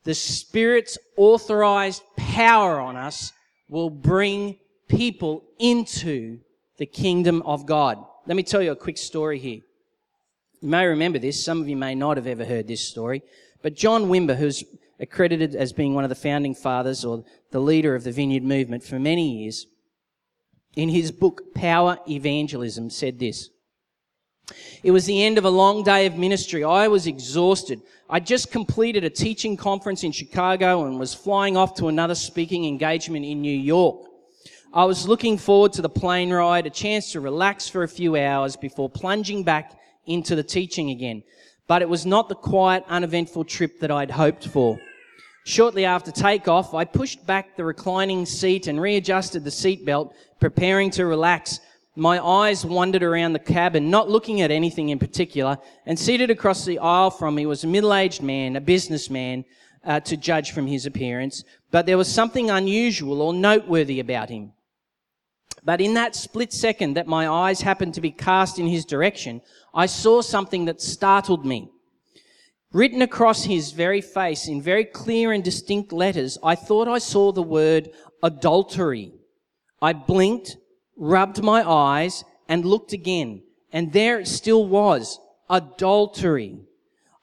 the 0.04 0.14
Spirit's 0.14 0.96
authorized 1.16 2.04
power 2.16 2.78
on 2.78 2.94
us 2.94 3.32
will 3.68 3.90
bring 3.90 4.60
people 4.86 5.42
into 5.58 6.38
the 6.78 6.86
kingdom 6.86 7.42
of 7.42 7.66
God. 7.66 7.98
Let 8.28 8.36
me 8.36 8.44
tell 8.44 8.62
you 8.62 8.70
a 8.70 8.76
quick 8.76 8.96
story 8.96 9.40
here. 9.40 9.58
You 10.62 10.68
may 10.68 10.86
remember 10.86 11.18
this. 11.18 11.44
Some 11.44 11.60
of 11.60 11.68
you 11.68 11.76
may 11.76 11.96
not 11.96 12.16
have 12.16 12.28
ever 12.28 12.44
heard 12.44 12.68
this 12.68 12.86
story. 12.86 13.22
But 13.62 13.74
John 13.74 14.04
Wimber, 14.04 14.36
who's 14.36 14.62
accredited 15.00 15.56
as 15.56 15.72
being 15.72 15.92
one 15.92 16.04
of 16.04 16.08
the 16.08 16.14
founding 16.14 16.54
fathers 16.54 17.04
or 17.04 17.24
the 17.50 17.60
leader 17.60 17.96
of 17.96 18.04
the 18.04 18.12
Vineyard 18.12 18.44
movement 18.44 18.84
for 18.84 19.00
many 19.00 19.42
years, 19.42 19.66
in 20.76 20.88
his 20.88 21.10
book 21.10 21.52
Power 21.52 21.98
Evangelism 22.08 22.90
said 22.90 23.18
this. 23.18 23.50
It 24.84 24.92
was 24.92 25.04
the 25.04 25.24
end 25.24 25.36
of 25.36 25.44
a 25.44 25.50
long 25.50 25.82
day 25.82 26.06
of 26.06 26.16
ministry. 26.16 26.62
I 26.62 26.86
was 26.86 27.08
exhausted. 27.08 27.80
I 28.08 28.20
just 28.20 28.52
completed 28.52 29.02
a 29.02 29.10
teaching 29.10 29.56
conference 29.56 30.04
in 30.04 30.12
Chicago 30.12 30.84
and 30.84 30.98
was 30.98 31.12
flying 31.12 31.56
off 31.56 31.74
to 31.76 31.88
another 31.88 32.14
speaking 32.14 32.66
engagement 32.66 33.24
in 33.24 33.42
New 33.42 33.56
York. 33.56 34.06
I 34.72 34.84
was 34.84 35.08
looking 35.08 35.38
forward 35.38 35.72
to 35.74 35.82
the 35.82 35.88
plane 35.88 36.32
ride, 36.32 36.66
a 36.66 36.70
chance 36.70 37.10
to 37.12 37.20
relax 37.20 37.68
for 37.68 37.82
a 37.82 37.88
few 37.88 38.16
hours 38.16 38.56
before 38.56 38.88
plunging 38.88 39.42
back 39.42 39.72
into 40.06 40.34
the 40.34 40.42
teaching 40.42 40.90
again. 40.90 41.22
But 41.66 41.82
it 41.82 41.88
was 41.88 42.04
not 42.04 42.28
the 42.28 42.34
quiet, 42.34 42.84
uneventful 42.88 43.44
trip 43.44 43.80
that 43.80 43.90
I'd 43.90 44.10
hoped 44.10 44.48
for. 44.48 44.78
Shortly 45.44 45.84
after 45.84 46.12
takeoff, 46.12 46.74
I 46.74 46.84
pushed 46.84 47.26
back 47.26 47.56
the 47.56 47.64
reclining 47.64 48.26
seat 48.26 48.66
and 48.66 48.80
readjusted 48.80 49.44
the 49.44 49.50
seatbelt, 49.50 50.12
preparing 50.38 50.90
to 50.92 51.06
relax. 51.06 51.60
My 51.96 52.24
eyes 52.24 52.64
wandered 52.64 53.02
around 53.02 53.32
the 53.32 53.38
cabin, 53.38 53.90
not 53.90 54.08
looking 54.08 54.40
at 54.40 54.50
anything 54.50 54.90
in 54.90 54.98
particular, 54.98 55.58
and 55.84 55.98
seated 55.98 56.30
across 56.30 56.64
the 56.64 56.78
aisle 56.78 57.10
from 57.10 57.34
me 57.34 57.46
was 57.46 57.64
a 57.64 57.66
middle-aged 57.66 58.22
man, 58.22 58.56
a 58.56 58.60
businessman, 58.60 59.44
uh, 59.84 60.00
to 60.00 60.16
judge 60.16 60.52
from 60.52 60.66
his 60.66 60.86
appearance, 60.86 61.44
but 61.70 61.86
there 61.86 61.98
was 61.98 62.12
something 62.12 62.50
unusual 62.50 63.20
or 63.20 63.34
noteworthy 63.34 64.00
about 64.00 64.30
him. 64.30 64.52
But 65.64 65.80
in 65.80 65.94
that 65.94 66.16
split 66.16 66.52
second 66.52 66.94
that 66.94 67.06
my 67.06 67.28
eyes 67.28 67.60
happened 67.60 67.94
to 67.94 68.00
be 68.00 68.10
cast 68.10 68.58
in 68.58 68.66
his 68.66 68.84
direction, 68.84 69.40
I 69.72 69.86
saw 69.86 70.20
something 70.20 70.64
that 70.64 70.80
startled 70.80 71.46
me. 71.46 71.70
Written 72.72 73.02
across 73.02 73.44
his 73.44 73.72
very 73.72 74.00
face 74.00 74.48
in 74.48 74.60
very 74.60 74.84
clear 74.84 75.30
and 75.32 75.44
distinct 75.44 75.92
letters, 75.92 76.38
I 76.42 76.54
thought 76.54 76.88
I 76.88 76.98
saw 76.98 77.30
the 77.30 77.42
word 77.42 77.90
adultery. 78.22 79.12
I 79.80 79.92
blinked, 79.92 80.56
rubbed 80.96 81.42
my 81.42 81.68
eyes, 81.68 82.24
and 82.48 82.64
looked 82.64 82.92
again. 82.92 83.42
And 83.72 83.92
there 83.92 84.20
it 84.20 84.28
still 84.28 84.66
was. 84.66 85.18
Adultery. 85.48 86.60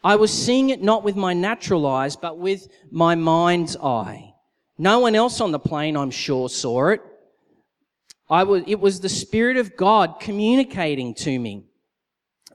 I 0.04 0.16
was 0.16 0.32
seeing 0.32 0.70
it 0.70 0.82
not 0.82 1.04
with 1.04 1.16
my 1.16 1.34
natural 1.34 1.86
eyes, 1.86 2.16
but 2.16 2.38
with 2.38 2.68
my 2.90 3.16
mind's 3.16 3.76
eye. 3.76 4.34
No 4.78 5.00
one 5.00 5.16
else 5.16 5.42
on 5.42 5.52
the 5.52 5.60
plane, 5.60 5.98
I'm 5.98 6.12
sure, 6.12 6.48
saw 6.48 6.90
it. 6.90 7.02
I 8.30 8.44
was, 8.44 8.64
it 8.68 8.80
was 8.80 9.00
the 9.00 9.10
Spirit 9.10 9.58
of 9.58 9.76
God 9.76 10.20
communicating 10.20 11.16
to 11.16 11.40
me. 11.40 11.66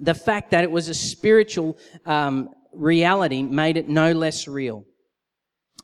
The 0.01 0.15
fact 0.15 0.51
that 0.53 0.65
it 0.65 0.71
was 0.71 0.89
a 0.89 0.95
spiritual 0.95 1.79
um, 2.07 2.51
reality 2.73 3.43
made 3.43 3.77
it 3.77 3.89
no 3.89 4.13
less 4.13 4.47
real. 4.47 4.85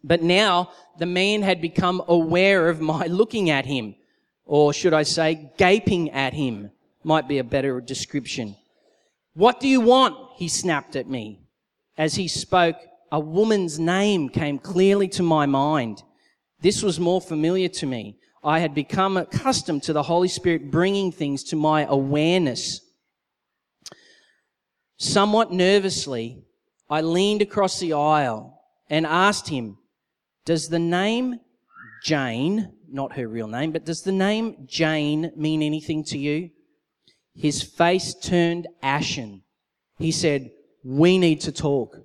But 0.02 0.22
now 0.22 0.70
the 0.98 1.06
man 1.06 1.42
had 1.42 1.60
become 1.60 2.02
aware 2.06 2.68
of 2.68 2.80
my 2.80 3.06
looking 3.08 3.50
at 3.50 3.66
him, 3.66 3.96
or 4.44 4.72
should 4.72 4.94
I 4.94 5.02
say, 5.02 5.50
gaping 5.58 6.10
at 6.10 6.34
him, 6.34 6.70
might 7.02 7.28
be 7.28 7.38
a 7.38 7.44
better 7.44 7.80
description. 7.80 8.56
What 9.34 9.60
do 9.60 9.68
you 9.68 9.80
want? 9.80 10.16
He 10.36 10.48
snapped 10.48 10.96
at 10.96 11.08
me. 11.08 11.40
As 11.96 12.14
he 12.14 12.28
spoke, 12.28 12.76
a 13.12 13.20
woman's 13.20 13.78
name 13.78 14.28
came 14.28 14.58
clearly 14.58 15.08
to 15.08 15.22
my 15.22 15.46
mind. 15.46 16.02
This 16.60 16.82
was 16.82 17.00
more 17.00 17.20
familiar 17.20 17.68
to 17.68 17.86
me. 17.86 18.19
I 18.42 18.60
had 18.60 18.74
become 18.74 19.16
accustomed 19.16 19.82
to 19.84 19.92
the 19.92 20.02
Holy 20.02 20.28
Spirit 20.28 20.70
bringing 20.70 21.12
things 21.12 21.44
to 21.44 21.56
my 21.56 21.84
awareness. 21.84 22.80
Somewhat 24.96 25.52
nervously, 25.52 26.42
I 26.88 27.02
leaned 27.02 27.42
across 27.42 27.78
the 27.78 27.92
aisle 27.92 28.60
and 28.88 29.06
asked 29.06 29.48
him, 29.48 29.78
Does 30.44 30.68
the 30.68 30.78
name 30.78 31.40
Jane, 32.02 32.72
not 32.88 33.16
her 33.16 33.28
real 33.28 33.46
name, 33.46 33.72
but 33.72 33.84
does 33.84 34.02
the 34.02 34.12
name 34.12 34.66
Jane 34.66 35.32
mean 35.36 35.62
anything 35.62 36.02
to 36.04 36.18
you? 36.18 36.50
His 37.34 37.62
face 37.62 38.14
turned 38.14 38.68
ashen. 38.82 39.42
He 39.98 40.12
said, 40.12 40.50
We 40.82 41.18
need 41.18 41.42
to 41.42 41.52
talk. 41.52 41.96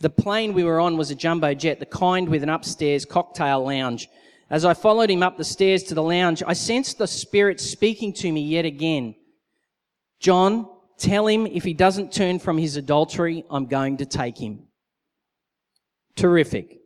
The 0.00 0.10
plane 0.10 0.54
we 0.54 0.64
were 0.64 0.80
on 0.80 0.96
was 0.96 1.10
a 1.10 1.14
jumbo 1.14 1.54
jet, 1.54 1.78
the 1.78 1.86
kind 1.86 2.28
with 2.28 2.42
an 2.42 2.48
upstairs 2.48 3.04
cocktail 3.04 3.64
lounge. 3.64 4.08
As 4.50 4.64
I 4.64 4.74
followed 4.74 5.10
him 5.10 5.22
up 5.22 5.36
the 5.36 5.44
stairs 5.44 5.84
to 5.84 5.94
the 5.94 6.02
lounge, 6.02 6.42
I 6.44 6.54
sensed 6.54 6.98
the 6.98 7.06
Spirit 7.06 7.60
speaking 7.60 8.12
to 8.14 8.32
me 8.32 8.42
yet 8.42 8.64
again. 8.64 9.14
John, 10.18 10.68
tell 10.98 11.28
him 11.28 11.46
if 11.46 11.62
he 11.62 11.72
doesn't 11.72 12.12
turn 12.12 12.40
from 12.40 12.58
his 12.58 12.76
adultery, 12.76 13.44
I'm 13.48 13.66
going 13.66 13.98
to 13.98 14.06
take 14.06 14.38
him. 14.38 14.64
Terrific. 16.16 16.78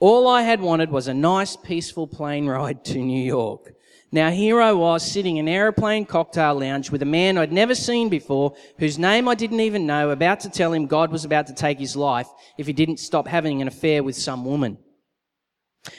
All 0.00 0.26
I 0.26 0.42
had 0.42 0.60
wanted 0.60 0.90
was 0.90 1.06
a 1.06 1.14
nice, 1.14 1.56
peaceful 1.56 2.08
plane 2.08 2.46
ride 2.46 2.84
to 2.86 2.98
New 2.98 3.24
York. 3.24 3.72
Now 4.10 4.30
here 4.30 4.60
I 4.60 4.72
was 4.72 5.10
sitting 5.10 5.36
in 5.36 5.48
an 5.48 5.54
aeroplane 5.54 6.06
cocktail 6.06 6.58
lounge 6.58 6.90
with 6.90 7.02
a 7.02 7.06
man 7.06 7.38
I'd 7.38 7.52
never 7.52 7.74
seen 7.74 8.08
before, 8.08 8.54
whose 8.78 8.98
name 8.98 9.28
I 9.28 9.34
didn't 9.34 9.60
even 9.60 9.86
know, 9.86 10.10
about 10.10 10.40
to 10.40 10.50
tell 10.50 10.72
him 10.72 10.86
God 10.86 11.12
was 11.12 11.24
about 11.24 11.46
to 11.46 11.54
take 11.54 11.78
his 11.78 11.96
life 11.96 12.28
if 12.58 12.66
he 12.66 12.72
didn't 12.72 12.98
stop 12.98 13.26
having 13.26 13.62
an 13.62 13.68
affair 13.68 14.02
with 14.02 14.16
some 14.16 14.44
woman. 14.44 14.78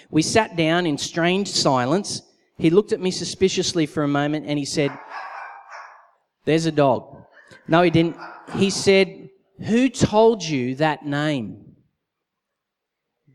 We 0.09 0.21
sat 0.21 0.55
down 0.55 0.85
in 0.85 0.97
strange 0.97 1.49
silence. 1.49 2.21
He 2.57 2.69
looked 2.69 2.91
at 2.91 2.99
me 2.99 3.11
suspiciously 3.11 3.85
for 3.85 4.03
a 4.03 4.07
moment 4.07 4.45
and 4.47 4.57
he 4.57 4.65
said, 4.65 4.97
There's 6.45 6.65
a 6.65 6.71
dog. 6.71 7.23
No, 7.67 7.81
he 7.81 7.89
didn't. 7.89 8.17
He 8.55 8.69
said, 8.69 9.29
Who 9.65 9.89
told 9.89 10.43
you 10.43 10.75
that 10.75 11.05
name? 11.05 11.75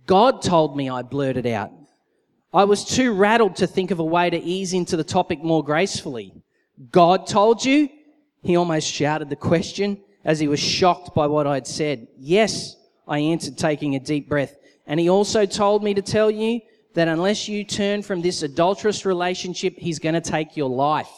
God 0.06 0.42
told 0.42 0.76
me, 0.76 0.90
I 0.90 1.02
blurted 1.02 1.46
out. 1.46 1.70
I 2.52 2.64
was 2.64 2.84
too 2.84 3.14
rattled 3.14 3.56
to 3.56 3.66
think 3.66 3.90
of 3.90 3.98
a 3.98 4.04
way 4.04 4.28
to 4.28 4.38
ease 4.38 4.74
into 4.74 4.96
the 4.96 5.04
topic 5.04 5.42
more 5.42 5.64
gracefully. 5.64 6.34
God 6.90 7.26
told 7.26 7.64
you? 7.64 7.88
He 8.42 8.56
almost 8.56 8.92
shouted 8.92 9.30
the 9.30 9.36
question 9.36 9.98
as 10.24 10.40
he 10.40 10.48
was 10.48 10.60
shocked 10.60 11.14
by 11.14 11.26
what 11.26 11.46
I'd 11.46 11.66
said. 11.66 12.08
Yes, 12.18 12.76
I 13.06 13.20
answered, 13.20 13.56
taking 13.56 13.94
a 13.94 14.00
deep 14.00 14.28
breath. 14.28 14.56
And 14.86 14.98
he 14.98 15.08
also 15.08 15.46
told 15.46 15.82
me 15.82 15.94
to 15.94 16.02
tell 16.02 16.30
you 16.30 16.60
that 16.94 17.08
unless 17.08 17.48
you 17.48 17.64
turn 17.64 18.02
from 18.02 18.20
this 18.20 18.42
adulterous 18.42 19.06
relationship, 19.06 19.74
he's 19.78 19.98
going 19.98 20.14
to 20.14 20.20
take 20.20 20.56
your 20.56 20.68
life. 20.68 21.10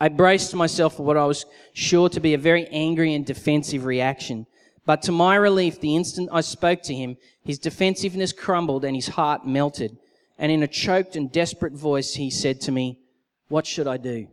I 0.00 0.08
braced 0.08 0.54
myself 0.54 0.96
for 0.96 1.04
what 1.04 1.16
I 1.16 1.24
was 1.24 1.46
sure 1.72 2.08
to 2.10 2.20
be 2.20 2.34
a 2.34 2.38
very 2.38 2.66
angry 2.66 3.14
and 3.14 3.24
defensive 3.24 3.84
reaction. 3.84 4.46
But 4.86 5.02
to 5.02 5.12
my 5.12 5.36
relief, 5.36 5.80
the 5.80 5.96
instant 5.96 6.28
I 6.32 6.42
spoke 6.42 6.82
to 6.82 6.94
him, 6.94 7.16
his 7.44 7.58
defensiveness 7.58 8.32
crumbled 8.32 8.84
and 8.84 8.94
his 8.94 9.08
heart 9.08 9.46
melted. 9.46 9.96
And 10.36 10.50
in 10.50 10.62
a 10.62 10.68
choked 10.68 11.16
and 11.16 11.30
desperate 11.30 11.72
voice, 11.72 12.14
he 12.14 12.28
said 12.28 12.60
to 12.62 12.72
me, 12.72 12.98
What 13.48 13.66
should 13.66 13.86
I 13.86 13.96
do? 13.96 14.28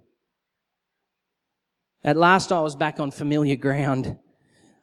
At 2.03 2.18
last, 2.18 2.51
I 2.51 2.59
was 2.62 2.76
back 2.76 2.99
on 2.99 3.12
familiar 3.12 3.55
ground. 3.55 4.18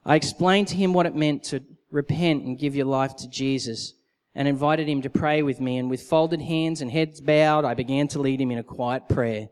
I 0.07 0.14
explained 0.14 0.68
to 0.68 0.76
him 0.76 0.93
what 0.93 1.07
it 1.07 1.16
meant 1.16 1.43
to 1.45 1.62
repent 1.91 2.45
and 2.45 2.59
give 2.59 2.74
your 2.74 2.86
life 2.86 3.16
to 3.16 3.28
Jesus 3.28 3.95
and 4.34 4.47
invited 4.47 4.89
him 4.89 5.03
to 5.03 5.11
pray 5.11 5.43
with 5.43 5.61
me. 5.61 5.78
And 5.78 5.91
with 5.91 6.03
folded 6.03 6.41
hands 6.41 6.80
and 6.80 6.91
heads 6.91 7.20
bowed, 7.20 7.64
I 7.64 7.74
began 7.74 8.09
to 8.09 8.20
lead 8.20 8.41
him 8.41 8.51
in 8.51 8.59
a 8.59 8.64
quiet 8.64 9.09
prayer. 9.09 9.49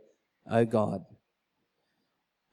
Oh 0.50 0.64
God. 0.64 1.04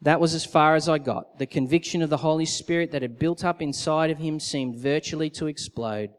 That 0.01 0.19
was 0.19 0.34
as 0.34 0.45
far 0.45 0.75
as 0.75 0.89
I 0.89 0.97
got. 0.97 1.39
The 1.39 1.45
conviction 1.45 2.01
of 2.01 2.09
the 2.09 2.17
Holy 2.17 2.45
Spirit 2.45 2.91
that 2.91 3.01
had 3.01 3.19
built 3.19 3.45
up 3.45 3.61
inside 3.61 4.09
of 4.09 4.17
him 4.17 4.39
seemed 4.39 4.75
virtually 4.75 5.29
to 5.31 5.47
explode. 5.47 6.09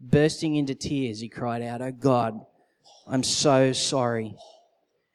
Bursting 0.00 0.56
into 0.56 0.74
tears, 0.74 1.20
he 1.20 1.28
cried 1.28 1.62
out, 1.62 1.82
Oh 1.82 1.90
God, 1.90 2.38
I'm 3.06 3.22
so 3.22 3.72
sorry. 3.72 4.36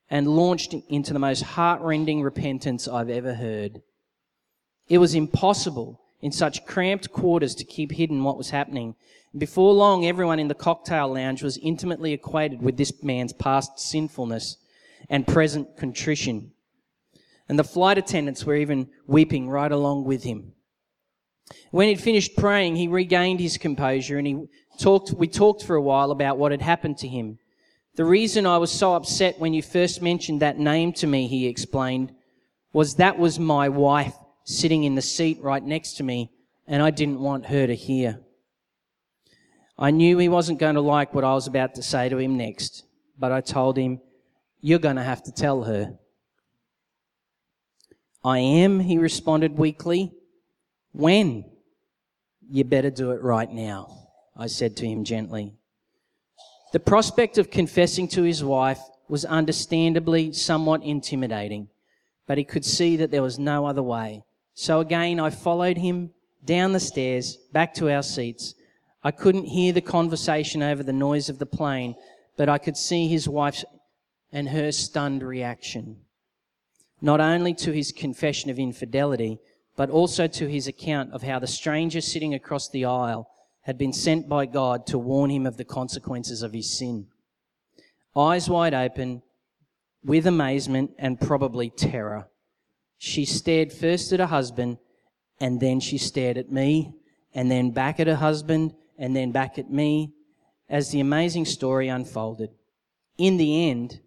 And 0.09 0.27
launched 0.27 0.73
into 0.89 1.13
the 1.13 1.19
most 1.19 1.41
heartrending 1.41 2.21
repentance 2.21 2.87
I've 2.87 3.09
ever 3.09 3.33
heard. 3.33 3.81
It 4.89 4.97
was 4.97 5.15
impossible 5.15 6.01
in 6.21 6.31
such 6.31 6.65
cramped 6.65 7.11
quarters 7.11 7.53
to 7.55 7.63
keep 7.63 7.91
hidden 7.91 8.23
what 8.23 8.37
was 8.37 8.49
happening. 8.49 8.95
Before 9.37 9.73
long, 9.73 10.05
everyone 10.05 10.39
in 10.39 10.47
the 10.47 10.55
cocktail 10.55 11.13
lounge 11.13 11.43
was 11.43 11.57
intimately 11.57 12.13
acquainted 12.13 12.61
with 12.61 12.77
this 12.77 12.91
man's 13.03 13.33
past 13.33 13.79
sinfulness 13.79 14.57
and 15.09 15.27
present 15.27 15.77
contrition. 15.77 16.51
And 17.47 17.57
the 17.57 17.63
flight 17.63 17.97
attendants 17.97 18.45
were 18.45 18.55
even 18.55 18.89
weeping 19.05 19.49
right 19.49 19.71
along 19.71 20.05
with 20.05 20.23
him. 20.23 20.53
When 21.71 21.87
he'd 21.87 22.01
finished 22.01 22.35
praying, 22.35 22.75
he 22.75 22.87
regained 22.87 23.39
his 23.39 23.57
composure 23.57 24.17
and 24.17 24.27
he 24.27 24.47
talked, 24.79 25.11
we 25.11 25.27
talked 25.27 25.63
for 25.63 25.75
a 25.75 25.81
while 25.81 26.11
about 26.11 26.37
what 26.37 26.51
had 26.51 26.61
happened 26.61 26.97
to 26.99 27.07
him. 27.07 27.37
The 27.95 28.05
reason 28.05 28.45
I 28.45 28.57
was 28.57 28.71
so 28.71 28.95
upset 28.95 29.39
when 29.39 29.53
you 29.53 29.61
first 29.61 30.01
mentioned 30.01 30.41
that 30.41 30.59
name 30.59 30.93
to 30.93 31.07
me, 31.07 31.27
he 31.27 31.47
explained, 31.47 32.11
was 32.73 32.95
that 32.95 33.17
was 33.17 33.39
my 33.39 33.69
wife 33.69 34.13
sitting 34.47 34.85
in 34.85 34.95
the 34.95 35.01
seat 35.01 35.39
right 35.41 35.61
next 35.61 35.97
to 35.97 36.03
me 36.03 36.31
and 36.67 36.81
I 36.81 36.89
didn't 36.89 37.19
want 37.19 37.47
her 37.47 37.67
to 37.67 37.75
hear. 37.75 38.21
I 39.77 39.91
knew 39.91 40.17
he 40.17 40.29
wasn't 40.29 40.59
going 40.59 40.75
to 40.75 40.81
like 40.81 41.13
what 41.13 41.25
I 41.25 41.33
was 41.33 41.47
about 41.47 41.75
to 41.75 41.83
say 41.83 42.07
to 42.07 42.17
him 42.17 42.37
next, 42.37 42.85
but 43.19 43.31
I 43.33 43.41
told 43.41 43.77
him, 43.77 43.99
you're 44.61 44.79
going 44.79 44.95
to 44.95 45.03
have 45.03 45.21
to 45.23 45.31
tell 45.33 45.63
her. 45.63 45.97
I 48.23 48.39
am, 48.39 48.79
he 48.79 48.97
responded 48.97 49.57
weakly. 49.57 50.13
When? 50.93 51.45
You 52.49 52.63
better 52.63 52.89
do 52.89 53.11
it 53.11 53.21
right 53.21 53.51
now, 53.51 54.09
I 54.35 54.47
said 54.47 54.77
to 54.77 54.87
him 54.87 55.03
gently. 55.03 55.53
The 56.71 56.79
prospect 56.79 57.37
of 57.37 57.51
confessing 57.51 58.07
to 58.09 58.23
his 58.23 58.43
wife 58.43 58.79
was 59.09 59.25
understandably 59.25 60.31
somewhat 60.31 60.83
intimidating, 60.83 61.67
but 62.25 62.37
he 62.37 62.45
could 62.45 62.65
see 62.65 62.95
that 62.97 63.11
there 63.11 63.21
was 63.21 63.37
no 63.37 63.65
other 63.65 63.83
way. 63.83 64.23
So 64.59 64.79
again, 64.79 65.19
I 65.19 65.29
followed 65.29 65.77
him 65.77 66.09
down 66.43 66.71
the 66.71 66.79
stairs, 66.79 67.37
back 67.53 67.75
to 67.75 67.91
our 67.91 68.01
seats. 68.01 68.55
I 69.03 69.11
couldn't 69.11 69.45
hear 69.45 69.71
the 69.71 69.81
conversation 69.81 70.63
over 70.63 70.81
the 70.81 70.91
noise 70.91 71.29
of 71.29 71.37
the 71.37 71.45
plane, 71.45 71.93
but 72.37 72.49
I 72.49 72.57
could 72.57 72.75
see 72.75 73.07
his 73.07 73.29
wife's 73.29 73.63
and 74.31 74.49
her 74.49 74.71
stunned 74.71 75.21
reaction 75.21 75.97
not 77.01 77.19
only 77.19 77.53
to 77.53 77.71
his 77.71 77.91
confession 77.91 78.49
of 78.49 78.57
infidelity, 78.57 79.39
but 79.75 79.89
also 79.89 80.27
to 80.27 80.47
his 80.47 80.67
account 80.67 81.13
of 81.13 81.21
how 81.21 81.37
the 81.39 81.47
stranger 81.47 82.01
sitting 82.01 82.33
across 82.33 82.69
the 82.69 82.85
aisle 82.85 83.29
had 83.61 83.77
been 83.77 83.93
sent 83.93 84.27
by 84.27 84.45
God 84.45 84.87
to 84.87 84.97
warn 84.97 85.29
him 85.29 85.45
of 85.45 85.57
the 85.57 85.65
consequences 85.65 86.41
of 86.41 86.53
his 86.53 86.75
sin. 86.75 87.07
Eyes 88.15 88.49
wide 88.49 88.73
open, 88.73 89.21
with 90.03 90.25
amazement 90.25 90.91
and 90.97 91.19
probably 91.19 91.69
terror, 91.69 92.29
she 92.97 93.25
stared 93.25 93.71
first 93.71 94.11
at 94.11 94.19
her 94.19 94.25
husband, 94.25 94.77
and 95.39 95.59
then 95.59 95.79
she 95.79 95.97
stared 95.97 96.37
at 96.37 96.51
me, 96.51 96.93
and 97.33 97.51
then 97.51 97.71
back 97.71 97.99
at 97.99 98.07
her 98.07 98.15
husband, 98.15 98.73
and 98.97 99.15
then 99.15 99.31
back 99.31 99.59
at 99.59 99.69
me, 99.69 100.13
as 100.69 100.91
the 100.91 100.99
amazing 100.99 101.45
story 101.45 101.87
unfolded. 101.87 102.49
In 103.17 103.37
the 103.37 103.69
end, 103.69 103.99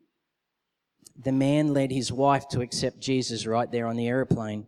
the 1.23 1.33
man 1.33 1.73
led 1.75 1.91
his 1.91 2.13
wife 2.13 2.49
to 2.49 2.61
accept 2.61 3.01
Jesus 3.01 3.47
right 3.47 3.71
there 3.71 3.87
on 3.87 3.97
the 3.97 4.09
aeroplane. 4.09 4.67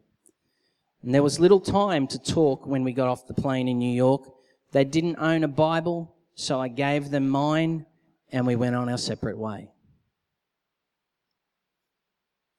And 1.03 1.15
there 1.15 1.23
was 1.23 1.41
little 1.41 1.61
time 1.61 2.07
to 2.09 2.19
talk 2.19 2.67
when 2.67 2.85
we 2.85 2.93
got 2.93 3.09
off 3.09 3.27
the 3.27 3.35
plane 3.35 3.69
in 3.69 3.79
New 3.79 3.93
York. 3.93 4.23
They 4.71 4.85
didn't 4.85 5.17
own 5.19 5.45
a 5.45 5.49
Bible, 5.49 6.15
so 6.35 6.61
I 6.61 6.69
gave 6.69 7.11
them 7.11 7.29
mine 7.29 7.87
and 8.31 8.47
we 8.47 8.57
went 8.57 8.77
on 8.77 8.89
our 8.89 8.99
separate 8.99 9.37
way. 9.37 9.71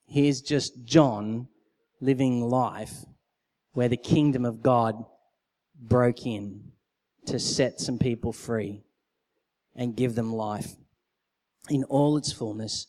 Here's 0.06 0.42
just 0.42 0.86
John 0.86 1.48
living 2.04 2.42
life 2.42 3.06
where 3.74 3.90
the 3.90 3.98
kingdom 3.98 4.46
of 4.46 4.62
God 4.62 5.04
broke 5.80 6.26
in 6.26 6.72
to 7.26 7.40
set 7.40 7.80
some 7.80 7.98
people 7.98 8.34
free 8.34 8.84
and 9.76 9.96
give 9.96 10.16
them 10.16 10.34
life 10.34 10.74
in 11.70 11.84
all 11.86 12.18
its 12.18 12.32
fullness 12.32 12.88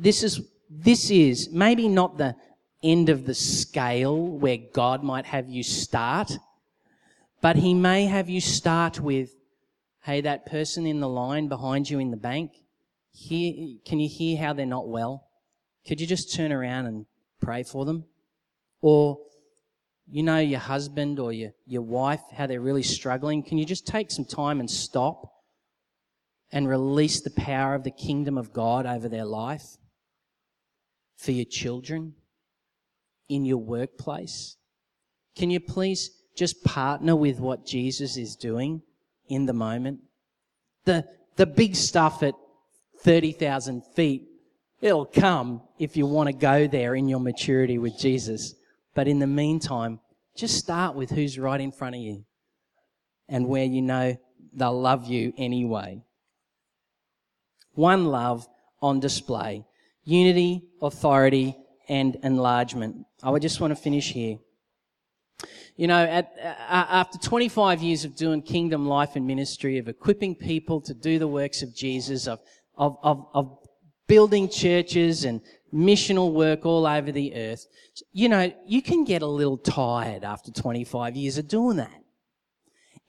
this 0.00 0.22
is, 0.22 0.40
this 0.70 1.10
is 1.10 1.50
maybe 1.50 1.86
not 1.86 2.16
the 2.16 2.34
end 2.82 3.10
of 3.10 3.26
the 3.26 3.34
scale 3.34 4.26
where 4.26 4.56
God 4.72 5.04
might 5.04 5.26
have 5.26 5.48
you 5.48 5.62
start, 5.62 6.32
but 7.42 7.56
He 7.56 7.74
may 7.74 8.06
have 8.06 8.30
you 8.30 8.40
start 8.40 8.98
with, 8.98 9.30
hey, 10.04 10.22
that 10.22 10.46
person 10.46 10.86
in 10.86 11.00
the 11.00 11.08
line 11.08 11.48
behind 11.48 11.90
you 11.90 11.98
in 11.98 12.10
the 12.10 12.16
bank, 12.16 12.52
hear, 13.12 13.76
can 13.84 14.00
you 14.00 14.08
hear 14.08 14.38
how 14.38 14.54
they're 14.54 14.64
not 14.64 14.88
well? 14.88 15.28
Could 15.86 16.00
you 16.00 16.06
just 16.06 16.34
turn 16.34 16.50
around 16.50 16.86
and 16.86 17.06
pray 17.40 17.62
for 17.62 17.84
them? 17.84 18.04
Or, 18.80 19.18
you 20.08 20.22
know, 20.22 20.38
your 20.38 20.60
husband 20.60 21.18
or 21.18 21.32
your, 21.32 21.50
your 21.66 21.82
wife, 21.82 22.22
how 22.32 22.46
they're 22.46 22.60
really 22.60 22.82
struggling. 22.82 23.42
Can 23.42 23.58
you 23.58 23.64
just 23.64 23.86
take 23.86 24.10
some 24.10 24.24
time 24.24 24.60
and 24.60 24.70
stop 24.70 25.32
and 26.52 26.68
release 26.68 27.20
the 27.20 27.30
power 27.30 27.74
of 27.74 27.84
the 27.84 27.90
kingdom 27.90 28.36
of 28.36 28.52
God 28.52 28.86
over 28.86 29.08
their 29.08 29.24
life? 29.24 29.76
for 31.20 31.32
your 31.32 31.44
children, 31.44 32.14
in 33.28 33.44
your 33.44 33.58
workplace? 33.58 34.56
Can 35.36 35.50
you 35.50 35.60
please 35.60 36.10
just 36.36 36.64
partner 36.64 37.14
with 37.14 37.38
what 37.38 37.66
Jesus 37.66 38.16
is 38.16 38.36
doing 38.36 38.82
in 39.28 39.44
the 39.44 39.52
moment? 39.52 40.00
The, 40.86 41.04
the 41.36 41.46
big 41.46 41.76
stuff 41.76 42.22
at 42.22 42.34
30,000 43.02 43.82
feet, 43.94 44.22
it'll 44.80 45.06
come 45.06 45.62
if 45.78 45.96
you 45.96 46.06
want 46.06 46.28
to 46.28 46.32
go 46.32 46.66
there 46.66 46.94
in 46.94 47.08
your 47.08 47.20
maturity 47.20 47.78
with 47.78 47.98
Jesus. 47.98 48.54
But 48.94 49.08
in 49.08 49.18
the 49.18 49.26
meantime, 49.26 50.00
just 50.36 50.56
start 50.56 50.94
with 50.94 51.10
who's 51.10 51.38
right 51.38 51.60
in 51.60 51.72
front 51.72 51.96
of 51.96 52.00
you 52.00 52.24
and 53.28 53.46
where 53.46 53.64
you 53.64 53.82
know 53.82 54.16
they'll 54.52 54.80
love 54.80 55.06
you 55.06 55.32
anyway. 55.36 56.02
One 57.74 58.06
love 58.06 58.46
on 58.82 59.00
display 59.00 59.64
unity, 60.04 60.64
authority, 60.80 61.54
and 61.88 62.16
enlargement. 62.22 63.06
I 63.22 63.30
would 63.30 63.42
just 63.42 63.60
want 63.60 63.70
to 63.72 63.76
finish 63.76 64.12
here. 64.12 64.38
You 65.76 65.86
know, 65.86 66.02
at, 66.02 66.32
uh, 66.42 66.54
after 66.68 67.18
25 67.18 67.82
years 67.82 68.04
of 68.04 68.16
doing 68.16 68.42
kingdom 68.42 68.86
life 68.86 69.14
and 69.14 69.26
ministry, 69.26 69.78
of 69.78 69.88
equipping 69.88 70.34
people 70.34 70.80
to 70.82 70.94
do 70.94 71.18
the 71.18 71.28
works 71.28 71.62
of 71.62 71.74
Jesus, 71.74 72.26
of, 72.26 72.40
of, 72.76 72.98
of, 73.02 73.26
of 73.34 73.59
building 74.10 74.48
churches 74.48 75.24
and 75.24 75.40
missional 75.72 76.32
work 76.32 76.66
all 76.66 76.84
over 76.84 77.12
the 77.12 77.32
earth, 77.36 77.64
you 78.12 78.28
know, 78.28 78.52
you 78.66 78.82
can 78.82 79.04
get 79.04 79.22
a 79.22 79.26
little 79.26 79.56
tired 79.56 80.24
after 80.24 80.50
25 80.50 81.14
years 81.14 81.38
of 81.38 81.46
doing 81.46 81.76
that. 81.76 82.02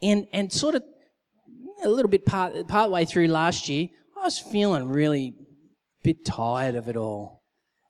And, 0.03 0.27
and 0.31 0.51
sort 0.53 0.75
of 0.75 0.83
a 1.83 1.89
little 1.89 2.09
bit 2.09 2.23
part, 2.23 2.67
part 2.67 2.91
way 2.91 3.05
through 3.05 3.29
last 3.29 3.67
year, 3.67 3.87
I 4.15 4.25
was 4.25 4.37
feeling 4.37 4.89
really 4.89 5.33
bit 6.03 6.23
tired 6.23 6.75
of 6.75 6.87
it 6.87 6.95
all. 6.95 7.41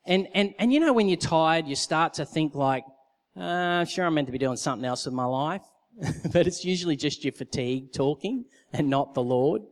And, 0.05 0.29
and, 0.33 0.53
and 0.57 0.71
you 0.71 0.79
know, 0.79 0.93
when 0.93 1.09
you're 1.09 1.17
tired, 1.17 1.67
you 1.67 1.75
start 1.75 2.13
to 2.13 2.25
think 2.25 2.55
like, 2.55 2.85
uh, 3.37 3.83
sure, 3.83 4.05
I'm 4.05 4.13
meant 4.13 4.29
to 4.29 4.31
be 4.31 4.37
doing 4.37 4.55
something 4.55 4.85
else 4.85 5.03
with 5.03 5.13
my 5.13 5.25
life. 5.25 5.63
but 6.31 6.47
it's 6.47 6.63
usually 6.63 6.95
just 6.95 7.25
your 7.25 7.33
fatigue 7.33 7.91
talking 7.91 8.45
and 8.71 8.89
not 8.89 9.13
the 9.15 9.21
Lord. 9.21 9.63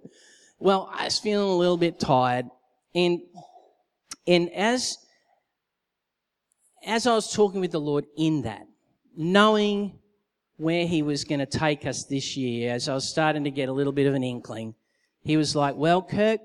Well, 0.59 0.89
I 0.93 1.05
was 1.05 1.17
feeling 1.19 1.49
a 1.49 1.55
little 1.55 1.77
bit 1.77 2.01
tired. 2.01 2.47
And, 2.95 3.21
and 4.27 4.51
as, 4.51 4.97
as 6.85 7.07
I 7.07 7.13
was 7.13 7.33
talking 7.33 7.61
with 7.61 7.71
the 7.71 7.79
Lord 7.79 8.05
in 8.17 8.43
that, 8.43 8.67
knowing 9.15 9.99
where 10.57 10.85
he 10.85 11.01
was 11.01 11.23
going 11.23 11.39
to 11.39 11.45
take 11.45 11.85
us 11.85 12.05
this 12.05 12.35
year, 12.35 12.73
as 12.73 12.89
I 12.89 12.93
was 12.93 13.07
starting 13.07 13.43
to 13.45 13.51
get 13.51 13.69
a 13.69 13.73
little 13.73 13.93
bit 13.93 14.07
of 14.07 14.13
an 14.13 14.23
inkling, 14.23 14.75
he 15.21 15.37
was 15.37 15.55
like, 15.55 15.75
well, 15.75 16.01
Kirk, 16.01 16.41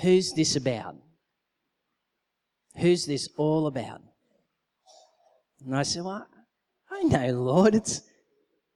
Who's 0.00 0.32
this 0.32 0.56
about? 0.56 0.96
Who's 2.78 3.04
this 3.04 3.28
all 3.36 3.66
about? 3.66 4.00
And 5.64 5.76
I 5.76 5.82
said, 5.82 6.04
Well, 6.04 6.26
I 6.90 7.02
know, 7.02 7.32
Lord, 7.32 7.74
it's, 7.74 8.02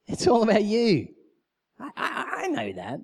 it's 0.05 0.27
all 0.27 0.43
about 0.43 0.63
you. 0.63 1.07
I, 1.79 1.89
I, 1.95 2.25
I 2.43 2.47
know 2.47 2.73
that. 2.73 2.99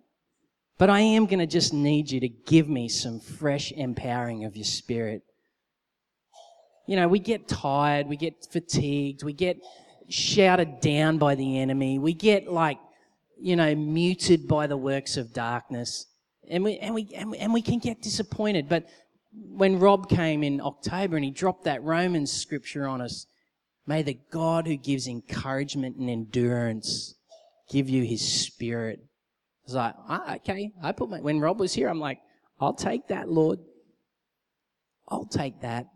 But 0.83 0.89
I 0.89 0.99
am 0.99 1.27
going 1.27 1.39
to 1.39 1.47
just 1.47 1.73
need 1.73 2.11
you 2.11 2.19
to 2.19 2.27
give 2.27 2.67
me 2.67 2.89
some 2.89 3.21
fresh 3.21 3.71
empowering 3.71 4.43
of 4.43 4.57
your 4.57 4.65
spirit. 4.65 5.21
You 6.87 6.97
know, 6.97 7.07
we 7.07 7.19
get 7.19 7.47
tired, 7.47 8.07
we 8.07 8.17
get 8.17 8.45
fatigued, 8.51 9.23
we 9.23 9.31
get 9.31 9.61
shouted 10.09 10.81
down 10.81 11.19
by 11.19 11.35
the 11.35 11.59
enemy, 11.59 11.99
we 11.99 12.13
get 12.13 12.51
like, 12.51 12.79
you 13.39 13.55
know, 13.55 13.73
muted 13.73 14.45
by 14.45 14.67
the 14.67 14.75
works 14.75 15.15
of 15.15 15.31
darkness. 15.31 16.05
And 16.49 16.65
we, 16.65 16.79
and 16.79 16.93
we, 16.93 17.09
and 17.15 17.31
we, 17.31 17.37
and 17.37 17.53
we 17.53 17.61
can 17.61 17.79
get 17.79 18.01
disappointed. 18.01 18.67
But 18.67 18.89
when 19.31 19.79
Rob 19.79 20.09
came 20.09 20.43
in 20.43 20.59
October 20.59 21.15
and 21.15 21.23
he 21.23 21.31
dropped 21.31 21.63
that 21.63 21.81
Romans 21.81 22.29
scripture 22.29 22.89
on 22.89 22.99
us, 22.99 23.25
may 23.87 24.01
the 24.01 24.19
God 24.31 24.67
who 24.67 24.75
gives 24.75 25.07
encouragement 25.07 25.95
and 25.95 26.09
endurance 26.09 27.15
give 27.69 27.87
you 27.87 28.03
his 28.03 28.21
spirit. 28.21 28.99
Was 29.65 29.75
like, 29.75 29.95
ah, 30.09 30.35
okay. 30.35 30.71
I 30.81 30.91
put 30.91 31.09
my, 31.09 31.19
when 31.19 31.39
Rob 31.39 31.59
was 31.59 31.73
here, 31.73 31.87
I'm 31.87 31.99
like, 31.99 32.19
I'll 32.59 32.73
take 32.73 33.07
that, 33.07 33.29
Lord. 33.29 33.59
I'll 35.07 35.25
take 35.25 35.61
that. 35.61 35.87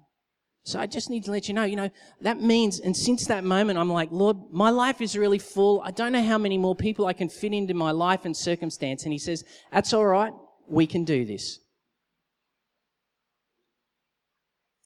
So 0.63 0.79
I 0.79 0.85
just 0.85 1.09
need 1.09 1.23
to 1.25 1.31
let 1.31 1.47
you 1.47 1.53
know, 1.53 1.63
you 1.63 1.77
know, 1.77 1.89
that 2.21 2.41
means, 2.41 2.81
and 2.81 2.95
since 2.95 3.25
that 3.27 3.45
moment, 3.45 3.79
I'm 3.79 3.89
like, 3.89 4.09
Lord, 4.11 4.35
my 4.51 4.69
life 4.69 4.99
is 4.99 5.17
really 5.17 5.39
full. 5.39 5.81
I 5.81 5.91
don't 5.91 6.11
know 6.11 6.23
how 6.23 6.37
many 6.37 6.57
more 6.57 6.75
people 6.75 7.05
I 7.05 7.13
can 7.13 7.29
fit 7.29 7.53
into 7.53 7.73
my 7.73 7.91
life 7.91 8.25
and 8.25 8.35
circumstance. 8.35 9.03
And 9.03 9.13
he 9.13 9.19
says, 9.19 9.45
that's 9.71 9.93
all 9.93 10.05
right. 10.05 10.33
We 10.67 10.85
can 10.85 11.05
do 11.05 11.23
this. 11.23 11.59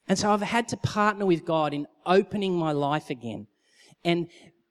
And 0.08 0.20
so 0.20 0.32
I've 0.32 0.42
had 0.42 0.68
to 0.68 0.78
partner 0.78 1.26
with 1.26 1.46
God 1.46 1.74
in 1.74 1.88
opening 2.06 2.56
my 2.56 2.74
life 2.74 3.10
again 3.10 3.48
and 4.04 4.28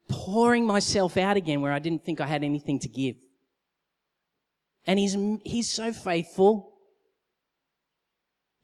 pouring 0.09 0.67
myself 0.67 1.17
out 1.17 1.37
again 1.37 1.61
where 1.61 1.73
I 1.73 1.79
didn't 1.79 2.05
think 2.05 2.21
I 2.21 2.27
had 2.27 2.45
anything 2.45 2.79
to 2.81 2.89
give. 2.89 3.17
And 4.87 4.99
he's, 4.99 5.17
he's 5.45 5.69
so 5.71 5.93
faithful. 5.93 6.73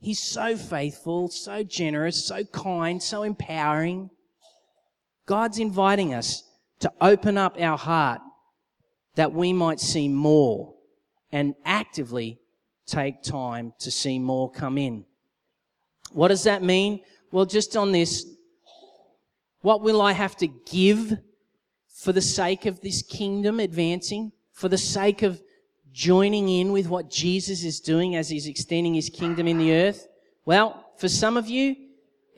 He's 0.01 0.21
so 0.21 0.57
faithful, 0.57 1.29
so 1.29 1.63
generous, 1.63 2.25
so 2.25 2.45
kind, 2.45 3.03
so 3.03 3.23
empowering. 3.23 4.11
God's 5.27 5.59
inviting 5.59 6.15
us 6.15 6.45
to 6.81 6.93
open 7.01 7.39
up 7.39 7.57
our 7.61 7.79
heart 7.79 8.21
that 9.17 9.33
we 9.33 9.53
might 9.53 9.81
see 9.81 10.09
more 10.09 10.75
and 11.33 11.55
actively 11.65 12.39
take 12.87 13.23
time 13.23 13.73
to 13.81 13.91
see 13.91 14.19
more 14.19 14.51
come 14.51 14.79
in. 14.79 15.05
What 16.13 16.29
does 16.29 16.45
that 16.45 16.63
mean? 16.63 17.01
Well, 17.33 17.47
just 17.47 17.77
on 17.77 17.93
this, 17.93 18.25
what 19.63 19.83
will 19.83 20.01
I 20.01 20.13
have 20.13 20.37
to 20.37 20.47
give 20.47 21.19
for 21.89 22.13
the 22.13 22.23
sake 22.23 22.67
of 22.67 22.81
this 22.81 23.03
kingdom 23.03 23.59
advancing? 23.59 24.33
For 24.53 24.69
the 24.69 24.79
sake 24.79 25.23
of 25.23 25.43
joining 25.97 26.51
in 26.51 26.73
with 26.73 26.89
what 26.89 27.11
Jesus 27.11 27.65
is 27.65 27.81
doing 27.81 28.17
as 28.17 28.29
he's 28.29 28.47
extending 28.47 28.93
his 28.93 29.09
kingdom 29.09 29.49
in 29.49 29.57
the 29.57 29.73
earth? 29.73 30.07
Well, 30.45 30.85
for 30.99 31.09
some 31.09 31.39
of 31.39 31.49
you, 31.49 31.75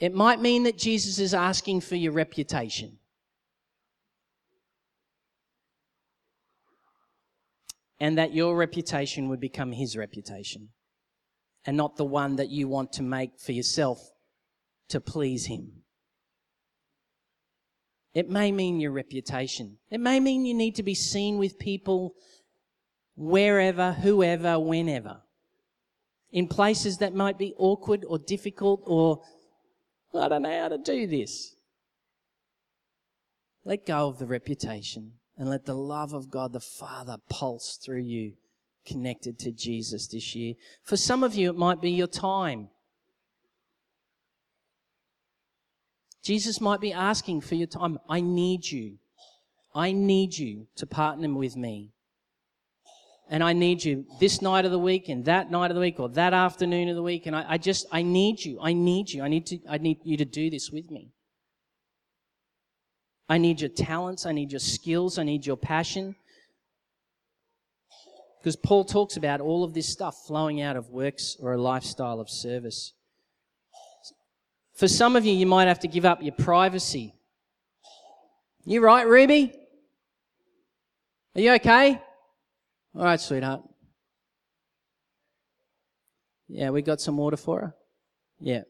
it 0.01 0.15
might 0.15 0.41
mean 0.41 0.63
that 0.63 0.79
Jesus 0.79 1.19
is 1.19 1.35
asking 1.35 1.81
for 1.81 1.97
your 1.97 2.13
reputation. 2.13 2.99
And 7.99 8.17
that 8.17 8.33
your 8.33 8.57
reputation 8.57 9.29
would 9.29 9.41
become 9.41 9.73
his 9.73 9.97
reputation 9.97 10.69
and 11.67 11.77
not 11.77 11.97
the 11.97 12.05
one 12.05 12.37
that 12.37 12.51
you 12.51 12.69
want 12.69 12.93
to 12.93 13.03
make 13.03 13.41
for 13.41 13.51
yourself 13.51 13.99
to 14.91 15.01
please 15.01 15.47
him. 15.47 15.73
It 18.15 18.31
may 18.31 18.53
mean 18.53 18.79
your 18.79 18.93
reputation. 18.93 19.79
It 19.91 19.99
may 19.99 20.21
mean 20.21 20.47
you 20.47 20.55
need 20.55 20.77
to 20.77 20.85
be 20.85 20.95
seen 20.95 21.39
with 21.39 21.59
people 21.59 22.15
wherever, 23.19 23.93
whoever, 23.93 24.61
whenever. 24.61 25.21
In 26.31 26.47
places 26.47 26.99
that 26.99 27.15
might 27.15 27.37
be 27.37 27.53
awkward 27.57 28.05
or 28.07 28.19
difficult 28.19 28.83
or 28.87 29.23
I 30.15 30.29
don't 30.29 30.43
know 30.43 30.61
how 30.63 30.69
to 30.69 30.79
do 30.79 31.07
this. 31.07 31.55
Let 33.65 33.87
go 33.87 34.09
of 34.09 34.19
the 34.19 34.27
reputation 34.27 35.15
and 35.37 35.51
let 35.51 35.67
the 35.67 35.75
love 35.75 36.13
of 36.13 36.31
God 36.31 36.53
the 36.53 36.61
Father 36.61 37.17
pulse 37.29 37.79
through 37.85 38.03
you 38.03 38.35
connected 38.87 39.39
to 39.41 39.53
Jesus 39.53 40.07
this 40.07 40.35
year. 40.35 40.55
For 40.85 40.97
some 40.97 41.23
of 41.23 41.35
you, 41.35 41.51
it 41.51 41.57
might 41.57 41.83
be 41.83 41.91
your 41.91 42.07
time. 42.07 42.69
Jesus 46.23 46.61
might 46.61 46.81
be 46.81 46.93
asking 46.93 47.41
for 47.41 47.55
your 47.57 47.67
time. 47.67 47.99
I 48.09 48.21
need 48.21 48.71
you. 48.71 48.99
I 49.75 49.93
need 49.93 50.39
you 50.39 50.69
to 50.77 50.87
partner 50.87 51.33
with 51.35 51.57
me 51.57 51.93
and 53.31 53.45
I 53.45 53.53
need 53.53 53.85
you 53.85 54.07
this 54.21 54.41
night 54.41 54.65
of 54.65 54.71
the 54.71 54.79
week 54.79 55.09
and 55.09 55.25
that 55.27 55.51
night 55.51 55.71
of 55.71 55.75
the 55.75 55.81
week 55.81 56.01
or 56.01 56.09
that 56.11 56.33
afternoon 56.33 56.89
of 56.89 56.97
the 56.97 57.03
week. 57.03 57.27
And 57.27 57.37
I, 57.37 57.45
I 57.49 57.59
just, 57.59 57.87
I 57.93 58.03
need 58.03 58.43
you. 58.43 58.59
I 58.63 58.73
need 58.73 59.11
you. 59.11 59.23
I 59.23 59.29
need 59.29 59.47
to, 59.47 59.59
I 59.69 59.79
need 59.79 59.99
you 60.03 60.17
to 60.17 60.25
do 60.25 60.49
this 60.49 60.71
with 60.71 60.91
me. 60.91 61.13
I 63.29 63.37
need 63.37 63.61
your 63.61 63.69
talents. 63.69 64.25
I 64.25 64.33
need 64.33 64.51
your 64.51 64.61
skills. 64.61 65.19
I 65.19 65.25
need 65.25 65.45
your 65.45 65.59
passion. 65.59 66.17
Because 68.41 68.57
Paul 68.57 68.85
talks 68.85 69.19
about 69.19 69.41
all 69.41 69.63
of 69.63 69.75
this 69.75 69.89
stuff 69.89 70.17
flowing 70.27 70.63
out 70.63 70.77
of 70.77 70.89
works 70.89 71.37
or 71.39 71.53
a 71.53 71.61
lifestyle 71.61 72.21
of 72.21 72.31
service. 72.31 72.95
For 74.75 74.89
some 74.89 75.17
of 75.17 75.27
you, 75.27 75.35
you 75.35 75.45
might 75.45 75.69
have 75.69 75.81
to 75.81 75.89
give 75.89 76.07
up 76.07 76.23
your 76.23 76.35
privacy. 76.35 77.15
You 78.65 78.83
right, 78.83 79.07
Ruby? 79.07 79.53
Are 81.35 81.41
you 81.41 81.53
okay? 81.55 82.01
All 82.95 83.05
right, 83.05 83.21
sweetheart. 83.21 83.63
Yeah, 86.49 86.71
we 86.71 86.83
got 86.83 87.01
some 87.01 87.17
water 87.17 87.37
for 87.37 87.61
her? 87.61 87.75
Yeah. 88.41 88.63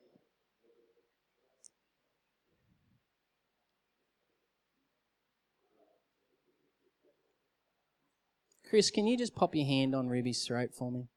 Chris, 8.69 8.91
can 8.91 9.07
you 9.07 9.17
just 9.17 9.35
pop 9.35 9.55
your 9.55 9.65
hand 9.65 9.95
on 9.95 10.09
Ruby's 10.09 10.45
throat 10.45 10.71
for 10.77 10.93
me? 10.93 11.09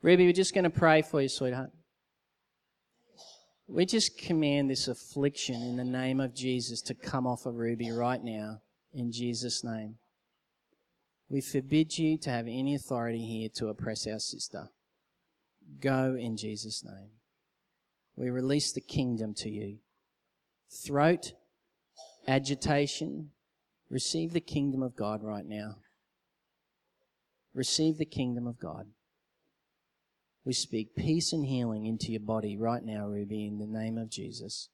Ruby, 0.00 0.24
we're 0.24 0.32
just 0.32 0.54
going 0.54 0.64
to 0.64 0.70
pray 0.70 1.02
for 1.02 1.20
you, 1.20 1.28
sweetheart. 1.28 1.70
We 3.66 3.84
just 3.84 4.16
command 4.16 4.70
this 4.70 4.88
affliction 4.88 5.56
in 5.56 5.76
the 5.76 5.84
name 5.84 6.20
of 6.20 6.34
Jesus 6.34 6.80
to 6.82 6.94
come 6.94 7.26
off 7.26 7.44
of 7.44 7.56
Ruby 7.56 7.90
right 7.90 8.22
now, 8.22 8.62
in 8.94 9.12
Jesus' 9.12 9.62
name. 9.62 9.96
We 11.30 11.40
forbid 11.40 11.98
you 11.98 12.16
to 12.18 12.30
have 12.30 12.46
any 12.46 12.74
authority 12.74 13.24
here 13.24 13.48
to 13.56 13.68
oppress 13.68 14.06
our 14.06 14.18
sister. 14.18 14.70
Go 15.80 16.16
in 16.18 16.36
Jesus' 16.36 16.82
name. 16.84 17.10
We 18.16 18.30
release 18.30 18.72
the 18.72 18.80
kingdom 18.80 19.34
to 19.34 19.50
you. 19.50 19.78
Throat, 20.86 21.32
agitation, 22.26 23.30
receive 23.90 24.32
the 24.32 24.40
kingdom 24.40 24.82
of 24.82 24.96
God 24.96 25.22
right 25.22 25.46
now. 25.46 25.76
Receive 27.54 27.98
the 27.98 28.06
kingdom 28.06 28.46
of 28.46 28.58
God. 28.58 28.86
We 30.44 30.54
speak 30.54 30.96
peace 30.96 31.32
and 31.32 31.44
healing 31.44 31.84
into 31.84 32.10
your 32.10 32.20
body 32.20 32.56
right 32.56 32.82
now, 32.82 33.06
Ruby, 33.06 33.46
in 33.46 33.58
the 33.58 33.66
name 33.66 33.98
of 33.98 34.10
Jesus. 34.10 34.70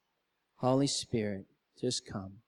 Holy 0.56 0.86
Spirit, 0.86 1.46
just 1.80 2.06
come. 2.06 2.43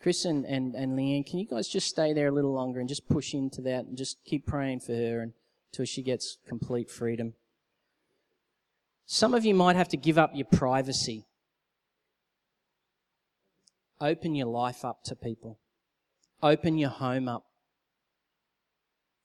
Chris 0.00 0.24
and, 0.24 0.46
and, 0.46 0.74
and 0.74 0.98
Leanne, 0.98 1.28
can 1.28 1.38
you 1.38 1.46
guys 1.46 1.68
just 1.68 1.88
stay 1.88 2.14
there 2.14 2.28
a 2.28 2.32
little 2.32 2.54
longer 2.54 2.80
and 2.80 2.88
just 2.88 3.06
push 3.08 3.34
into 3.34 3.60
that 3.62 3.84
and 3.84 3.98
just 3.98 4.24
keep 4.24 4.46
praying 4.46 4.80
for 4.80 4.94
her 4.94 5.20
until 5.20 5.84
she 5.84 6.02
gets 6.02 6.38
complete 6.48 6.90
freedom? 6.90 7.34
Some 9.04 9.34
of 9.34 9.44
you 9.44 9.54
might 9.54 9.76
have 9.76 9.88
to 9.88 9.96
give 9.98 10.16
up 10.16 10.30
your 10.34 10.46
privacy. 10.46 11.26
Open 14.00 14.34
your 14.34 14.46
life 14.46 14.84
up 14.84 15.04
to 15.04 15.14
people. 15.14 15.58
Open 16.42 16.78
your 16.78 16.90
home 16.90 17.28
up 17.28 17.44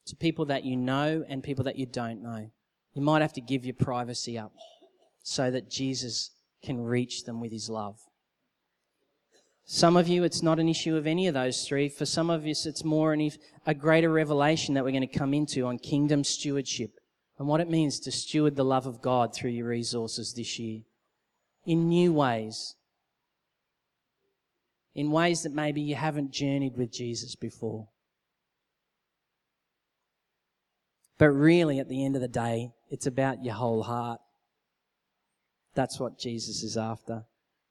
to 0.07 0.15
people 0.15 0.45
that 0.45 0.65
you 0.65 0.75
know 0.75 1.23
and 1.29 1.41
people 1.41 1.63
that 1.63 1.77
you 1.77 1.85
don't 1.85 2.21
know. 2.21 2.51
You 2.93 3.01
might 3.01 3.21
have 3.21 3.33
to 3.33 3.41
give 3.41 3.63
your 3.63 3.75
privacy 3.75 4.37
up 4.37 4.51
so 5.23 5.49
that 5.51 5.69
Jesus 5.69 6.31
can 6.63 6.81
reach 6.81 7.23
them 7.23 7.39
with 7.39 7.51
his 7.51 7.69
love. 7.69 7.99
Some 9.65 9.97
of 9.97 10.07
you, 10.07 10.23
it's 10.23 10.43
not 10.43 10.59
an 10.59 10.69
issue 10.69 10.95
of 10.95 11.07
any 11.07 11.27
of 11.27 11.33
those 11.33 11.67
three. 11.67 11.89
For 11.89 12.05
some 12.05 12.29
of 12.29 12.45
us, 12.45 12.67
it's 12.67 12.83
more 12.83 13.13
an, 13.13 13.31
a 13.65 13.73
greater 13.73 14.11
revelation 14.11 14.75
that 14.75 14.83
we're 14.83 14.91
going 14.91 15.07
to 15.07 15.19
come 15.19 15.33
into 15.33 15.65
on 15.65 15.79
kingdom 15.79 16.23
stewardship 16.23 16.91
and 17.39 17.47
what 17.47 17.61
it 17.61 17.69
means 17.69 17.99
to 18.01 18.11
steward 18.11 18.55
the 18.55 18.63
love 18.63 18.85
of 18.85 19.01
God 19.01 19.33
through 19.33 19.49
your 19.51 19.67
resources 19.67 20.33
this 20.33 20.59
year 20.59 20.81
in 21.65 21.89
new 21.89 22.13
ways, 22.13 22.75
in 24.93 25.09
ways 25.09 25.41
that 25.41 25.53
maybe 25.53 25.81
you 25.81 25.95
haven't 25.95 26.31
journeyed 26.31 26.77
with 26.77 26.93
Jesus 26.93 27.35
before. 27.35 27.87
But 31.17 31.29
really, 31.29 31.79
at 31.79 31.89
the 31.89 32.05
end 32.05 32.15
of 32.15 32.21
the 32.21 32.27
day, 32.27 32.69
it's 32.91 33.07
about 33.07 33.43
your 33.43 33.55
whole 33.55 33.83
heart. 33.83 34.19
That's 35.73 35.99
what 35.99 36.19
Jesus 36.19 36.61
is 36.61 36.77
after. 36.77 37.23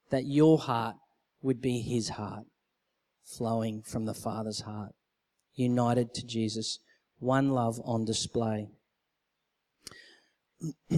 That 0.09 0.25
your 0.25 0.59
heart 0.59 0.95
would 1.41 1.61
be 1.61 1.81
his 1.81 2.09
heart, 2.09 2.45
flowing 3.23 3.81
from 3.81 4.05
the 4.05 4.13
Father's 4.13 4.61
heart, 4.61 4.93
united 5.53 6.13
to 6.13 6.25
Jesus, 6.25 6.79
one 7.19 7.49
love 7.49 7.79
on 7.85 8.05
display. 8.05 8.69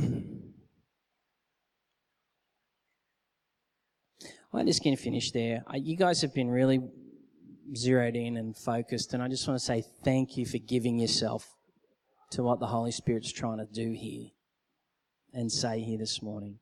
I'm 4.54 4.66
just 4.66 4.82
to 4.84 4.96
finish 4.96 5.32
there. 5.32 5.64
You 5.74 5.96
guys 5.96 6.22
have 6.22 6.34
been 6.34 6.50
really 6.50 6.80
zeroed 7.76 8.16
in 8.16 8.38
and 8.38 8.58
focused, 8.58 9.14
and 9.14 9.22
I 9.22 9.28
just 9.28 9.48
want 9.48 9.60
to 9.60 9.66
say 9.66 9.84
thank 10.04 10.38
you 10.38 10.46
for 10.46 10.58
giving 10.58 10.98
yourself 10.98 11.54
to 12.32 12.44
what 12.44 12.60
the 12.60 12.68
Holy 12.68 12.92
Spirit's 12.92 13.32
trying 13.32 13.60
to 13.60 13.68
do 13.72 13.92
here 13.92 14.30
and 15.34 15.52
say 15.52 15.82
here 15.82 15.98
this 15.98 16.22
morning. 16.22 16.60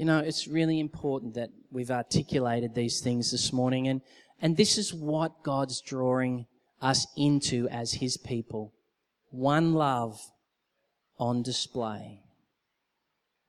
You 0.00 0.06
know, 0.06 0.20
it's 0.20 0.48
really 0.48 0.80
important 0.80 1.34
that 1.34 1.50
we've 1.70 1.90
articulated 1.90 2.74
these 2.74 3.00
things 3.00 3.30
this 3.32 3.52
morning. 3.52 3.86
And, 3.86 4.00
And 4.40 4.56
this 4.56 4.78
is 4.78 4.94
what 4.94 5.42
God's 5.42 5.82
drawing 5.82 6.46
us 6.80 7.06
into 7.18 7.68
as 7.68 7.92
His 7.92 8.16
people. 8.16 8.72
One 9.28 9.74
love 9.74 10.18
on 11.18 11.42
display. 11.42 12.22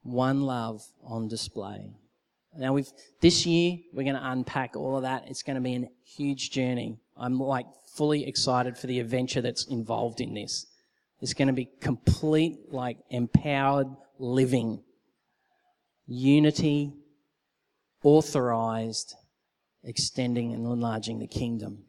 One 0.03 0.41
love 0.41 0.81
on 1.01 1.29
display. 1.29 1.93
Now 2.57 2.73
we've, 2.73 2.91
this 3.21 3.45
year, 3.45 3.77
we're 3.93 4.03
going 4.03 4.17
to 4.17 4.31
unpack 4.31 4.75
all 4.75 4.97
of 4.97 5.03
that. 5.03 5.23
It's 5.27 5.43
going 5.43 5.55
to 5.55 5.61
be 5.61 5.75
a 5.75 5.87
huge 6.03 6.51
journey. 6.51 6.99
I'm 7.15 7.39
like 7.39 7.67
fully 7.95 8.27
excited 8.27 8.77
for 8.77 8.87
the 8.87 8.99
adventure 8.99 9.39
that's 9.39 9.67
involved 9.67 10.19
in 10.19 10.33
this. 10.33 10.65
It's 11.21 11.33
going 11.33 11.47
to 11.47 11.53
be 11.53 11.69
complete, 11.79 12.57
like 12.67 12.97
empowered 13.09 13.87
living. 14.19 14.83
Unity, 16.11 16.91
authorized, 18.03 19.15
extending 19.83 20.53
and 20.53 20.65
enlarging 20.65 21.19
the 21.19 21.27
kingdom. 21.27 21.85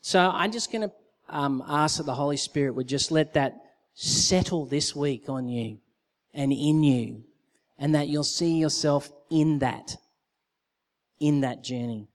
So 0.00 0.18
I'm 0.18 0.50
just 0.50 0.72
going 0.72 0.88
to 0.88 0.92
um, 1.28 1.62
ask 1.66 1.98
that 1.98 2.06
the 2.06 2.14
Holy 2.14 2.36
Spirit 2.36 2.74
would 2.74 2.88
just 2.88 3.10
let 3.10 3.34
that 3.34 3.56
settle 3.94 4.66
this 4.66 4.96
week 4.96 5.28
on 5.28 5.48
you 5.48 5.78
and 6.32 6.52
in 6.52 6.82
you, 6.82 7.24
and 7.78 7.94
that 7.94 8.08
you'll 8.08 8.24
see 8.24 8.58
yourself 8.58 9.10
in 9.30 9.60
that, 9.60 9.96
in 11.20 11.42
that 11.42 11.62
journey. 11.62 12.08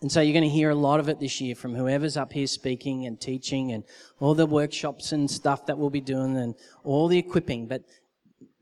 And 0.00 0.12
so 0.12 0.20
you're 0.20 0.32
going 0.32 0.44
to 0.44 0.48
hear 0.48 0.70
a 0.70 0.76
lot 0.76 1.00
of 1.00 1.08
it 1.08 1.18
this 1.18 1.40
year 1.40 1.56
from 1.56 1.74
whoever's 1.74 2.16
up 2.16 2.32
here 2.32 2.46
speaking 2.46 3.06
and 3.06 3.20
teaching 3.20 3.72
and 3.72 3.82
all 4.20 4.34
the 4.34 4.46
workshops 4.46 5.10
and 5.10 5.28
stuff 5.28 5.66
that 5.66 5.76
we'll 5.76 5.90
be 5.90 6.00
doing 6.00 6.36
and 6.36 6.54
all 6.84 7.08
the 7.08 7.18
equipping. 7.18 7.66
But 7.66 7.82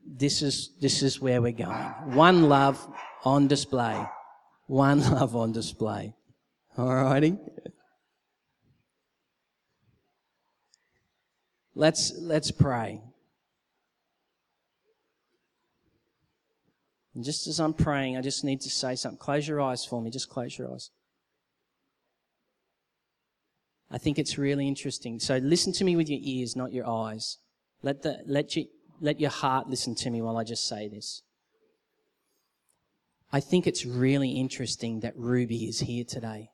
this 0.03 0.41
is, 0.41 0.71
this 0.81 1.03
is 1.03 1.21
where 1.21 1.41
we're 1.41 1.51
going. 1.51 1.77
One 2.15 2.49
love 2.49 2.83
on 3.23 3.47
display. 3.47 4.03
One 4.65 4.99
love 5.11 5.35
on 5.35 5.51
display. 5.51 6.15
Alrighty? 6.75 7.37
Let's, 11.75 12.13
let's 12.17 12.49
pray. 12.49 13.01
And 17.13 17.23
just 17.23 17.45
as 17.45 17.59
I'm 17.59 17.73
praying, 17.73 18.17
I 18.17 18.21
just 18.21 18.43
need 18.43 18.61
to 18.61 18.69
say 18.69 18.95
something. 18.95 19.19
Close 19.19 19.47
your 19.47 19.61
eyes 19.61 19.85
for 19.85 20.01
me. 20.01 20.09
Just 20.09 20.29
close 20.29 20.57
your 20.57 20.73
eyes. 20.73 20.89
I 23.89 23.97
think 23.97 24.19
it's 24.19 24.37
really 24.37 24.67
interesting. 24.67 25.19
So 25.19 25.37
listen 25.37 25.71
to 25.73 25.83
me 25.83 25.95
with 25.95 26.09
your 26.09 26.19
ears, 26.21 26.55
not 26.55 26.73
your 26.73 26.87
eyes. 26.87 27.37
Let, 27.81 28.01
the, 28.01 28.19
let, 28.25 28.55
you, 28.55 28.65
let 28.99 29.19
your 29.19 29.29
heart 29.29 29.67
listen 29.69 29.95
to 29.95 30.09
me 30.09 30.21
while 30.21 30.37
I 30.37 30.43
just 30.43 30.67
say 30.67 30.89
this. 30.89 31.21
I 33.31 33.39
think 33.39 33.67
it's 33.67 33.85
really 33.85 34.31
interesting 34.31 35.01
that 35.01 35.13
Ruby 35.15 35.65
is 35.65 35.79
here 35.79 36.03
today. 36.03 36.49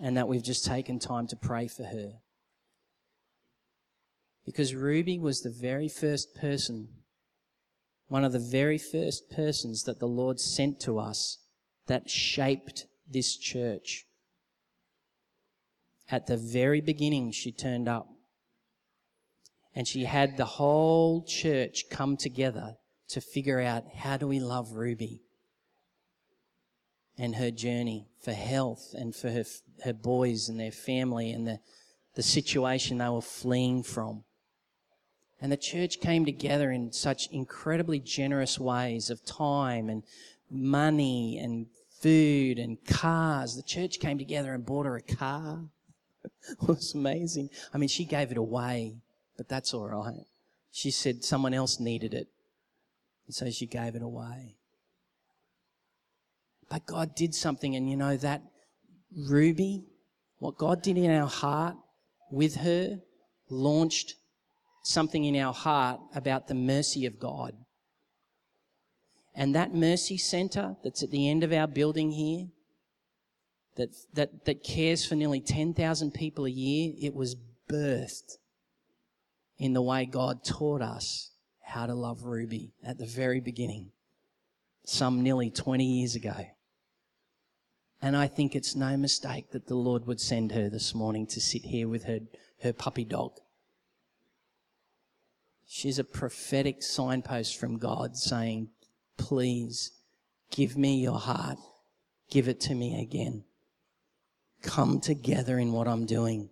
And 0.00 0.16
that 0.16 0.28
we've 0.28 0.44
just 0.44 0.64
taken 0.64 0.98
time 0.98 1.26
to 1.28 1.36
pray 1.36 1.66
for 1.68 1.84
her. 1.84 2.14
Because 4.44 4.74
Ruby 4.74 5.18
was 5.18 5.42
the 5.42 5.50
very 5.50 5.88
first 5.88 6.34
person, 6.34 6.88
one 8.08 8.24
of 8.24 8.32
the 8.32 8.38
very 8.38 8.78
first 8.78 9.30
persons 9.30 9.84
that 9.84 9.98
the 10.00 10.06
Lord 10.06 10.40
sent 10.40 10.80
to 10.80 10.98
us 10.98 11.38
that 11.86 12.08
shaped 12.08 12.86
this 13.10 13.36
church. 13.36 14.06
At 16.10 16.26
the 16.26 16.36
very 16.36 16.80
beginning, 16.80 17.32
she 17.32 17.52
turned 17.52 17.88
up. 17.88 18.08
And 19.74 19.86
she 19.86 20.04
had 20.04 20.36
the 20.36 20.44
whole 20.44 21.22
church 21.24 21.84
come 21.90 22.16
together 22.16 22.76
to 23.08 23.20
figure 23.20 23.60
out 23.60 23.84
how 23.94 24.16
do 24.16 24.26
we 24.26 24.40
love 24.40 24.72
Ruby 24.72 25.22
and 27.16 27.36
her 27.36 27.50
journey 27.50 28.08
for 28.20 28.32
health 28.32 28.94
and 28.96 29.14
for 29.14 29.30
her, 29.30 29.44
her 29.84 29.92
boys 29.92 30.48
and 30.48 30.58
their 30.58 30.72
family 30.72 31.30
and 31.30 31.46
the, 31.46 31.58
the 32.14 32.22
situation 32.22 32.98
they 32.98 33.08
were 33.08 33.20
fleeing 33.20 33.82
from. 33.82 34.24
And 35.40 35.52
the 35.52 35.56
church 35.56 36.00
came 36.00 36.24
together 36.24 36.70
in 36.70 36.92
such 36.92 37.28
incredibly 37.30 38.00
generous 38.00 38.58
ways 38.58 39.10
of 39.10 39.24
time 39.24 39.88
and 39.88 40.02
money 40.50 41.38
and 41.38 41.66
food 42.00 42.58
and 42.58 42.84
cars. 42.84 43.54
The 43.54 43.62
church 43.62 44.00
came 44.00 44.18
together 44.18 44.54
and 44.54 44.66
bought 44.66 44.86
her 44.86 44.96
a 44.96 45.02
car. 45.02 45.64
was 46.66 46.94
amazing. 46.94 47.50
I 47.72 47.78
mean, 47.78 47.88
she 47.88 48.04
gave 48.04 48.30
it 48.30 48.36
away, 48.36 48.96
but 49.36 49.48
that's 49.48 49.74
all 49.74 49.88
right. 49.88 50.26
She 50.70 50.90
said 50.90 51.24
someone 51.24 51.54
else 51.54 51.80
needed 51.80 52.14
it. 52.14 52.28
And 53.26 53.34
so 53.34 53.50
she 53.50 53.66
gave 53.66 53.94
it 53.94 54.02
away. 54.02 54.56
But 56.70 56.86
God 56.86 57.14
did 57.14 57.34
something, 57.34 57.76
and 57.76 57.88
you 57.88 57.96
know 57.96 58.16
that 58.18 58.42
Ruby, 59.16 59.84
what 60.38 60.58
God 60.58 60.82
did 60.82 60.98
in 60.98 61.10
our 61.10 61.28
heart 61.28 61.76
with 62.30 62.56
her, 62.56 63.00
launched 63.48 64.14
something 64.84 65.24
in 65.24 65.36
our 65.36 65.52
heart 65.52 66.00
about 66.14 66.48
the 66.48 66.54
mercy 66.54 67.06
of 67.06 67.18
God. 67.18 67.52
And 69.34 69.54
that 69.54 69.74
mercy 69.74 70.18
center 70.18 70.76
that's 70.82 71.02
at 71.02 71.10
the 71.10 71.28
end 71.28 71.44
of 71.44 71.52
our 71.52 71.66
building 71.66 72.10
here, 72.10 72.46
that, 73.78 73.90
that, 74.12 74.44
that 74.44 74.62
cares 74.62 75.06
for 75.06 75.14
nearly 75.14 75.40
10,000 75.40 76.12
people 76.12 76.44
a 76.44 76.50
year, 76.50 76.92
it 77.00 77.14
was 77.14 77.36
birthed 77.70 78.36
in 79.56 79.72
the 79.72 79.82
way 79.82 80.04
God 80.04 80.44
taught 80.44 80.82
us 80.82 81.30
how 81.62 81.86
to 81.86 81.94
love 81.94 82.24
Ruby 82.24 82.72
at 82.84 82.98
the 82.98 83.06
very 83.06 83.40
beginning, 83.40 83.92
some 84.84 85.22
nearly 85.22 85.50
20 85.50 85.84
years 85.84 86.14
ago. 86.16 86.46
And 88.02 88.16
I 88.16 88.26
think 88.26 88.54
it's 88.54 88.76
no 88.76 88.96
mistake 88.96 89.50
that 89.52 89.66
the 89.66 89.74
Lord 89.74 90.06
would 90.06 90.20
send 90.20 90.52
her 90.52 90.68
this 90.68 90.94
morning 90.94 91.26
to 91.28 91.40
sit 91.40 91.62
here 91.64 91.88
with 91.88 92.04
her, 92.04 92.20
her 92.62 92.72
puppy 92.72 93.04
dog. 93.04 93.32
She's 95.66 95.98
a 95.98 96.04
prophetic 96.04 96.82
signpost 96.82 97.58
from 97.58 97.78
God 97.78 98.16
saying, 98.16 98.70
Please 99.16 99.92
give 100.50 100.76
me 100.76 101.00
your 101.00 101.18
heart. 101.18 101.58
Give 102.30 102.48
it 102.48 102.60
to 102.60 102.74
me 102.74 103.02
again 103.02 103.44
come 104.62 105.00
together 105.00 105.58
in 105.58 105.72
what 105.72 105.88
I'm 105.88 106.06
doing. 106.06 106.50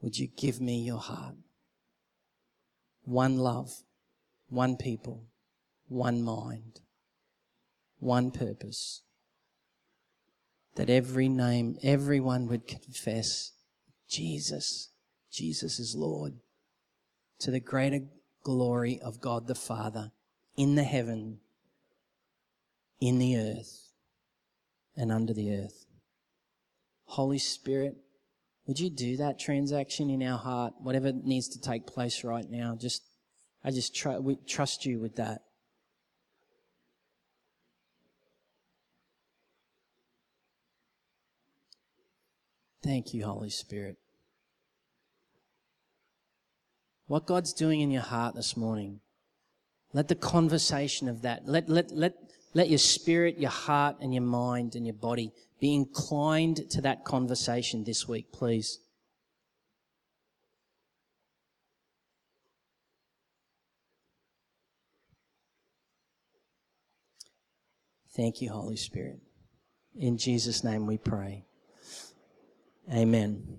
Would 0.00 0.18
you 0.18 0.28
give 0.36 0.60
me 0.60 0.80
your 0.80 0.98
heart? 0.98 1.36
One 3.04 3.38
love, 3.38 3.70
one 4.48 4.76
people, 4.76 5.26
one 5.88 6.22
mind, 6.22 6.80
one 7.98 8.30
purpose. 8.30 9.02
That 10.74 10.90
every 10.90 11.28
name, 11.28 11.76
everyone 11.82 12.46
would 12.48 12.66
confess 12.66 13.52
Jesus, 14.08 14.90
Jesus 15.30 15.78
is 15.78 15.94
Lord, 15.94 16.34
to 17.40 17.50
the 17.50 17.60
greater 17.60 18.00
glory 18.42 18.98
of 19.00 19.20
God 19.20 19.46
the 19.46 19.54
Father 19.54 20.12
in 20.56 20.74
the 20.74 20.84
heaven, 20.84 21.38
in 23.00 23.18
the 23.18 23.36
earth 23.36 23.91
and 24.96 25.10
under 25.10 25.32
the 25.32 25.54
earth. 25.54 25.86
Holy 27.04 27.38
Spirit, 27.38 27.96
would 28.66 28.78
you 28.78 28.90
do 28.90 29.16
that 29.16 29.38
transaction 29.38 30.08
in 30.08 30.22
our 30.22 30.38
heart, 30.38 30.74
whatever 30.78 31.12
needs 31.12 31.48
to 31.48 31.60
take 31.60 31.86
place 31.86 32.24
right 32.24 32.48
now? 32.48 32.76
Just, 32.80 33.02
I 33.64 33.70
just 33.70 33.94
tr- 33.94 34.20
we 34.20 34.36
trust 34.46 34.86
you 34.86 35.00
with 35.00 35.16
that. 35.16 35.42
Thank 42.82 43.14
you, 43.14 43.24
Holy 43.24 43.50
Spirit. 43.50 43.96
What 47.06 47.26
God's 47.26 47.52
doing 47.52 47.80
in 47.80 47.90
your 47.90 48.02
heart 48.02 48.34
this 48.34 48.56
morning, 48.56 49.00
let 49.92 50.08
the 50.08 50.14
conversation 50.14 51.08
of 51.08 51.22
that, 51.22 51.46
let, 51.46 51.68
let, 51.68 51.90
let, 51.90 52.14
let 52.54 52.68
your 52.68 52.78
spirit, 52.78 53.38
your 53.38 53.50
heart, 53.50 53.96
and 54.00 54.12
your 54.12 54.22
mind 54.22 54.74
and 54.74 54.86
your 54.86 54.94
body 54.94 55.32
be 55.60 55.74
inclined 55.74 56.68
to 56.70 56.80
that 56.82 57.04
conversation 57.04 57.84
this 57.84 58.06
week, 58.08 58.32
please. 58.32 58.78
Thank 68.14 68.42
you, 68.42 68.50
Holy 68.50 68.76
Spirit. 68.76 69.20
In 69.94 70.18
Jesus' 70.18 70.62
name 70.62 70.86
we 70.86 70.98
pray. 70.98 71.46
Amen. 72.92 73.58